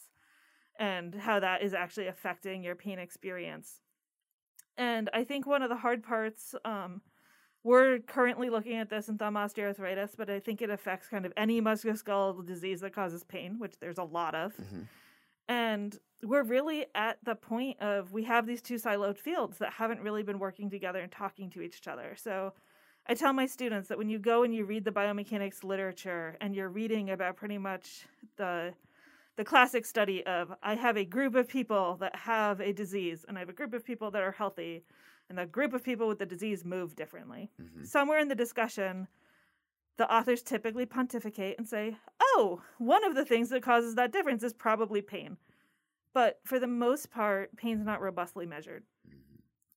and 0.79 1.13
how 1.15 1.39
that 1.39 1.61
is 1.61 1.73
actually 1.73 2.07
affecting 2.07 2.63
your 2.63 2.75
pain 2.75 2.99
experience. 2.99 3.81
And 4.77 5.09
I 5.13 5.23
think 5.23 5.45
one 5.45 5.61
of 5.61 5.69
the 5.69 5.75
hard 5.75 6.03
parts, 6.03 6.55
um, 6.65 7.01
we're 7.63 7.99
currently 7.99 8.49
looking 8.49 8.77
at 8.77 8.89
this 8.89 9.07
in 9.07 9.17
thumb 9.17 9.35
osteoarthritis, 9.35 10.17
but 10.17 10.29
I 10.29 10.39
think 10.39 10.61
it 10.61 10.69
affects 10.69 11.07
kind 11.07 11.25
of 11.25 11.33
any 11.37 11.61
musculoskeletal 11.61 12.45
disease 12.45 12.81
that 12.81 12.93
causes 12.93 13.23
pain, 13.23 13.59
which 13.59 13.79
there's 13.79 13.99
a 13.99 14.03
lot 14.03 14.35
of. 14.35 14.55
Mhm. 14.57 14.87
And 15.47 15.99
we're 16.23 16.43
really 16.43 16.85
at 16.95 17.23
the 17.23 17.35
point 17.35 17.79
of 17.81 18.11
we 18.11 18.23
have 18.23 18.45
these 18.45 18.61
two 18.61 18.75
siloed 18.75 19.17
fields 19.17 19.57
that 19.59 19.73
haven't 19.73 20.01
really 20.01 20.23
been 20.23 20.39
working 20.39 20.69
together 20.69 20.99
and 20.99 21.11
talking 21.11 21.49
to 21.51 21.61
each 21.61 21.87
other. 21.87 22.15
So 22.15 22.53
I 23.05 23.13
tell 23.13 23.33
my 23.33 23.45
students 23.45 23.89
that 23.89 23.97
when 23.97 24.09
you 24.09 24.19
go 24.19 24.43
and 24.43 24.55
you 24.55 24.65
read 24.65 24.85
the 24.85 24.91
biomechanics 24.91 25.63
literature 25.63 26.37
and 26.39 26.55
you're 26.55 26.69
reading 26.69 27.09
about 27.09 27.35
pretty 27.35 27.57
much 27.57 28.05
the 28.37 28.73
the 29.35 29.45
classic 29.45 29.85
study 29.85 30.25
of 30.25 30.53
I 30.61 30.75
have 30.75 30.97
a 30.97 31.05
group 31.05 31.35
of 31.35 31.47
people 31.47 31.97
that 31.97 32.15
have 32.15 32.59
a 32.59 32.73
disease 32.73 33.25
and 33.27 33.37
I 33.37 33.41
have 33.41 33.49
a 33.49 33.53
group 33.53 33.73
of 33.73 33.83
people 33.83 34.11
that 34.11 34.21
are 34.23 34.31
healthy 34.31 34.83
and 35.29 35.37
the 35.37 35.45
group 35.45 35.73
of 35.73 35.83
people 35.83 36.07
with 36.07 36.19
the 36.19 36.25
disease 36.25 36.63
move 36.65 36.95
differently. 36.95 37.51
Mhm. 37.59 37.85
Somewhere 37.85 38.19
in 38.19 38.27
the 38.27 38.35
discussion, 38.35 39.07
the 39.97 40.11
authors 40.13 40.43
typically 40.43 40.85
pontificate 40.85 41.57
and 41.57 41.67
say, 41.67 41.97
"Oh, 42.21 42.63
one 42.77 43.03
of 43.03 43.15
the 43.15 43.25
things 43.25 43.49
that 43.49 43.63
causes 43.63 43.95
that 43.95 44.11
difference 44.11 44.43
is 44.43 44.53
probably 44.53 45.01
pain." 45.01 45.37
But 46.13 46.41
for 46.45 46.59
the 46.59 46.67
most 46.67 47.11
part, 47.11 47.55
pain's 47.55 47.85
not 47.85 48.01
robustly 48.01 48.45
measured. 48.45 48.85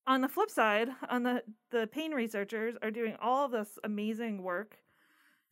On 0.06 0.20
the 0.20 0.28
flip 0.28 0.50
side, 0.50 0.90
on 1.08 1.24
the 1.24 1.42
the 1.70 1.86
pain 1.86 2.12
researchers 2.12 2.76
are 2.82 2.90
doing 2.90 3.16
all 3.16 3.48
this 3.48 3.78
amazing 3.84 4.42
work 4.42 4.78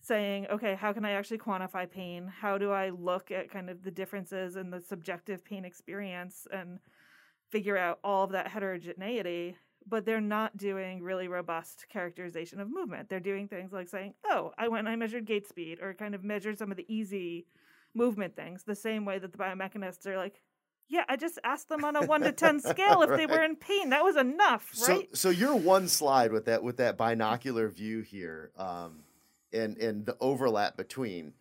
saying, 0.05 0.46
okay, 0.50 0.74
how 0.74 0.92
can 0.92 1.05
I 1.05 1.12
actually 1.12 1.38
quantify 1.38 1.90
pain? 1.90 2.26
How 2.26 2.59
do 2.59 2.70
I 2.70 2.90
look 2.90 3.30
at 3.30 3.50
kind 3.50 3.70
of 3.70 3.82
the 3.82 3.90
differences 3.90 4.57
in 4.57 4.70
the 4.70 4.80
subjective 4.80 5.44
pain 5.44 5.64
experience 5.64 6.46
and 6.52 6.78
figure 7.50 7.76
out 7.76 7.98
all 8.05 8.24
of 8.24 8.32
that 8.32 8.48
heterogeneity 8.48 9.57
but 9.86 10.05
they're 10.05 10.20
not 10.20 10.57
doing 10.57 11.02
really 11.02 11.28
robust 11.28 11.86
characterization 11.88 12.61
of 12.61 12.70
movement. 12.70 13.09
They're 13.09 13.20
doing 13.20 13.48
things 13.48 13.72
like 13.72 13.88
saying, 13.88 14.14
"Oh, 14.24 14.52
I 14.57 14.68
went 14.68 14.80
and 14.80 14.88
I 14.88 14.96
measured 14.96 15.26
gait 15.26 15.46
speed," 15.46 15.80
or 15.80 15.94
kind 15.94 16.14
of 16.14 16.24
measured 16.24 16.59
some 16.59 16.70
of 16.70 16.76
the 16.76 16.92
easy 16.92 17.46
movement 17.94 18.34
things. 18.34 18.64
The 18.64 18.74
same 18.74 19.05
way 19.05 19.18
that 19.18 19.32
the 19.32 19.38
biomechanists 19.38 20.07
are 20.07 20.16
like, 20.16 20.42
"Yeah, 20.88 21.05
I 21.09 21.16
just 21.16 21.38
asked 21.44 21.68
them 21.68 21.84
on 21.84 21.96
a 21.96 22.02
one 22.02 22.22
to 22.22 22.32
ten 22.32 22.61
scale 22.61 23.02
if 23.02 23.11
they 23.11 23.26
were 23.26 23.42
in 23.42 23.57
pain. 23.57 23.90
That 23.90 24.05
was 24.05 24.16
enough, 24.16 24.72
right?" 24.88 25.09
So, 25.12 25.30
so 25.30 25.30
your 25.30 25.55
one 25.55 25.88
slide 25.88 26.32
with 26.32 26.46
that 26.46 26.62
with 26.62 26.78
that 26.78 26.96
binocular 26.96 27.68
view 27.68 28.00
here, 28.00 28.50
um, 28.57 29.05
and 29.55 29.78
and 29.78 30.07
the 30.07 30.16
overlap 30.20 30.76
between, 30.76 31.34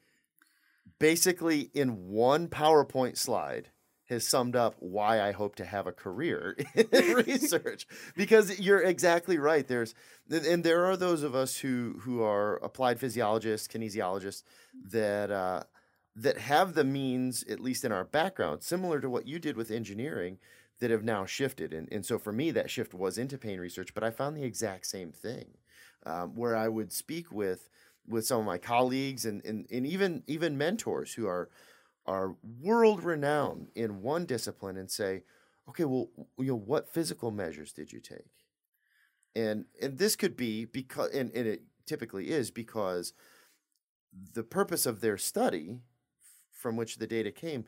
basically 0.99 1.72
in 1.74 2.09
one 2.09 2.47
PowerPoint 2.47 3.18
slide 3.18 3.70
has 4.14 4.28
summed 4.28 4.55
up 4.55 4.76
why 4.80 5.22
I 5.22 5.32
hope 5.32 5.55
to 5.55 5.66
have 5.66 5.88
a 5.88 5.91
career 5.91 6.57
in 6.76 7.14
research. 7.28 7.88
Because 8.16 8.59
you're 8.59 8.82
exactly 8.82 9.38
right 9.38 9.68
there's 9.68 9.93
and 10.30 10.64
there 10.64 10.86
are 10.86 10.97
those 10.97 11.24
of 11.24 11.36
us 11.36 11.57
who 11.57 11.99
who 12.01 12.22
are 12.22 12.55
applied 12.57 12.99
physiologists 12.99 13.68
kinesiologists 13.68 14.43
that 14.91 15.32
uh, 15.32 15.64
that 16.16 16.38
have 16.38 16.74
the 16.74 16.84
means 16.84 17.43
at 17.49 17.59
least 17.59 17.84
in 17.84 17.91
our 17.91 18.03
background 18.03 18.64
similar 18.64 18.99
to 18.99 19.09
what 19.09 19.28
you 19.28 19.39
did 19.39 19.57
with 19.57 19.72
engineering 19.72 20.38
that 20.80 20.91
have 20.91 21.03
now 21.03 21.26
shifted. 21.26 21.74
And, 21.74 21.88
and 21.91 22.05
so 22.05 22.20
for 22.20 22.34
me 22.34 22.51
that 22.51 22.70
shift 22.70 22.93
was 22.93 23.18
into 23.18 23.38
pain 23.38 23.59
research 23.59 23.93
but 23.93 24.03
I 24.03 24.11
found 24.11 24.36
the 24.36 24.43
exact 24.43 24.86
same 24.86 25.11
thing 25.11 25.57
um, 26.05 26.36
where 26.36 26.55
I 26.55 26.68
would 26.68 26.91
speak 26.91 27.32
with 27.32 27.70
with 28.08 28.26
some 28.26 28.39
of 28.39 28.45
my 28.45 28.58
colleagues 28.58 29.26
and, 29.26 29.43
and, 29.45 29.66
and 29.72 29.86
even 29.88 30.24
even 30.28 30.58
mentors 30.58 31.14
who 31.14 31.28
are 31.28 31.49
are 32.06 32.36
world 32.62 33.04
renowned 33.04 33.70
in 33.76 34.01
one 34.01 34.26
discipline 34.26 34.78
and 34.78 34.91
say, 34.91 35.24
okay, 35.70 35.86
well, 35.86 36.10
you 36.38 36.47
know, 36.47 36.56
what 36.56 36.93
physical 36.93 37.32
measures 37.32 37.72
did 37.72 37.91
you 37.93 37.99
take? 37.99 38.32
And 39.36 39.66
and 39.82 39.97
this 39.97 40.16
could 40.16 40.36
be 40.36 40.66
because 40.66 41.12
and, 41.12 41.32
and 41.34 41.47
it 41.47 41.64
typically 41.86 42.30
is 42.30 42.51
because 42.51 43.14
the 44.34 44.43
purpose 44.43 44.86
of 44.86 45.01
their 45.01 45.18
study 45.18 45.80
from 46.51 46.76
which 46.76 46.97
the 46.97 47.08
data 47.08 47.32
came 47.32 47.66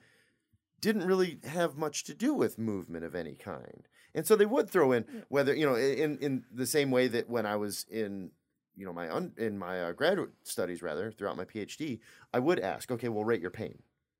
didn't 0.80 1.06
really 1.06 1.40
have 1.46 1.78
much 1.78 2.04
to 2.04 2.14
do 2.14 2.34
with 2.34 2.60
movement 2.60 3.04
of 3.04 3.16
any 3.16 3.36
kind. 3.36 3.88
And 4.14 4.28
so 4.28 4.36
they 4.36 4.46
would 4.46 4.70
throw 4.70 4.92
in 4.92 5.06
whether, 5.30 5.56
you 5.56 5.66
know, 5.66 5.76
in 5.76 6.18
in 6.20 6.44
the 6.54 6.68
same 6.68 6.92
way 6.92 7.08
that 7.08 7.30
when 7.30 7.46
I 7.46 7.56
was 7.56 7.86
in 7.90 8.32
you 8.76 8.86
know 8.86 8.94
my 8.94 9.10
un, 9.10 9.34
in 9.38 9.58
my 9.58 9.82
uh, 9.82 9.92
graduate 9.92 10.32
studies 10.44 10.82
rather 10.82 11.12
throughout 11.12 11.38
my 11.38 11.46
PhD, 11.46 12.00
I 12.34 12.40
would 12.40 12.60
ask, 12.60 12.92
okay, 12.92 13.10
well, 13.10 13.24
rate 13.24 13.42
your 13.42 13.52
pain 13.52 13.80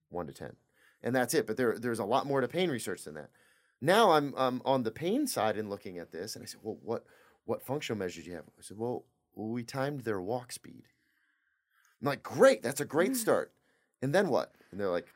one 0.10 0.28
to 0.28 0.34
10. 0.34 0.56
And 1.04 1.16
that's 1.16 1.34
it. 1.34 1.46
But 1.46 1.58
there, 1.58 1.78
there's 1.78 2.00
a 2.00 2.06
lot 2.06 2.26
more 2.26 2.42
to 2.42 2.48
pain 2.48 2.72
research 2.72 3.04
than 3.04 3.14
that. 3.16 3.30
Now 3.82 4.12
I'm, 4.12 4.34
I'm 4.38 4.62
on 4.66 4.84
the 4.84 4.92
pain 4.92 5.28
side 5.28 5.58
and 5.58 5.70
looking 5.70 6.00
at 6.00 6.12
this, 6.12 6.36
and 6.36 6.44
I 6.44 6.48
said, 6.48 6.62
well, 6.64 6.80
what, 6.82 7.06
what 7.44 7.62
functional 7.62 8.00
measures 8.00 8.24
do 8.24 8.32
you 8.32 8.36
have? 8.38 8.46
I 8.58 8.62
said, 8.62 8.78
well, 8.78 9.06
we 9.36 9.64
timed 9.64 10.02
their 10.02 10.22
walk 10.22 10.52
speed. 10.52 10.84
I'm 12.02 12.08
like, 12.08 12.24
great, 12.24 12.64
that's 12.64 12.82
a 12.82 12.86
great 12.86 13.16
start. 13.16 13.52
And 14.02 14.16
then 14.16 14.30
what? 14.30 14.56
And 14.72 14.80
they're 14.80 14.90
like, 14.90 15.08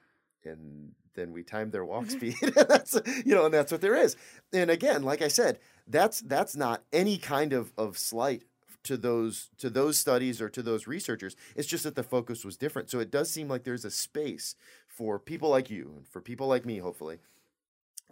and 0.43 0.91
then 1.15 1.31
we 1.31 1.43
timed 1.43 1.71
their 1.71 1.85
walk 1.85 2.09
speed. 2.09 2.35
that's 2.55 2.99
you 3.25 3.33
know, 3.33 3.45
and 3.45 3.53
that's 3.53 3.71
what 3.71 3.81
there 3.81 3.95
is. 3.95 4.15
And 4.53 4.69
again, 4.69 5.03
like 5.03 5.21
I 5.21 5.27
said, 5.27 5.59
that's 5.87 6.21
that's 6.21 6.55
not 6.55 6.83
any 6.93 7.17
kind 7.17 7.53
of 7.53 7.73
of 7.77 7.97
slight 7.97 8.43
to 8.89 8.97
those 8.97 9.51
to 9.59 9.69
those 9.69 9.99
studies 9.99 10.41
or 10.41 10.49
to 10.49 10.63
those 10.63 10.87
researchers. 10.87 11.35
It's 11.55 11.67
just 11.67 11.83
that 11.83 11.93
the 11.93 12.01
focus 12.01 12.43
was 12.43 12.57
different. 12.57 12.89
So 12.89 12.99
it 12.99 13.11
does 13.11 13.31
seem 13.31 13.47
like 13.47 13.63
there's 13.63 13.85
a 13.85 13.91
space 13.91 14.55
for 14.87 15.19
people 15.19 15.49
like 15.49 15.69
you 15.69 15.93
and 15.95 16.07
for 16.07 16.21
people 16.21 16.47
like 16.47 16.65
me, 16.65 16.79
hopefully, 16.79 17.19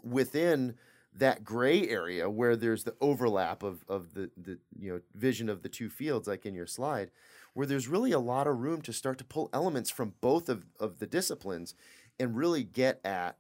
within 0.04 0.76
that 1.16 1.44
gray 1.44 1.88
area 1.90 2.30
where 2.30 2.56
there's 2.56 2.84
the 2.84 2.94
overlap 3.02 3.64
of, 3.64 3.84
of 3.90 4.14
the, 4.14 4.30
the 4.38 4.60
you 4.78 4.94
know 4.94 5.02
vision 5.16 5.50
of 5.50 5.64
the 5.64 5.70
two 5.70 5.90
fields, 5.90 6.28
like 6.28 6.46
in 6.46 6.54
your 6.54 6.68
slide, 6.68 7.10
where 7.56 7.66
there's 7.66 7.88
really 7.88 8.12
a 8.12 8.20
lot 8.20 8.46
of 8.46 8.60
room 8.60 8.84
to 8.84 8.94
start 8.94 9.18
to 9.18 9.24
pull 9.24 9.50
elements 9.52 9.90
from 9.90 10.14
both 10.22 10.48
of, 10.48 10.64
of 10.80 11.00
the 11.00 11.08
disciplines 11.08 11.74
and 12.20 12.38
really 12.38 12.64
get 12.64 13.02
at 13.04 13.38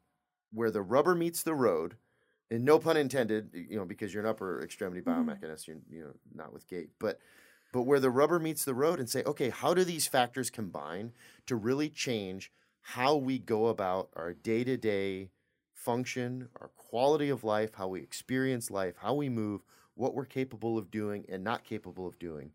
where 0.51 0.71
the 0.71 0.81
rubber 0.81 1.13
meets 1.13 1.43
the 1.43 1.53
road 1.53 1.97
and 2.49 2.63
no 2.63 2.79
pun 2.79 2.97
intended, 2.97 3.49
you 3.53 3.75
know, 3.77 3.85
because 3.85 4.13
you're 4.13 4.23
an 4.23 4.29
upper 4.29 4.61
extremity 4.63 5.01
Mm-hmm. 5.07 5.31
biomechanist, 5.31 5.67
you're 5.67 5.77
you 5.89 6.03
know 6.03 6.13
not 6.33 6.53
with 6.53 6.67
gait, 6.67 6.91
but 6.99 7.19
but 7.73 7.83
where 7.83 7.99
the 7.99 8.09
rubber 8.09 8.39
meets 8.39 8.63
the 8.63 8.73
road 8.73 8.99
and 8.99 9.09
say, 9.09 9.23
okay, 9.23 9.49
how 9.49 9.73
do 9.73 9.83
these 9.83 10.07
factors 10.07 10.49
combine 10.49 11.13
to 11.45 11.55
really 11.55 11.89
change 11.89 12.51
how 12.81 13.15
we 13.15 13.39
go 13.39 13.67
about 13.67 14.09
our 14.15 14.33
day 14.33 14.63
to 14.63 14.77
day 14.77 15.31
function, 15.73 16.49
our 16.59 16.69
quality 16.69 17.29
of 17.29 17.43
life, 17.43 17.75
how 17.75 17.87
we 17.87 18.01
experience 18.01 18.71
life, 18.71 18.95
how 18.99 19.13
we 19.13 19.29
move, 19.29 19.61
what 19.95 20.13
we're 20.15 20.25
capable 20.25 20.77
of 20.77 20.89
doing 20.89 21.25
and 21.29 21.43
not 21.43 21.63
capable 21.63 22.07
of 22.07 22.17
doing, 22.19 22.51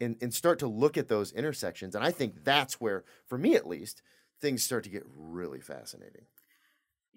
and 0.00 0.16
and 0.20 0.34
start 0.34 0.58
to 0.60 0.66
look 0.68 0.96
at 0.96 1.08
those 1.08 1.32
intersections. 1.32 1.94
And 1.94 2.04
I 2.04 2.10
think 2.10 2.44
that's 2.44 2.80
where, 2.80 3.04
for 3.26 3.38
me 3.38 3.54
at 3.56 3.66
least, 3.68 4.02
things 4.40 4.62
start 4.62 4.84
to 4.84 4.90
get 4.90 5.04
really 5.06 5.60
fascinating. 5.60 6.26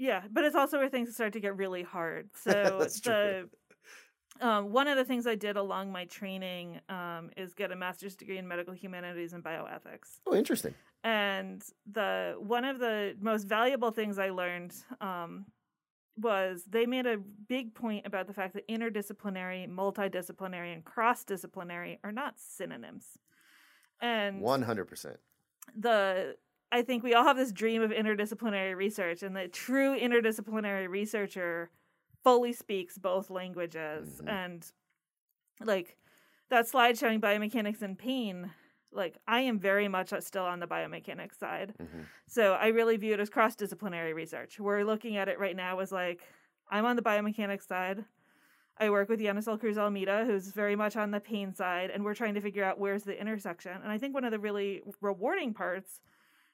Yeah, 0.02 0.24
but 0.32 0.44
it's 0.44 0.56
also 0.56 0.80
where 0.80 0.90
things 0.90 1.14
start 1.14 1.34
to 1.34 1.40
get 1.40 1.56
really 1.58 1.84
hard. 1.84 2.32
So 2.36 2.88
the 3.04 3.48
um, 4.42 4.72
one 4.72 4.88
of 4.88 4.98
the 4.98 5.06
things 5.06 5.28
I 5.28 5.36
did 5.36 5.58
along 5.58 5.92
my 5.92 6.06
training 6.06 6.80
um, 6.90 7.30
is 7.38 7.54
get 7.54 7.72
a 7.72 7.76
master's 7.76 8.16
degree 8.16 8.40
in 8.40 8.48
medical 8.48 8.74
humanities 8.74 9.34
and 9.34 9.44
bioethics. 9.44 10.20
Oh, 10.26 10.34
interesting. 10.34 10.74
And 11.04 11.62
the 11.92 12.36
one 12.40 12.66
of 12.66 12.80
the 12.80 13.16
most 13.20 13.44
valuable 13.44 13.92
things 13.92 14.18
I 14.18 14.32
learned 14.32 14.74
um, 15.02 15.46
was 16.18 16.64
they 16.68 16.88
made 16.88 17.06
a 17.06 17.18
big 17.48 17.76
point 17.76 18.08
about 18.08 18.26
the 18.26 18.34
fact 18.34 18.56
that 18.56 18.68
interdisciplinary, 18.68 19.70
multidisciplinary, 19.70 20.74
and 20.74 20.84
cross 20.84 21.24
disciplinary 21.24 22.00
are 22.04 22.12
not 22.12 22.40
synonyms. 22.40 23.06
And 24.02 24.42
One 24.42 24.64
hundred 24.64 24.86
percent. 24.86 25.18
the 25.76 26.38
I 26.72 26.82
think 26.82 27.04
we 27.04 27.14
all 27.14 27.26
have 27.26 27.38
this 27.38 27.52
dream 27.52 27.82
of 27.82 27.92
interdisciplinary 27.92 28.76
research, 28.76 29.24
and 29.24 29.36
the 29.36 29.48
true 29.48 29.98
interdisciplinary 30.00 30.88
researcher 30.88 31.70
fully 32.24 32.54
speaks 32.54 32.98
both 32.98 33.30
languages. 33.30 34.22
Mhm. 34.24 34.30
And 34.30 34.72
like 35.60 35.98
that 36.50 36.68
slide 36.68 36.98
showing 36.98 37.20
biomechanics 37.20 37.82
and 37.82 37.98
pain, 37.98 38.52
like 38.92 39.18
I 39.28 39.42
am 39.42 39.60
very 39.60 39.88
much 39.88 40.14
still 40.22 40.46
on 40.46 40.60
the 40.60 40.68
biomechanics 40.68 41.38
side. 41.38 41.76
Mhm. 41.80 42.06
So 42.28 42.54
I 42.54 42.68
really 42.68 42.98
view 42.98 43.14
it 43.14 43.20
as 43.20 43.30
cross 43.30 43.56
disciplinary 43.56 44.14
research. 44.14 44.60
We're 44.60 44.84
looking 44.84 45.18
at 45.18 45.28
it 45.30 45.40
right 45.40 45.56
now 45.56 45.80
as 45.80 45.92
like 45.92 46.22
I'm 46.70 46.86
on 46.86 46.96
the 46.96 47.02
biomechanics 47.02 47.68
side. 47.68 48.06
I 48.78 48.90
work 48.90 49.10
with 49.10 49.20
Yenisel 49.20 49.60
Cruz 49.60 49.78
Almeida, 49.78 50.26
who's 50.26 50.48
very 50.52 50.76
much 50.76 50.96
on 50.96 51.12
the 51.12 51.20
pain 51.20 51.54
side, 51.54 51.90
and 51.92 52.04
we're 52.04 52.16
trying 52.16 52.34
to 52.36 52.42
figure 52.42 52.64
out 52.64 52.80
where's 52.80 53.04
the 53.04 53.20
intersection. 53.20 53.74
And 53.82 53.92
I 53.92 53.98
think 53.98 54.14
one 54.14 54.24
of 54.24 54.32
the 54.32 54.40
really 54.40 54.82
rewarding 55.02 55.54
parts 55.54 56.02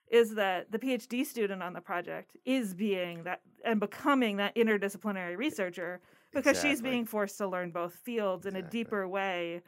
is 0.10 0.36
that 0.36 0.72
the 0.72 0.80
PhD 0.80 1.26
student 1.26 1.62
on 1.62 1.74
the 1.74 1.82
project 1.82 2.38
is 2.45 2.74
being 2.74 3.24
that 3.24 3.41
and 3.66 3.80
becoming 3.80 4.38
that 4.38 4.55
interdisciplinary 4.55 5.38
researcher 5.38 5.99
because 6.34 6.60
she's 6.62 6.82
being 6.82 7.05
forced 7.05 7.38
to 7.38 7.47
learn 7.47 7.72
both 7.72 7.93
fields 7.95 8.45
in 8.45 8.55
a 8.55 8.62
deeper 8.62 9.08
way 9.08 9.62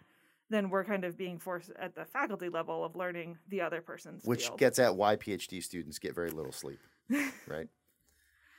than 0.50 0.70
we're 0.70 0.84
kind 0.84 1.04
of 1.04 1.18
being 1.18 1.38
forced 1.38 1.72
at 1.80 1.96
the 1.96 2.06
faculty 2.06 2.50
level 2.50 2.84
of 2.84 2.96
learning 2.96 3.38
the 3.50 3.62
other 3.62 3.82
person's 3.82 4.24
which 4.26 4.48
field. 4.48 4.60
gets 4.60 4.80
at 4.80 4.96
why 4.96 5.16
PhD 5.16 5.62
students 5.62 6.00
get 6.00 6.16
very 6.16 6.32
little 6.32 6.52
sleep, 6.52 6.80
right? 7.48 7.68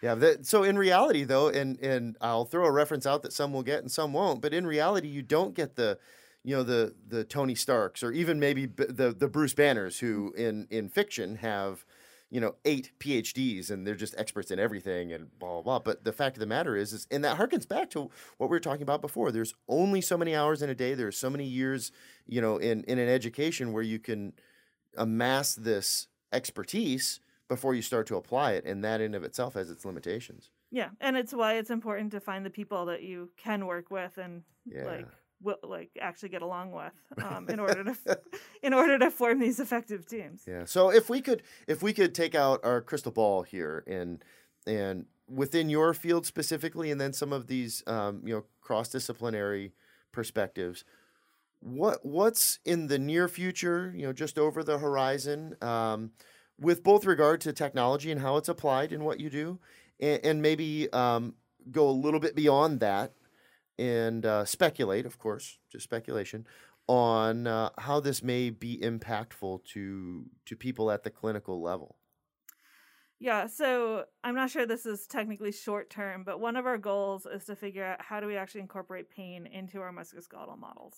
Yeah. 0.03 0.14
That, 0.14 0.47
so 0.47 0.62
in 0.62 0.78
reality, 0.78 1.24
though, 1.24 1.49
and 1.49 1.78
and 1.81 2.16
I'll 2.20 2.45
throw 2.45 2.64
a 2.64 2.70
reference 2.70 3.07
out 3.07 3.22
that 3.22 3.33
some 3.33 3.53
will 3.53 3.62
get 3.62 3.81
and 3.81 3.91
some 3.91 4.12
won't, 4.12 4.41
but 4.41 4.55
in 4.55 4.66
reality, 4.66 5.09
you 5.09 5.22
don't 5.22 5.55
get 5.55 5.76
the, 5.76 5.99
you 6.45 6.55
know, 6.57 6.62
the 6.62 6.95
the 7.07 7.24
Tony 7.24 7.55
Starks 7.55 8.03
or 8.03 8.12
even 8.12 8.41
maybe 8.41 8.66
b- 8.66 8.84
the 8.88 9.12
the 9.12 9.28
Bruce 9.28 9.55
Banners 9.55 9.99
who 10.01 10.32
in 10.36 10.66
in 10.70 10.88
fiction 10.88 11.36
have. 11.36 11.84
You 12.32 12.41
know, 12.41 12.55
eight 12.64 12.93
PhDs, 13.01 13.72
and 13.72 13.84
they're 13.84 13.97
just 13.97 14.14
experts 14.16 14.53
in 14.53 14.61
everything, 14.61 15.12
and 15.12 15.36
blah 15.41 15.55
blah 15.55 15.62
blah. 15.62 15.78
But 15.80 16.05
the 16.05 16.12
fact 16.12 16.36
of 16.36 16.41
the 16.41 16.47
matter 16.47 16.76
is, 16.76 16.93
is 16.93 17.05
and 17.11 17.24
that 17.24 17.36
harkens 17.36 17.66
back 17.66 17.91
to 17.91 18.03
what 18.38 18.49
we 18.49 18.55
were 18.55 18.61
talking 18.61 18.82
about 18.84 19.01
before. 19.01 19.32
There's 19.32 19.53
only 19.66 20.01
so 20.01 20.16
many 20.16 20.32
hours 20.36 20.62
in 20.62 20.70
a 20.70 20.74
day. 20.76 20.95
There's 20.95 21.18
so 21.18 21.28
many 21.28 21.45
years, 21.45 21.91
you 22.26 22.41
know, 22.41 22.57
in 22.57 22.84
in 22.84 23.01
an 23.01 23.09
education 23.09 23.72
where 23.72 23.82
you 23.82 23.99
can 23.99 24.34
amass 24.97 25.55
this 25.55 26.09
expertise 26.32 27.20
before 27.49 27.74
you 27.74 27.82
start 27.82 28.07
to 28.07 28.16
apply 28.16 28.53
it 28.53 28.64
and 28.64 28.84
that 28.84 29.01
in 29.01 29.14
of 29.14 29.24
itself 29.24 29.55
has 29.55 29.70
its 29.70 29.84
limitations 29.84 30.51
Yeah, 30.70 30.91
and 31.01 31.16
it's 31.16 31.32
why 31.34 31.55
it's 31.55 31.70
important 31.70 32.12
to 32.12 32.20
find 32.20 32.47
the 32.47 32.51
people 32.51 32.86
that 32.86 33.03
you 33.03 33.30
can 33.36 33.66
work 33.66 33.91
with 33.91 34.18
and 34.18 34.45
Yeah. 34.66 34.84
like 34.84 35.09
will 35.43 35.59
like 35.62 35.91
actually 36.01 36.28
get 36.28 36.43
along 36.43 36.72
with 36.72 37.24
um, 37.24 37.49
in 37.49 37.59
order 37.59 37.84
to 37.84 37.97
in 38.62 38.74
order 38.74 38.99
to 38.99 39.11
form 39.11 39.38
these 39.38 39.59
effective 39.61 40.07
teams. 40.07 40.43
yeah 40.47 40.64
so 40.64 40.91
if 40.91 41.09
we 41.09 41.20
could 41.20 41.43
if 41.66 41.82
we 41.82 41.93
could 41.93 42.14
take 42.14 42.34
out 42.34 42.61
our 42.64 42.80
crystal 42.80 43.12
ball 43.12 43.43
here 43.43 43.84
and 43.86 44.22
and 44.66 45.07
within 45.28 45.70
your 45.70 45.95
field 45.95 46.26
specifically 46.26 46.91
and 46.91 47.01
then 47.01 47.12
some 47.12 47.32
of 47.32 47.47
these 47.47 47.82
um, 47.86 48.20
you 48.24 48.34
know 48.34 48.45
cross-disciplinary 48.61 49.72
perspectives 50.12 50.84
what 51.61 52.05
what's 52.05 52.59
in 52.64 52.88
the 52.88 52.99
near 52.99 53.28
future 53.28 53.93
you 53.97 54.07
know 54.07 54.12
just 54.12 54.38
over 54.38 54.62
the 54.62 54.78
horizon 54.78 55.55
um, 55.62 56.11
with 56.59 56.82
both 56.82 57.07
regard 57.07 57.41
to 57.41 57.53
technology 57.53 58.11
and 58.11 58.20
how 58.20 58.36
it's 58.36 58.49
applied 58.49 58.93
in 58.93 59.05
what 59.05 59.20
you 59.20 59.30
do 59.30 59.59
and, 60.01 60.20
and 60.24 60.43
maybe 60.43 60.91
um, 60.93 61.34
go 61.70 61.88
a 61.88 61.93
little 61.93 62.20
bit 62.20 62.34
beyond 62.34 62.80
that 62.80 63.12
and 63.81 64.26
uh, 64.26 64.45
speculate, 64.45 65.07
of 65.07 65.18
course, 65.18 65.59
just 65.72 65.85
speculation, 65.85 66.47
on 66.87 67.47
uh, 67.47 67.70
how 67.78 67.99
this 67.99 68.22
may 68.22 68.51
be 68.51 68.78
impactful 68.78 69.64
to 69.64 70.26
to 70.45 70.57
people 70.57 70.91
at 70.91 71.03
the 71.03 71.11
clinical 71.11 71.62
level. 71.62 71.97
Yeah, 73.18 73.47
so 73.47 74.05
I'm 74.24 74.35
not 74.35 74.51
sure 74.51 74.64
this 74.64 74.87
is 74.87 75.07
technically 75.07 75.53
short 75.53 75.91
term, 75.91 76.24
but 76.24 76.41
one 76.41 76.57
of 76.57 76.66
our 76.66 76.78
goals 76.78 77.26
is 77.26 77.45
to 77.47 77.57
figure 77.57 77.85
out 77.85 78.01
how 78.01 78.18
do 78.20 78.26
we 78.26 78.37
actually 78.37 78.62
incorporate 78.62 79.11
pain 79.11 79.47
into 79.47 79.81
our 79.81 79.93
musculoskeletal 79.93 80.59
models. 80.59 80.97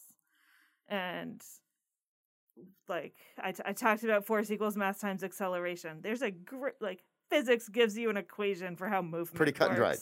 And 0.88 1.42
like 2.88 3.14
I, 3.38 3.52
t- 3.52 3.62
I 3.64 3.72
talked 3.72 4.04
about 4.04 4.26
force 4.26 4.50
equals 4.50 4.76
mass 4.76 5.00
times 5.00 5.24
acceleration. 5.24 5.98
There's 6.00 6.22
a 6.22 6.30
great 6.30 6.74
like 6.80 7.02
physics 7.30 7.68
gives 7.68 7.96
you 7.96 8.10
an 8.10 8.16
equation 8.16 8.76
for 8.76 8.88
how 8.88 9.02
movement 9.02 9.34
pretty 9.34 9.52
cut 9.52 9.68
and 9.68 9.76
dried. 9.76 9.98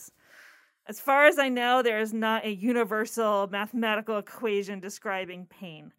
As 0.90 0.98
far 0.98 1.26
as 1.26 1.38
I 1.38 1.48
know, 1.48 1.82
there 1.82 2.00
is 2.00 2.12
not 2.12 2.44
a 2.44 2.52
universal 2.52 3.46
mathematical 3.46 4.18
equation 4.18 4.80
describing 4.80 5.46
pain. 5.46 5.92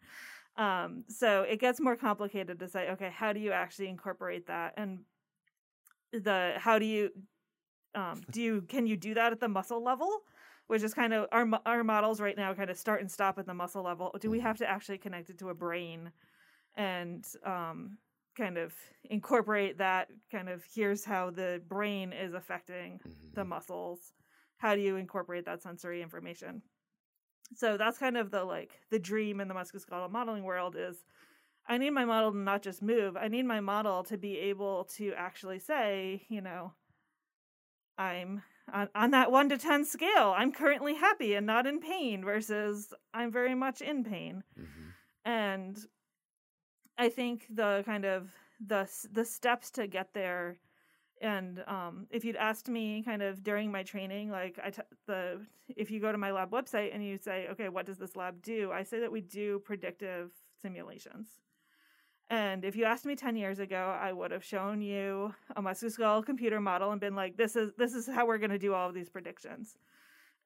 Um, 0.58 1.04
so 1.08 1.44
it 1.44 1.60
gets 1.60 1.80
more 1.80 1.96
complicated 1.96 2.58
to 2.58 2.68
say, 2.68 2.90
okay, 2.90 3.10
how 3.10 3.32
do 3.32 3.40
you 3.40 3.52
actually 3.52 3.88
incorporate 3.88 4.48
that? 4.48 4.74
And 4.76 4.98
the 6.12 6.56
how 6.58 6.78
do 6.78 6.84
you 6.84 7.08
um, 7.94 8.20
do 8.30 8.42
you 8.42 8.66
can 8.68 8.86
you 8.86 8.98
do 8.98 9.14
that 9.14 9.32
at 9.32 9.40
the 9.40 9.48
muscle 9.48 9.82
level? 9.82 10.10
Which 10.66 10.82
is 10.82 10.92
kind 10.92 11.14
of 11.14 11.26
our 11.32 11.48
our 11.64 11.82
models 11.82 12.20
right 12.20 12.36
now 12.36 12.52
kind 12.52 12.68
of 12.68 12.76
start 12.76 13.00
and 13.00 13.10
stop 13.10 13.38
at 13.38 13.46
the 13.46 13.54
muscle 13.54 13.82
level. 13.82 14.14
Do 14.20 14.30
we 14.30 14.40
have 14.40 14.58
to 14.58 14.68
actually 14.68 14.98
connect 14.98 15.30
it 15.30 15.38
to 15.38 15.48
a 15.48 15.54
brain 15.54 16.12
and 16.76 17.26
um, 17.46 17.96
kind 18.36 18.58
of 18.58 18.74
incorporate 19.08 19.78
that 19.78 20.08
kind 20.30 20.50
of 20.50 20.62
here's 20.74 21.02
how 21.02 21.30
the 21.30 21.62
brain 21.66 22.12
is 22.12 22.34
affecting 22.34 22.98
mm-hmm. 22.98 23.32
the 23.32 23.44
muscles 23.46 24.12
how 24.62 24.74
do 24.74 24.80
you 24.80 24.96
incorporate 24.96 25.44
that 25.44 25.62
sensory 25.62 26.02
information 26.02 26.62
so 27.54 27.76
that's 27.76 27.98
kind 27.98 28.16
of 28.16 28.30
the 28.30 28.44
like 28.44 28.80
the 28.90 28.98
dream 28.98 29.40
in 29.40 29.48
the 29.48 29.54
musculoskeletal 29.54 30.10
modeling 30.10 30.44
world 30.44 30.76
is 30.78 30.96
i 31.68 31.76
need 31.76 31.90
my 31.90 32.04
model 32.04 32.30
to 32.30 32.38
not 32.38 32.62
just 32.62 32.80
move 32.82 33.16
i 33.16 33.28
need 33.28 33.44
my 33.44 33.60
model 33.60 34.02
to 34.02 34.16
be 34.16 34.38
able 34.38 34.84
to 34.84 35.12
actually 35.16 35.58
say 35.58 36.22
you 36.28 36.40
know 36.40 36.72
i'm 37.98 38.42
on, 38.72 38.88
on 38.94 39.10
that 39.10 39.32
1 39.32 39.48
to 39.48 39.58
10 39.58 39.84
scale 39.84 40.32
i'm 40.36 40.52
currently 40.52 40.94
happy 40.94 41.34
and 41.34 41.46
not 41.46 41.66
in 41.66 41.80
pain 41.80 42.24
versus 42.24 42.94
i'm 43.12 43.32
very 43.32 43.54
much 43.54 43.80
in 43.80 44.04
pain 44.04 44.44
mm-hmm. 44.58 45.30
and 45.30 45.86
I 46.98 47.08
think 47.08 47.46
the 47.50 47.82
kind 47.84 48.04
of 48.04 48.30
the 48.64 48.88
the 49.10 49.24
steps 49.24 49.70
to 49.72 49.86
get 49.86 50.12
there 50.14 50.58
and 51.22 51.62
um, 51.68 52.06
if 52.10 52.24
you'd 52.24 52.36
asked 52.36 52.68
me 52.68 53.02
kind 53.04 53.22
of 53.22 53.44
during 53.44 53.70
my 53.70 53.84
training 53.84 54.28
like 54.28 54.58
I 54.62 54.70
t- 54.70 54.82
the 55.06 55.40
if 55.68 55.90
you 55.90 56.00
go 56.00 56.10
to 56.10 56.18
my 56.18 56.32
lab 56.32 56.50
website 56.50 56.92
and 56.92 57.02
you 57.02 57.16
say 57.16 57.46
okay 57.52 57.68
what 57.68 57.86
does 57.86 57.96
this 57.96 58.16
lab 58.16 58.42
do? 58.42 58.70
I 58.72 58.82
say 58.82 58.98
that 59.00 59.12
we 59.12 59.20
do 59.20 59.60
predictive 59.60 60.32
simulations. 60.60 61.28
And 62.28 62.64
if 62.64 62.74
you 62.74 62.84
asked 62.84 63.06
me 63.06 63.14
10 63.14 63.36
years 63.36 63.58
ago 63.60 63.96
i 64.00 64.12
would 64.12 64.30
have 64.32 64.44
shown 64.44 64.80
you 64.82 65.32
a 65.54 65.62
musculoskeletal 65.62 66.26
computer 66.26 66.60
model 66.60 66.90
and 66.90 67.00
been 67.00 67.14
like 67.14 67.36
this 67.36 67.56
is 67.56 67.72
this 67.78 67.94
is 67.94 68.06
how 68.06 68.26
we're 68.26 68.38
going 68.38 68.50
to 68.50 68.58
do 68.58 68.74
all 68.74 68.88
of 68.88 68.94
these 68.94 69.08
predictions. 69.08 69.78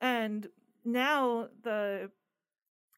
And 0.00 0.46
now 0.84 1.48
the 1.62 2.10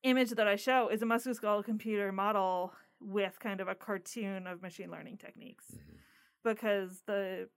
image 0.03 0.31
that 0.31 0.49
i 0.49 0.57
show 0.57 0.89
is 0.89 1.01
a 1.03 1.07
musculoskeletal 1.07 1.65
computer 1.65 2.11
model 2.11 2.73
with 3.01 3.39
kind 3.39 3.61
of 3.61 3.69
a 3.69 3.75
cartoon 3.77 4.49
of 4.49 4.63
machine 4.63 4.91
learning 4.91 5.17
techniques. 5.17 5.67
Mm-hmm. 5.67 5.95
because 6.43 7.03
the 7.07 7.49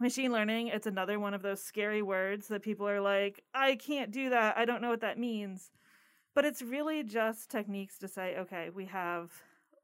machine 0.00 0.32
learning 0.32 0.68
it's 0.68 0.86
another 0.86 1.18
one 1.20 1.34
of 1.34 1.42
those 1.42 1.62
scary 1.62 2.02
words 2.02 2.48
that 2.48 2.62
people 2.62 2.88
are 2.88 3.00
like 3.00 3.42
i 3.54 3.76
can't 3.76 4.10
do 4.10 4.30
that. 4.30 4.56
I 4.56 4.64
don't 4.64 4.80
know 4.82 4.88
what 4.88 5.02
that 5.02 5.18
means. 5.18 5.70
But 6.34 6.44
it's 6.44 6.62
really 6.62 7.02
just 7.02 7.50
techniques 7.50 7.98
to 7.98 8.08
say 8.08 8.36
okay 8.38 8.70
we 8.74 8.86
have 8.86 9.30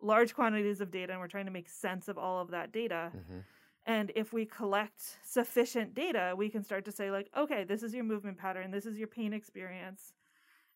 large 0.00 0.34
quantities 0.34 0.80
of 0.80 0.90
data 0.90 1.12
and 1.12 1.20
we're 1.20 1.28
trying 1.28 1.46
to 1.46 1.52
make 1.52 1.68
sense 1.68 2.08
of 2.08 2.18
all 2.18 2.40
of 2.40 2.50
that 2.50 2.72
data. 2.72 3.12
Mm-hmm. 3.16 3.38
and 3.86 4.12
if 4.14 4.32
we 4.32 4.46
collect 4.46 5.18
sufficient 5.24 5.94
data 5.94 6.34
we 6.36 6.48
can 6.48 6.62
start 6.62 6.84
to 6.84 6.92
say 6.92 7.10
like 7.10 7.28
okay 7.36 7.64
this 7.64 7.82
is 7.82 7.94
your 7.94 8.04
movement 8.04 8.38
pattern. 8.38 8.70
This 8.70 8.86
is 8.86 8.98
your 8.98 9.08
pain 9.08 9.32
experience. 9.32 10.12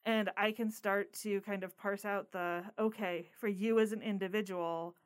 And 0.07 0.30
I 0.36 0.53
can 0.53 0.70
start 0.70 1.12
to 1.22 1.41
kind 1.43 1.62
of 1.62 1.76
parse 1.76 2.05
out 2.05 2.32
the 2.32 2.64
okay, 2.78 3.28
for 3.38 3.49
you 3.49 3.78
as 3.78 3.93
an 3.93 4.03
individual, 4.03 4.97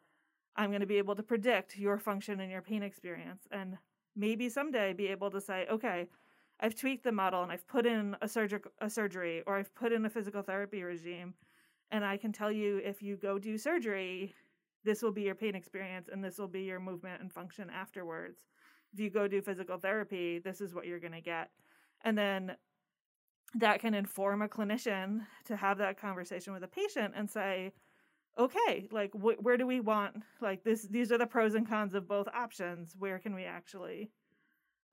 I'm 0.57 0.70
going 0.70 0.80
to 0.80 0.87
be 0.87 0.99
able 0.99 1.16
to 1.16 1.22
predict 1.22 1.76
your 1.76 1.99
function 1.99 2.41
and 2.41 2.51
your 2.51 2.62
pain 2.62 2.82
experience. 2.82 3.49
And 3.51 3.76
maybe 4.17 4.49
someday 4.49 4.93
be 4.93 5.09
able 5.09 5.31
to 5.31 5.41
say, 5.41 5.67
okay, 5.71 6.09
I've 6.61 6.75
tweaked 6.75 7.05
the 7.05 7.12
model 7.12 7.43
and 7.43 7.51
I've 7.51 7.67
put 7.67 7.87
in 7.87 8.17
a, 8.23 8.29
surg- 8.29 8.69
a 8.81 8.89
surgery 8.89 9.43
or 9.47 9.57
I've 9.57 9.75
put 9.75 9.93
in 9.93 10.05
a 10.05 10.11
physical 10.11 10.43
therapy 10.43 10.83
regime 10.83 11.35
and 11.91 12.05
I 12.05 12.17
can 12.17 12.33
tell 12.33 12.53
you 12.53 12.79
if 12.79 13.03
you 13.03 13.17
go 13.17 13.39
do 13.39 13.59
surgery, 13.59 14.35
this 14.85 15.03
will 15.03 15.12
be 15.12 15.23
your 15.23 15.35
pain 15.35 15.55
experience 15.55 16.09
and 16.12 16.23
this 16.23 16.39
will 16.39 16.49
be 16.49 16.62
your 16.62 16.81
movement 16.81 17.21
and 17.21 17.33
function 17.33 17.71
afterwards. 17.71 18.39
If 18.93 19.01
you 19.01 19.11
go 19.11 19.27
do 19.27 19.43
physical 19.43 19.79
therapy, 19.79 20.39
this 20.39 20.61
is 20.61 20.75
what 20.75 20.87
you're 20.87 21.01
going 21.01 21.12
to 21.12 21.21
get. 21.21 21.51
And 22.03 22.17
then 22.17 22.57
that 23.55 23.81
can 23.81 23.95
inform 23.95 24.43
a 24.43 24.49
clinician 24.49 25.27
to 25.47 25.57
have 25.57 25.79
that 25.79 26.01
conversation 26.01 26.53
with 26.53 26.62
a 26.62 26.69
patient 26.69 27.15
and 27.17 27.29
say 27.29 27.73
okay 28.39 28.89
like 28.91 29.12
wh- 29.12 29.43
where 29.43 29.57
do 29.57 29.66
we 29.66 29.80
want 29.80 30.16
like 30.41 30.64
this 30.64 30.82
these 30.82 31.12
are 31.12 31.18
the 31.18 31.26
pros 31.26 31.55
and 31.55 31.68
cons 31.68 31.95
of 31.95 32.09
both 32.09 32.28
options. 32.35 32.95
Where 32.99 33.18
can 33.18 33.35
we 33.35 33.45
actually 33.45 34.11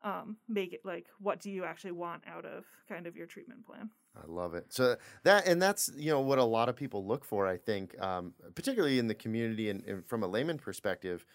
um, 0.04 0.38
make 0.48 0.74
it 0.74 0.82
like 0.84 1.08
what 1.20 1.40
do 1.40 1.52
you 1.52 1.64
actually 1.64 1.94
want 1.94 2.24
out 2.28 2.46
of 2.46 2.66
kind 2.88 3.08
of 3.08 3.16
your 3.16 3.28
treatment 3.28 3.66
plan? 3.66 3.90
I 4.16 4.28
love 4.28 4.56
it. 4.56 4.66
So 4.70 4.98
that 5.24 5.48
and 5.48 5.62
that's 5.62 5.92
you 5.96 6.12
know 6.12 6.22
what 6.22 6.40
a 6.40 6.44
lot 6.44 6.70
of 6.70 6.76
people 6.76 7.06
look 7.06 7.24
for 7.24 7.48
i 7.48 7.58
think 7.58 8.00
um, 8.02 8.34
particularly 8.56 9.00
in 9.00 9.08
the 9.08 9.16
community 9.16 9.70
and, 9.70 9.84
and 9.86 10.06
from 10.06 10.24
a 10.24 10.28
layman 10.28 10.58
perspective 10.58 11.26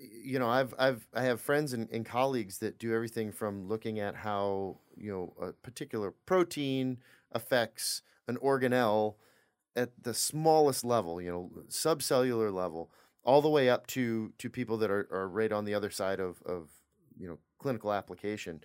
you 0.00 0.38
know, 0.38 0.48
I've 0.48 0.74
I've 0.78 1.06
I 1.14 1.22
have 1.22 1.40
friends 1.40 1.72
and, 1.72 1.88
and, 1.90 2.04
colleagues 2.04 2.58
that 2.58 2.78
do 2.78 2.94
everything 2.94 3.32
from 3.32 3.68
looking 3.68 3.98
at 3.98 4.14
how 4.14 4.78
you 4.96 5.12
know 5.12 5.34
a 5.40 5.52
particular 5.52 6.12
protein 6.26 6.98
affects 7.32 8.02
an 8.26 8.36
organelle 8.38 9.16
at 9.80 9.90
the 10.02 10.14
smallest 10.14 10.84
level, 10.84 11.20
you 11.20 11.30
know, 11.30 11.50
subcellular 11.68 12.52
level, 12.52 12.90
all 13.24 13.42
the 13.42 13.48
way 13.48 13.68
up 13.68 13.86
to 13.88 14.32
to 14.38 14.50
people 14.50 14.76
that 14.78 14.90
are, 14.90 15.08
are 15.10 15.28
right 15.28 15.52
on 15.52 15.64
the 15.64 15.74
other 15.74 15.90
side 15.90 16.20
of 16.20 16.42
of 16.42 16.68
you 17.18 17.28
know 17.28 17.38
clinical 17.58 17.92
application. 17.92 18.62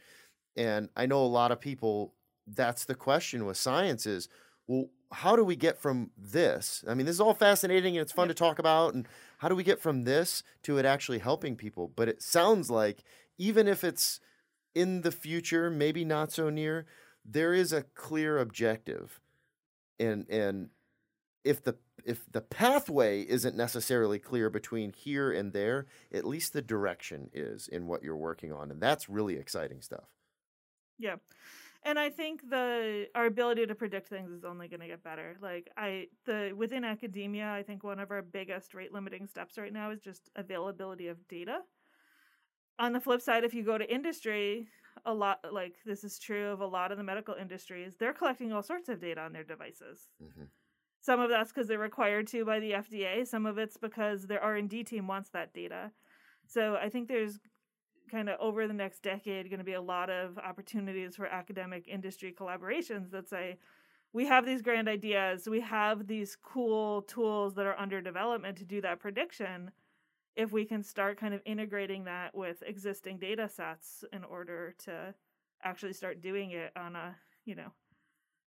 And 0.58 0.90
I 0.96 1.06
know 1.06 1.24
a 1.24 1.28
lot 1.28 1.52
of 1.52 1.60
people. 1.60 2.14
That's 2.48 2.86
the 2.86 2.96
question 2.96 3.46
with 3.46 3.58
science 3.58 4.06
is 4.06 4.30
well, 4.68 4.90
how 5.12 5.36
do 5.36 5.44
we 5.44 5.56
get 5.56 5.78
from 5.78 6.12
this? 6.18 6.84
I 6.88 6.94
mean, 6.94 7.06
this 7.06 7.16
is 7.16 7.22
all 7.22 7.34
fascinating 7.34 7.98
and 7.98 8.02
it's 8.02 8.12
fun 8.12 8.28
to 8.28 8.34
talk 8.34 8.60
about. 8.60 8.94
And 8.94 9.08
how 9.40 9.50
do 9.50 9.56
we 9.56 9.64
get 9.64 9.80
from 9.80 10.04
this 10.04 10.44
to 10.64 10.78
it 10.78 10.86
actually 10.86 11.20
helping 11.20 11.56
people? 11.56 11.92
But 11.96 12.10
it 12.10 12.22
sounds 12.22 12.70
like 12.70 13.04
even 13.38 13.68
if 13.68 13.84
it's 13.84 14.20
in 14.74 15.02
the 15.02 15.12
future, 15.12 15.70
maybe 15.70 16.04
not 16.04 16.32
so 16.32 16.50
near, 16.50 16.86
there 17.24 17.54
is 17.54 17.72
a 17.72 17.84
clear 17.84 18.38
objective. 18.38 19.20
And 20.00 20.30
and 20.30 20.70
if 21.46 21.64
the 21.64 21.76
if 22.04 22.30
the 22.32 22.42
pathway 22.42 23.22
isn't 23.22 23.56
necessarily 23.56 24.20
clear 24.20 24.50
between 24.50 24.92
here 24.92 25.32
and 25.32 25.54
there, 25.54 25.88
at 26.14 26.26
least 26.26 26.54
the 26.54 26.62
direction 26.62 27.30
is 27.34 27.68
in 27.68 27.88
what 27.88 28.04
you're 28.04 28.18
working 28.18 28.52
on. 28.52 28.70
And 28.70 28.82
that's 28.82 29.10
really 29.10 29.38
exciting 29.38 29.82
stuff. 29.82 30.10
Yeah 31.00 31.16
and 31.86 32.00
I 32.00 32.10
think 32.10 32.50
the 32.50 33.08
our 33.14 33.28
ability 33.28 33.68
to 33.68 33.76
predict 33.76 34.10
things 34.10 34.32
is 34.32 34.44
only 34.44 34.68
going 34.68 34.80
to 34.80 34.88
get 34.88 35.04
better. 35.04 35.38
Like 35.40 35.70
I 35.78 36.08
the 36.26 36.52
within 36.58 36.84
academia, 36.84 37.50
I 37.52 37.62
think 37.62 37.84
one 37.84 38.00
of 38.00 38.12
our 38.12 38.24
biggest 38.24 38.74
rate 38.74 38.92
limiting 38.92 39.28
steps 39.28 39.58
right 39.58 39.72
now 39.72 39.92
is 39.92 40.02
just 40.02 40.32
availability 40.36 41.08
of 41.08 41.26
data. 41.28 41.60
On 42.80 42.92
the 42.92 43.00
flip 43.00 43.22
side, 43.22 43.44
if 43.44 43.54
you 43.54 43.64
go 43.64 43.78
to 43.78 43.94
industry, 43.94 44.68
a 45.06 45.14
lot 45.14 45.40
like 45.54 45.76
this 45.86 46.04
is 46.04 46.18
true 46.18 46.48
of 46.48 46.60
a 46.60 46.66
lot 46.66 46.92
of 46.92 46.98
the 46.98 47.04
medical 47.04 47.36
industries, 47.36 47.96
they're 47.98 48.14
collecting 48.14 48.52
all 48.52 48.64
sorts 48.64 48.90
of 48.90 49.00
data 49.00 49.22
on 49.22 49.32
their 49.32 49.44
devices. 49.44 50.10
Mm-hmm. 50.22 50.46
Some 51.06 51.20
of 51.20 51.30
that's 51.30 51.52
because 51.52 51.68
they're 51.68 51.78
required 51.78 52.26
to 52.30 52.44
by 52.44 52.60
the 52.60 52.72
FDA. 52.72 53.28
Some 53.28 53.46
of 53.46 53.60
it's 53.60 53.78
because 53.78 54.26
their 54.26 54.42
R 54.42 54.56
and 54.56 54.68
D 54.68 54.84
team 54.84 55.06
wants 55.06 55.30
that 55.30 55.54
data. 55.54 55.92
So 56.48 56.80
I 56.82 56.90
think 56.90 57.08
there's 57.08 57.40
kind 58.10 58.28
of 58.28 58.40
over 58.40 58.68
the 58.68 58.74
next 58.74 59.04
decade 59.04 59.48
going 59.48 59.60
to 59.60 59.64
be 59.64 59.74
a 59.74 59.82
lot 59.82 60.10
of 60.10 60.40
opportunities 60.40 61.16
for 61.16 61.28
academic 61.28 61.88
industry 61.88 62.34
collaborations 62.36 63.12
that 63.12 63.30
say 63.30 63.58
we 64.14 64.26
have 64.26 64.46
these 64.46 64.62
grand 64.62 64.88
ideas 64.88 65.48
we 65.50 65.60
have 65.60 66.06
these 66.06 66.38
cool 66.44 67.02
tools 67.04 67.56
that 67.56 67.66
are 67.66 67.80
under 67.80 68.02
development 68.02 68.58
to 68.58 68.64
do 68.64 68.80
that 68.80 69.00
prediction 69.00 69.72
if 70.36 70.52
we 70.52 70.66
can 70.66 70.84
start 70.84 71.20
kind 71.20 71.34
of 71.34 71.42
integrating 71.46 72.04
that 72.04 72.36
with 72.36 72.62
existing 72.68 73.18
data 73.18 73.50
sets 73.50 74.04
in 74.14 74.24
order 74.24 74.76
to 74.78 75.14
actually 75.64 75.94
start 75.94 76.22
doing 76.22 76.52
it 76.52 76.72
on 76.78 76.96
a 76.96 77.16
you 77.44 77.56
know 77.56 77.72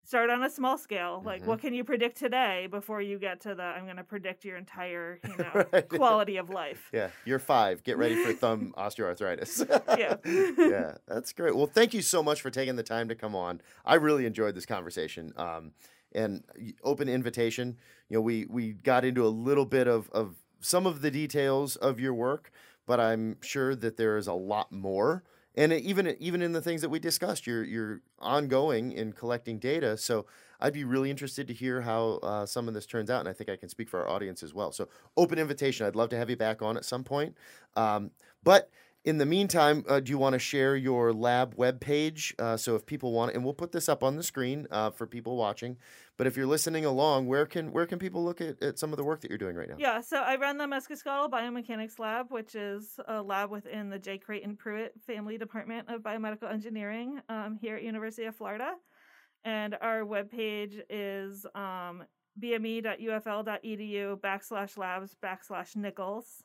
start 0.05 0.31
on 0.31 0.43
a 0.43 0.51
small 0.51 0.79
scale. 0.79 1.23
Like, 1.25 1.43
Mhm. 1.43 1.47
what 1.47 1.61
can 1.61 1.75
you 1.75 1.85
predict 1.85 2.17
today 2.17 2.67
before 2.71 3.03
you 3.03 3.19
get 3.19 3.41
to 3.43 3.55
the 3.55 3.63
I'm 3.63 3.85
going 3.85 3.97
to 3.97 4.05
predict 4.05 4.45
your 4.45 4.57
entire, 4.57 5.21
you 5.27 5.37
know, 5.39 5.67
Right. 5.73 5.89
quality 5.89 6.37
of 6.39 6.49
life. 6.51 6.89
Yeah, 6.93 7.11
you're 7.25 7.39
five. 7.39 7.83
Get 7.85 7.99
ready 7.99 8.17
for 8.25 8.33
thumb 8.33 8.73
osteoarthritis. 8.79 9.69
Yeah. 9.99 10.17
yeah, 10.59 10.97
that's 11.07 11.33
great. 11.33 11.55
Well, 11.57 11.67
thank 11.67 11.93
you 11.95 12.03
so 12.03 12.23
much 12.23 12.41
for 12.41 12.51
taking 12.51 12.77
the 12.77 12.83
time 12.83 13.09
to 13.09 13.15
come 13.15 13.35
on. 13.35 13.61
I 13.85 13.97
really 13.97 14.25
enjoyed 14.27 14.55
this 14.55 14.67
conversation. 14.67 15.33
Um, 15.37 15.73
and 16.13 16.43
open 16.83 17.07
invitation. 17.07 17.77
You 18.09 18.17
know, 18.17 18.21
we 18.23 18.47
we 18.49 18.73
got 18.73 19.05
into 19.05 19.27
a 19.27 19.29
little 19.29 19.67
bit 19.67 19.87
of 19.87 20.09
of 20.11 20.37
some 20.61 20.87
of 20.87 21.03
the 21.03 21.11
details 21.11 21.77
of 21.77 22.01
your 22.01 22.15
work, 22.15 22.51
but 22.87 22.99
I'm 22.99 23.37
sure 23.43 23.75
that 23.75 23.99
there 23.99 24.17
is 24.17 24.27
a 24.27 24.33
lot 24.33 24.73
more. 24.73 25.23
And 25.59 25.73
even 25.73 26.17
even 26.21 26.41
in 26.41 26.53
the 26.53 26.63
things 26.63 26.83
that 26.83 26.89
we 26.89 27.01
discussed, 27.01 27.45
you're 27.45 27.65
you're 27.65 28.01
ongoing 28.21 28.93
in 28.93 29.13
collecting 29.13 29.59
data. 29.59 29.97
So 29.97 30.25
I'd 30.61 30.73
be 30.73 30.85
really 30.85 31.11
interested 31.11 31.49
to 31.49 31.53
hear 31.53 31.81
how 31.81 32.21
uh, 32.23 32.47
some 32.47 32.69
of 32.69 32.75
this 32.75 32.87
turns 32.87 33.11
out, 33.11 33.21
and 33.21 33.29
I 33.29 33.33
think 33.33 33.51
I 33.51 33.57
can 33.57 33.69
speak 33.69 33.89
for 33.89 34.01
our 34.01 34.09
audience 34.09 34.45
as 34.45 34.55
well. 34.55 34.71
So 34.71 34.89
open 35.17 35.37
invitation. 35.37 35.85
I'd 35.85 35.97
love 35.97 36.11
to 36.11 36.17
have 36.17 36.31
you 36.31 36.37
back 36.37 36.63
on 36.63 36.77
at 36.77 36.85
some 36.85 37.03
point. 37.03 37.37
Um, 37.75 38.13
but 38.45 38.71
in 39.05 39.19
the 39.19 39.27
meantime, 39.27 39.85
uh, 39.89 39.99
do 39.99 40.11
you 40.11 40.19
want 40.19 40.35
to 40.35 40.39
share 40.39 40.77
your 40.77 41.13
lab 41.13 41.57
webpage? 41.57 42.39
Uh, 42.39 42.57
so 42.57 42.77
if 42.77 42.87
people 42.87 43.13
want, 43.13 43.35
and 43.35 43.45
we'll 43.45 43.55
put 43.55 43.73
this 43.73 43.89
up 43.89 44.05
on 44.05 44.17
the 44.17 44.23
screen 44.23 44.69
uh, 44.71 44.91
for 44.91 45.09
people 45.09 45.37
watching. 45.37 45.77
But 46.19 46.27
if 46.27 46.37
you're 46.37 46.49
listening 46.49 46.85
along, 46.85 47.29
where 47.29 47.47
can 47.47 47.71
where 47.71 47.87
can 47.87 48.01
people 48.01 48.25
look 48.25 48.41
at, 48.41 48.61
at 48.61 48.77
some 48.77 48.93
of 48.93 48.97
the 48.97 49.05
work 49.05 49.21
that 49.21 49.31
you're 49.31 49.39
doing 49.39 49.55
right 49.55 49.69
now? 49.69 49.77
Yeah, 49.79 50.01
so 50.01 50.19
I 50.19 50.35
run 50.35 50.59
the 50.59 50.65
Musculoskeletal 50.65 51.31
Biomechanics 51.31 52.01
Lab, 52.01 52.33
which 52.33 52.57
is 52.57 52.99
a 53.07 53.23
lab 53.23 53.51
within 53.51 53.89
the 53.89 54.01
J. 54.01 54.19
Crayton 54.19 54.57
Pruitt 54.57 54.95
Family 55.07 55.39
Department 55.39 55.89
of 55.89 56.03
Biomedical 56.03 56.53
Engineering 56.53 57.21
um, 57.29 57.57
here 57.61 57.77
at 57.77 57.85
University 57.85 58.27
of 58.27 58.35
Florida. 58.35 58.73
And 59.45 59.77
our 59.81 60.01
webpage 60.01 60.81
is 60.91 61.47
um, 61.55 62.03
bme.ufl.edu 62.43 64.21
backslash 64.21 64.77
labs 64.77 65.17
backslash 65.23 65.77
nichols. 65.77 66.43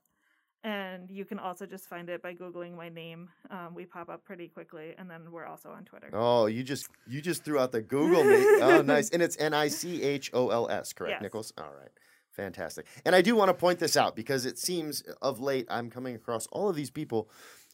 And 0.64 1.10
you 1.12 1.26
can 1.26 1.40
also 1.40 1.66
just 1.66 1.90
find 1.90 2.10
it 2.10 2.22
by 2.22 2.34
Googling 2.34 2.76
my 2.76 2.88
name. 2.88 3.30
Um, 3.52 3.76
we 3.76 3.86
pop 3.86 4.08
up 4.10 4.24
pretty 4.24 4.48
quickly. 4.48 4.94
And 4.98 5.10
then 5.10 5.30
we're 5.32 5.46
also 5.46 5.70
on 5.70 5.84
Twitter. 5.84 6.10
Oh, 6.14 6.46
you 6.46 6.64
just 6.64 6.88
you 7.06 7.22
just 7.22 7.44
threw 7.44 7.60
out 7.60 7.72
the 7.74 7.82
Google 7.82 8.24
name. 8.24 8.62
Oh, 8.62 8.82
nice. 8.86 9.10
And 9.10 9.22
it's 9.22 9.38
N 9.38 9.54
I 9.54 9.68
C 9.68 10.02
H 10.02 10.32
O 10.34 10.50
L 10.50 10.70
S, 10.70 10.94
correct, 10.94 11.16
Yes. 11.16 11.22
Nichols? 11.22 11.54
All 11.58 11.74
right. 11.78 11.92
Fantastic. 12.32 12.88
And 13.06 13.14
I 13.16 13.22
do 13.22 13.36
want 13.36 13.50
to 13.50 13.54
point 13.54 13.80
this 13.80 13.98
out 13.98 14.16
because 14.16 14.46
it 14.46 14.58
seems 14.58 15.02
of 15.22 15.40
late 15.40 15.68
I'm 15.70 15.90
coming 15.90 16.16
across 16.16 16.48
all 16.48 16.70
of 16.70 16.76
these 16.76 16.90
people 16.90 17.30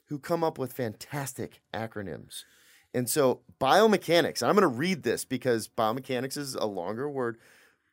who 0.08 0.18
come 0.20 0.44
up 0.44 0.58
with 0.58 0.74
fantastic 0.74 1.62
acronyms. 1.74 2.44
And 2.94 3.08
so 3.08 3.42
biomechanics, 3.62 4.42
and 4.42 4.50
I'm 4.50 4.56
going 4.56 4.62
to 4.64 4.68
read 4.68 5.04
this 5.04 5.24
because 5.24 5.68
biomechanics 5.68 6.38
is 6.38 6.56
a 6.56 6.66
longer 6.66 7.08
word. 7.08 7.38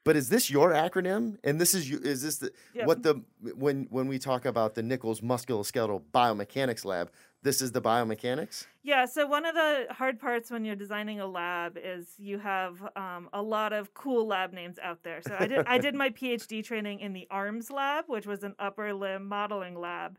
But 0.07 0.15
is 0.15 0.29
this 0.29 0.49
your 0.49 0.71
acronym? 0.71 1.37
And 1.43 1.61
this 1.61 1.75
is 1.75 1.91
you 1.91 1.99
is 1.99 2.23
this 2.23 2.37
the 2.39 2.53
Yep. 2.75 2.87
what 2.87 3.03
the 3.03 3.23
when 3.57 3.89
when 3.91 4.07
we 4.07 4.21
talk 4.21 4.45
about 4.45 4.77
the 4.77 4.83
Nichols 4.83 5.21
Musculoskeletal 5.21 6.01
Biomechanics 6.15 6.85
Lab, 6.85 7.11
this 7.43 7.61
is 7.61 7.73
the 7.73 7.83
biomechanics? 7.83 8.67
Yeah, 8.85 9.07
so 9.07 9.27
one 9.27 9.45
of 9.45 9.57
the 9.57 9.89
hard 9.91 10.21
parts 10.21 10.49
when 10.49 10.65
you're 10.65 10.77
designing 10.77 11.19
a 11.19 11.27
lab 11.27 11.77
is 11.77 12.07
you 12.19 12.39
have 12.39 12.89
um, 12.95 13.29
a 13.33 13.43
lot 13.43 13.73
of 13.73 13.95
cool 13.95 14.29
lab 14.29 14.53
names 14.53 14.79
out 14.81 15.03
there. 15.03 15.23
So 15.27 15.35
I 15.37 15.49
did 15.49 15.67
I 15.67 15.79
did 15.79 15.97
my 15.97 16.11
PhD 16.19 16.65
training 16.65 17.01
in 17.01 17.13
the 17.13 17.27
ARMS 17.29 17.73
lab, 17.73 18.05
which 18.07 18.27
was 18.27 18.45
an 18.45 18.55
upper 18.61 18.95
limb 18.95 19.27
modeling 19.27 19.75
lab, 19.75 20.19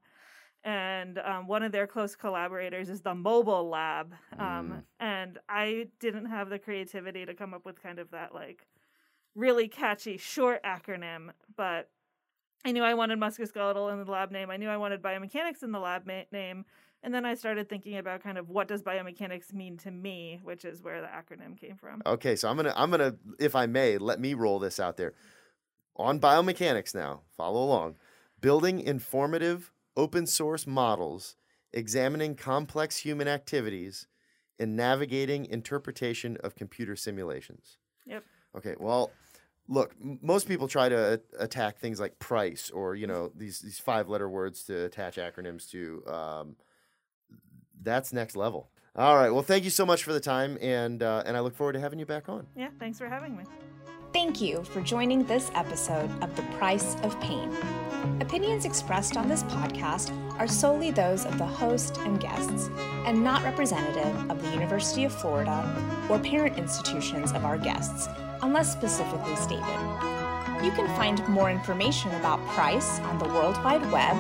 and 0.65 1.17
um, 1.19 1.47
one 1.47 1.63
of 1.63 1.71
their 1.71 1.87
close 1.87 2.13
collaborators 2.13 2.89
is 2.89 2.99
the 2.99 3.15
Mobile 3.15 3.69
Lab, 3.69 4.13
um, 4.37 4.83
and 4.99 5.39
I 5.47 5.87
didn't 6.01 6.25
have 6.25 6.49
the 6.49 6.59
creativity 6.59 7.25
to 7.25 7.33
come 7.33 7.53
up 7.53 7.65
with 7.65 7.81
kind 7.81 7.99
of 7.99 8.11
that 8.11 8.35
like 8.35 8.67
really 9.37 9.67
catchy 9.67 10.17
short 10.17 10.61
acronym, 10.63 11.29
but 11.55 11.89
I 12.65 12.71
knew 12.71 12.83
I 12.83 12.95
wanted 12.95 13.19
musculoskeletal 13.19 13.93
in 13.93 14.03
the 14.03 14.11
lab 14.11 14.31
name. 14.31 14.49
I 14.49 14.57
knew 14.57 14.67
I 14.67 14.77
wanted 14.77 15.01
biomechanics 15.01 15.63
in 15.63 15.71
the 15.71 15.79
lab 15.79 16.05
ma- 16.05 16.23
name. 16.31 16.65
And 17.03 17.13
then 17.13 17.25
I 17.25 17.35
started 17.35 17.69
thinking 17.69 17.97
about 17.97 18.23
kind 18.23 18.37
of 18.37 18.49
what 18.49 18.67
does 18.67 18.81
biomechanics 18.81 19.53
mean 19.53 19.77
to 19.77 19.91
me, 19.91 20.41
which 20.43 20.65
is 20.65 20.81
where 20.81 20.99
the 20.99 21.07
acronym 21.07 21.57
came 21.57 21.77
from. 21.77 22.01
Okay, 22.05 22.35
so 22.35 22.49
I'm 22.49 22.57
gonna 22.57 22.73
I'm 22.75 22.89
gonna 22.89 23.15
if 23.39 23.55
I 23.55 23.67
may 23.67 23.99
let 23.99 24.19
me 24.19 24.33
roll 24.33 24.57
this 24.59 24.79
out 24.79 24.97
there 24.97 25.13
on 25.95 26.19
biomechanics 26.19 26.95
now. 26.95 27.21
Follow 27.37 27.63
along, 27.63 27.95
building 28.41 28.79
informative 28.79 29.71
open 29.95 30.25
source 30.25 30.65
models, 30.65 31.35
examining 31.71 32.35
complex 32.35 32.97
human 32.97 33.27
activities, 33.27 34.07
and 34.59 34.75
navigating 34.75 35.45
interpretation 35.45 36.35
of 36.43 36.55
computer 36.55 36.95
simulations. 36.95 37.77
Yep. 38.07 38.23
Okay, 38.57 38.75
well. 38.79 39.11
Look, 39.69 39.95
most 39.99 40.47
people 40.47 40.67
try 40.67 40.87
to 40.89 41.21
attack 41.39 41.79
things 41.79 41.99
like 41.99 42.19
price 42.19 42.69
or 42.69 42.95
you 42.95 43.07
know 43.07 43.31
these 43.35 43.59
these 43.59 43.79
five 43.79 44.07
letter 44.07 44.29
words 44.29 44.63
to 44.63 44.85
attach 44.85 45.17
acronyms 45.17 45.69
to. 45.71 46.03
Um, 46.07 46.55
that's 47.81 48.11
next 48.11 48.35
level. 48.35 48.69
All 48.95 49.15
right. 49.15 49.29
Well, 49.29 49.43
thank 49.43 49.63
you 49.63 49.69
so 49.69 49.85
much 49.85 50.03
for 50.03 50.11
the 50.11 50.19
time, 50.19 50.57
and 50.59 51.03
uh, 51.03 51.23
and 51.25 51.37
I 51.37 51.41
look 51.41 51.55
forward 51.55 51.73
to 51.73 51.79
having 51.79 51.99
you 51.99 52.05
back 52.05 52.29
on. 52.29 52.47
Yeah, 52.55 52.69
thanks 52.79 52.97
for 52.97 53.07
having 53.07 53.37
me. 53.37 53.43
Thank 54.13 54.41
you 54.41 54.63
for 54.63 54.81
joining 54.81 55.25
this 55.25 55.51
episode 55.53 56.09
of 56.23 56.35
The 56.35 56.41
Price 56.57 56.95
of 57.03 57.19
Pain. 57.19 57.55
Opinions 58.21 58.65
expressed 58.65 59.17
on 59.17 59.27
this 59.27 59.43
podcast 59.43 60.11
are 60.39 60.47
solely 60.47 60.91
those 60.91 61.25
of 61.25 61.37
the 61.37 61.45
host 61.45 61.97
and 61.99 62.19
guests, 62.19 62.69
and 63.05 63.23
not 63.23 63.43
representative 63.43 64.31
of 64.31 64.41
the 64.41 64.51
University 64.51 65.03
of 65.03 65.13
Florida 65.13 65.63
or 66.09 66.17
parent 66.17 66.57
institutions 66.57 67.31
of 67.33 67.45
our 67.45 67.57
guests, 67.57 68.07
unless 68.41 68.71
specifically 68.71 69.35
stated. 69.35 69.65
You 70.63 70.71
can 70.71 70.87
find 70.95 71.27
more 71.27 71.51
information 71.51 72.15
about 72.15 72.39
Price 72.47 72.99
on 73.01 73.19
the 73.19 73.25
World 73.25 73.61
Wide 73.63 73.91
Web 73.91 74.15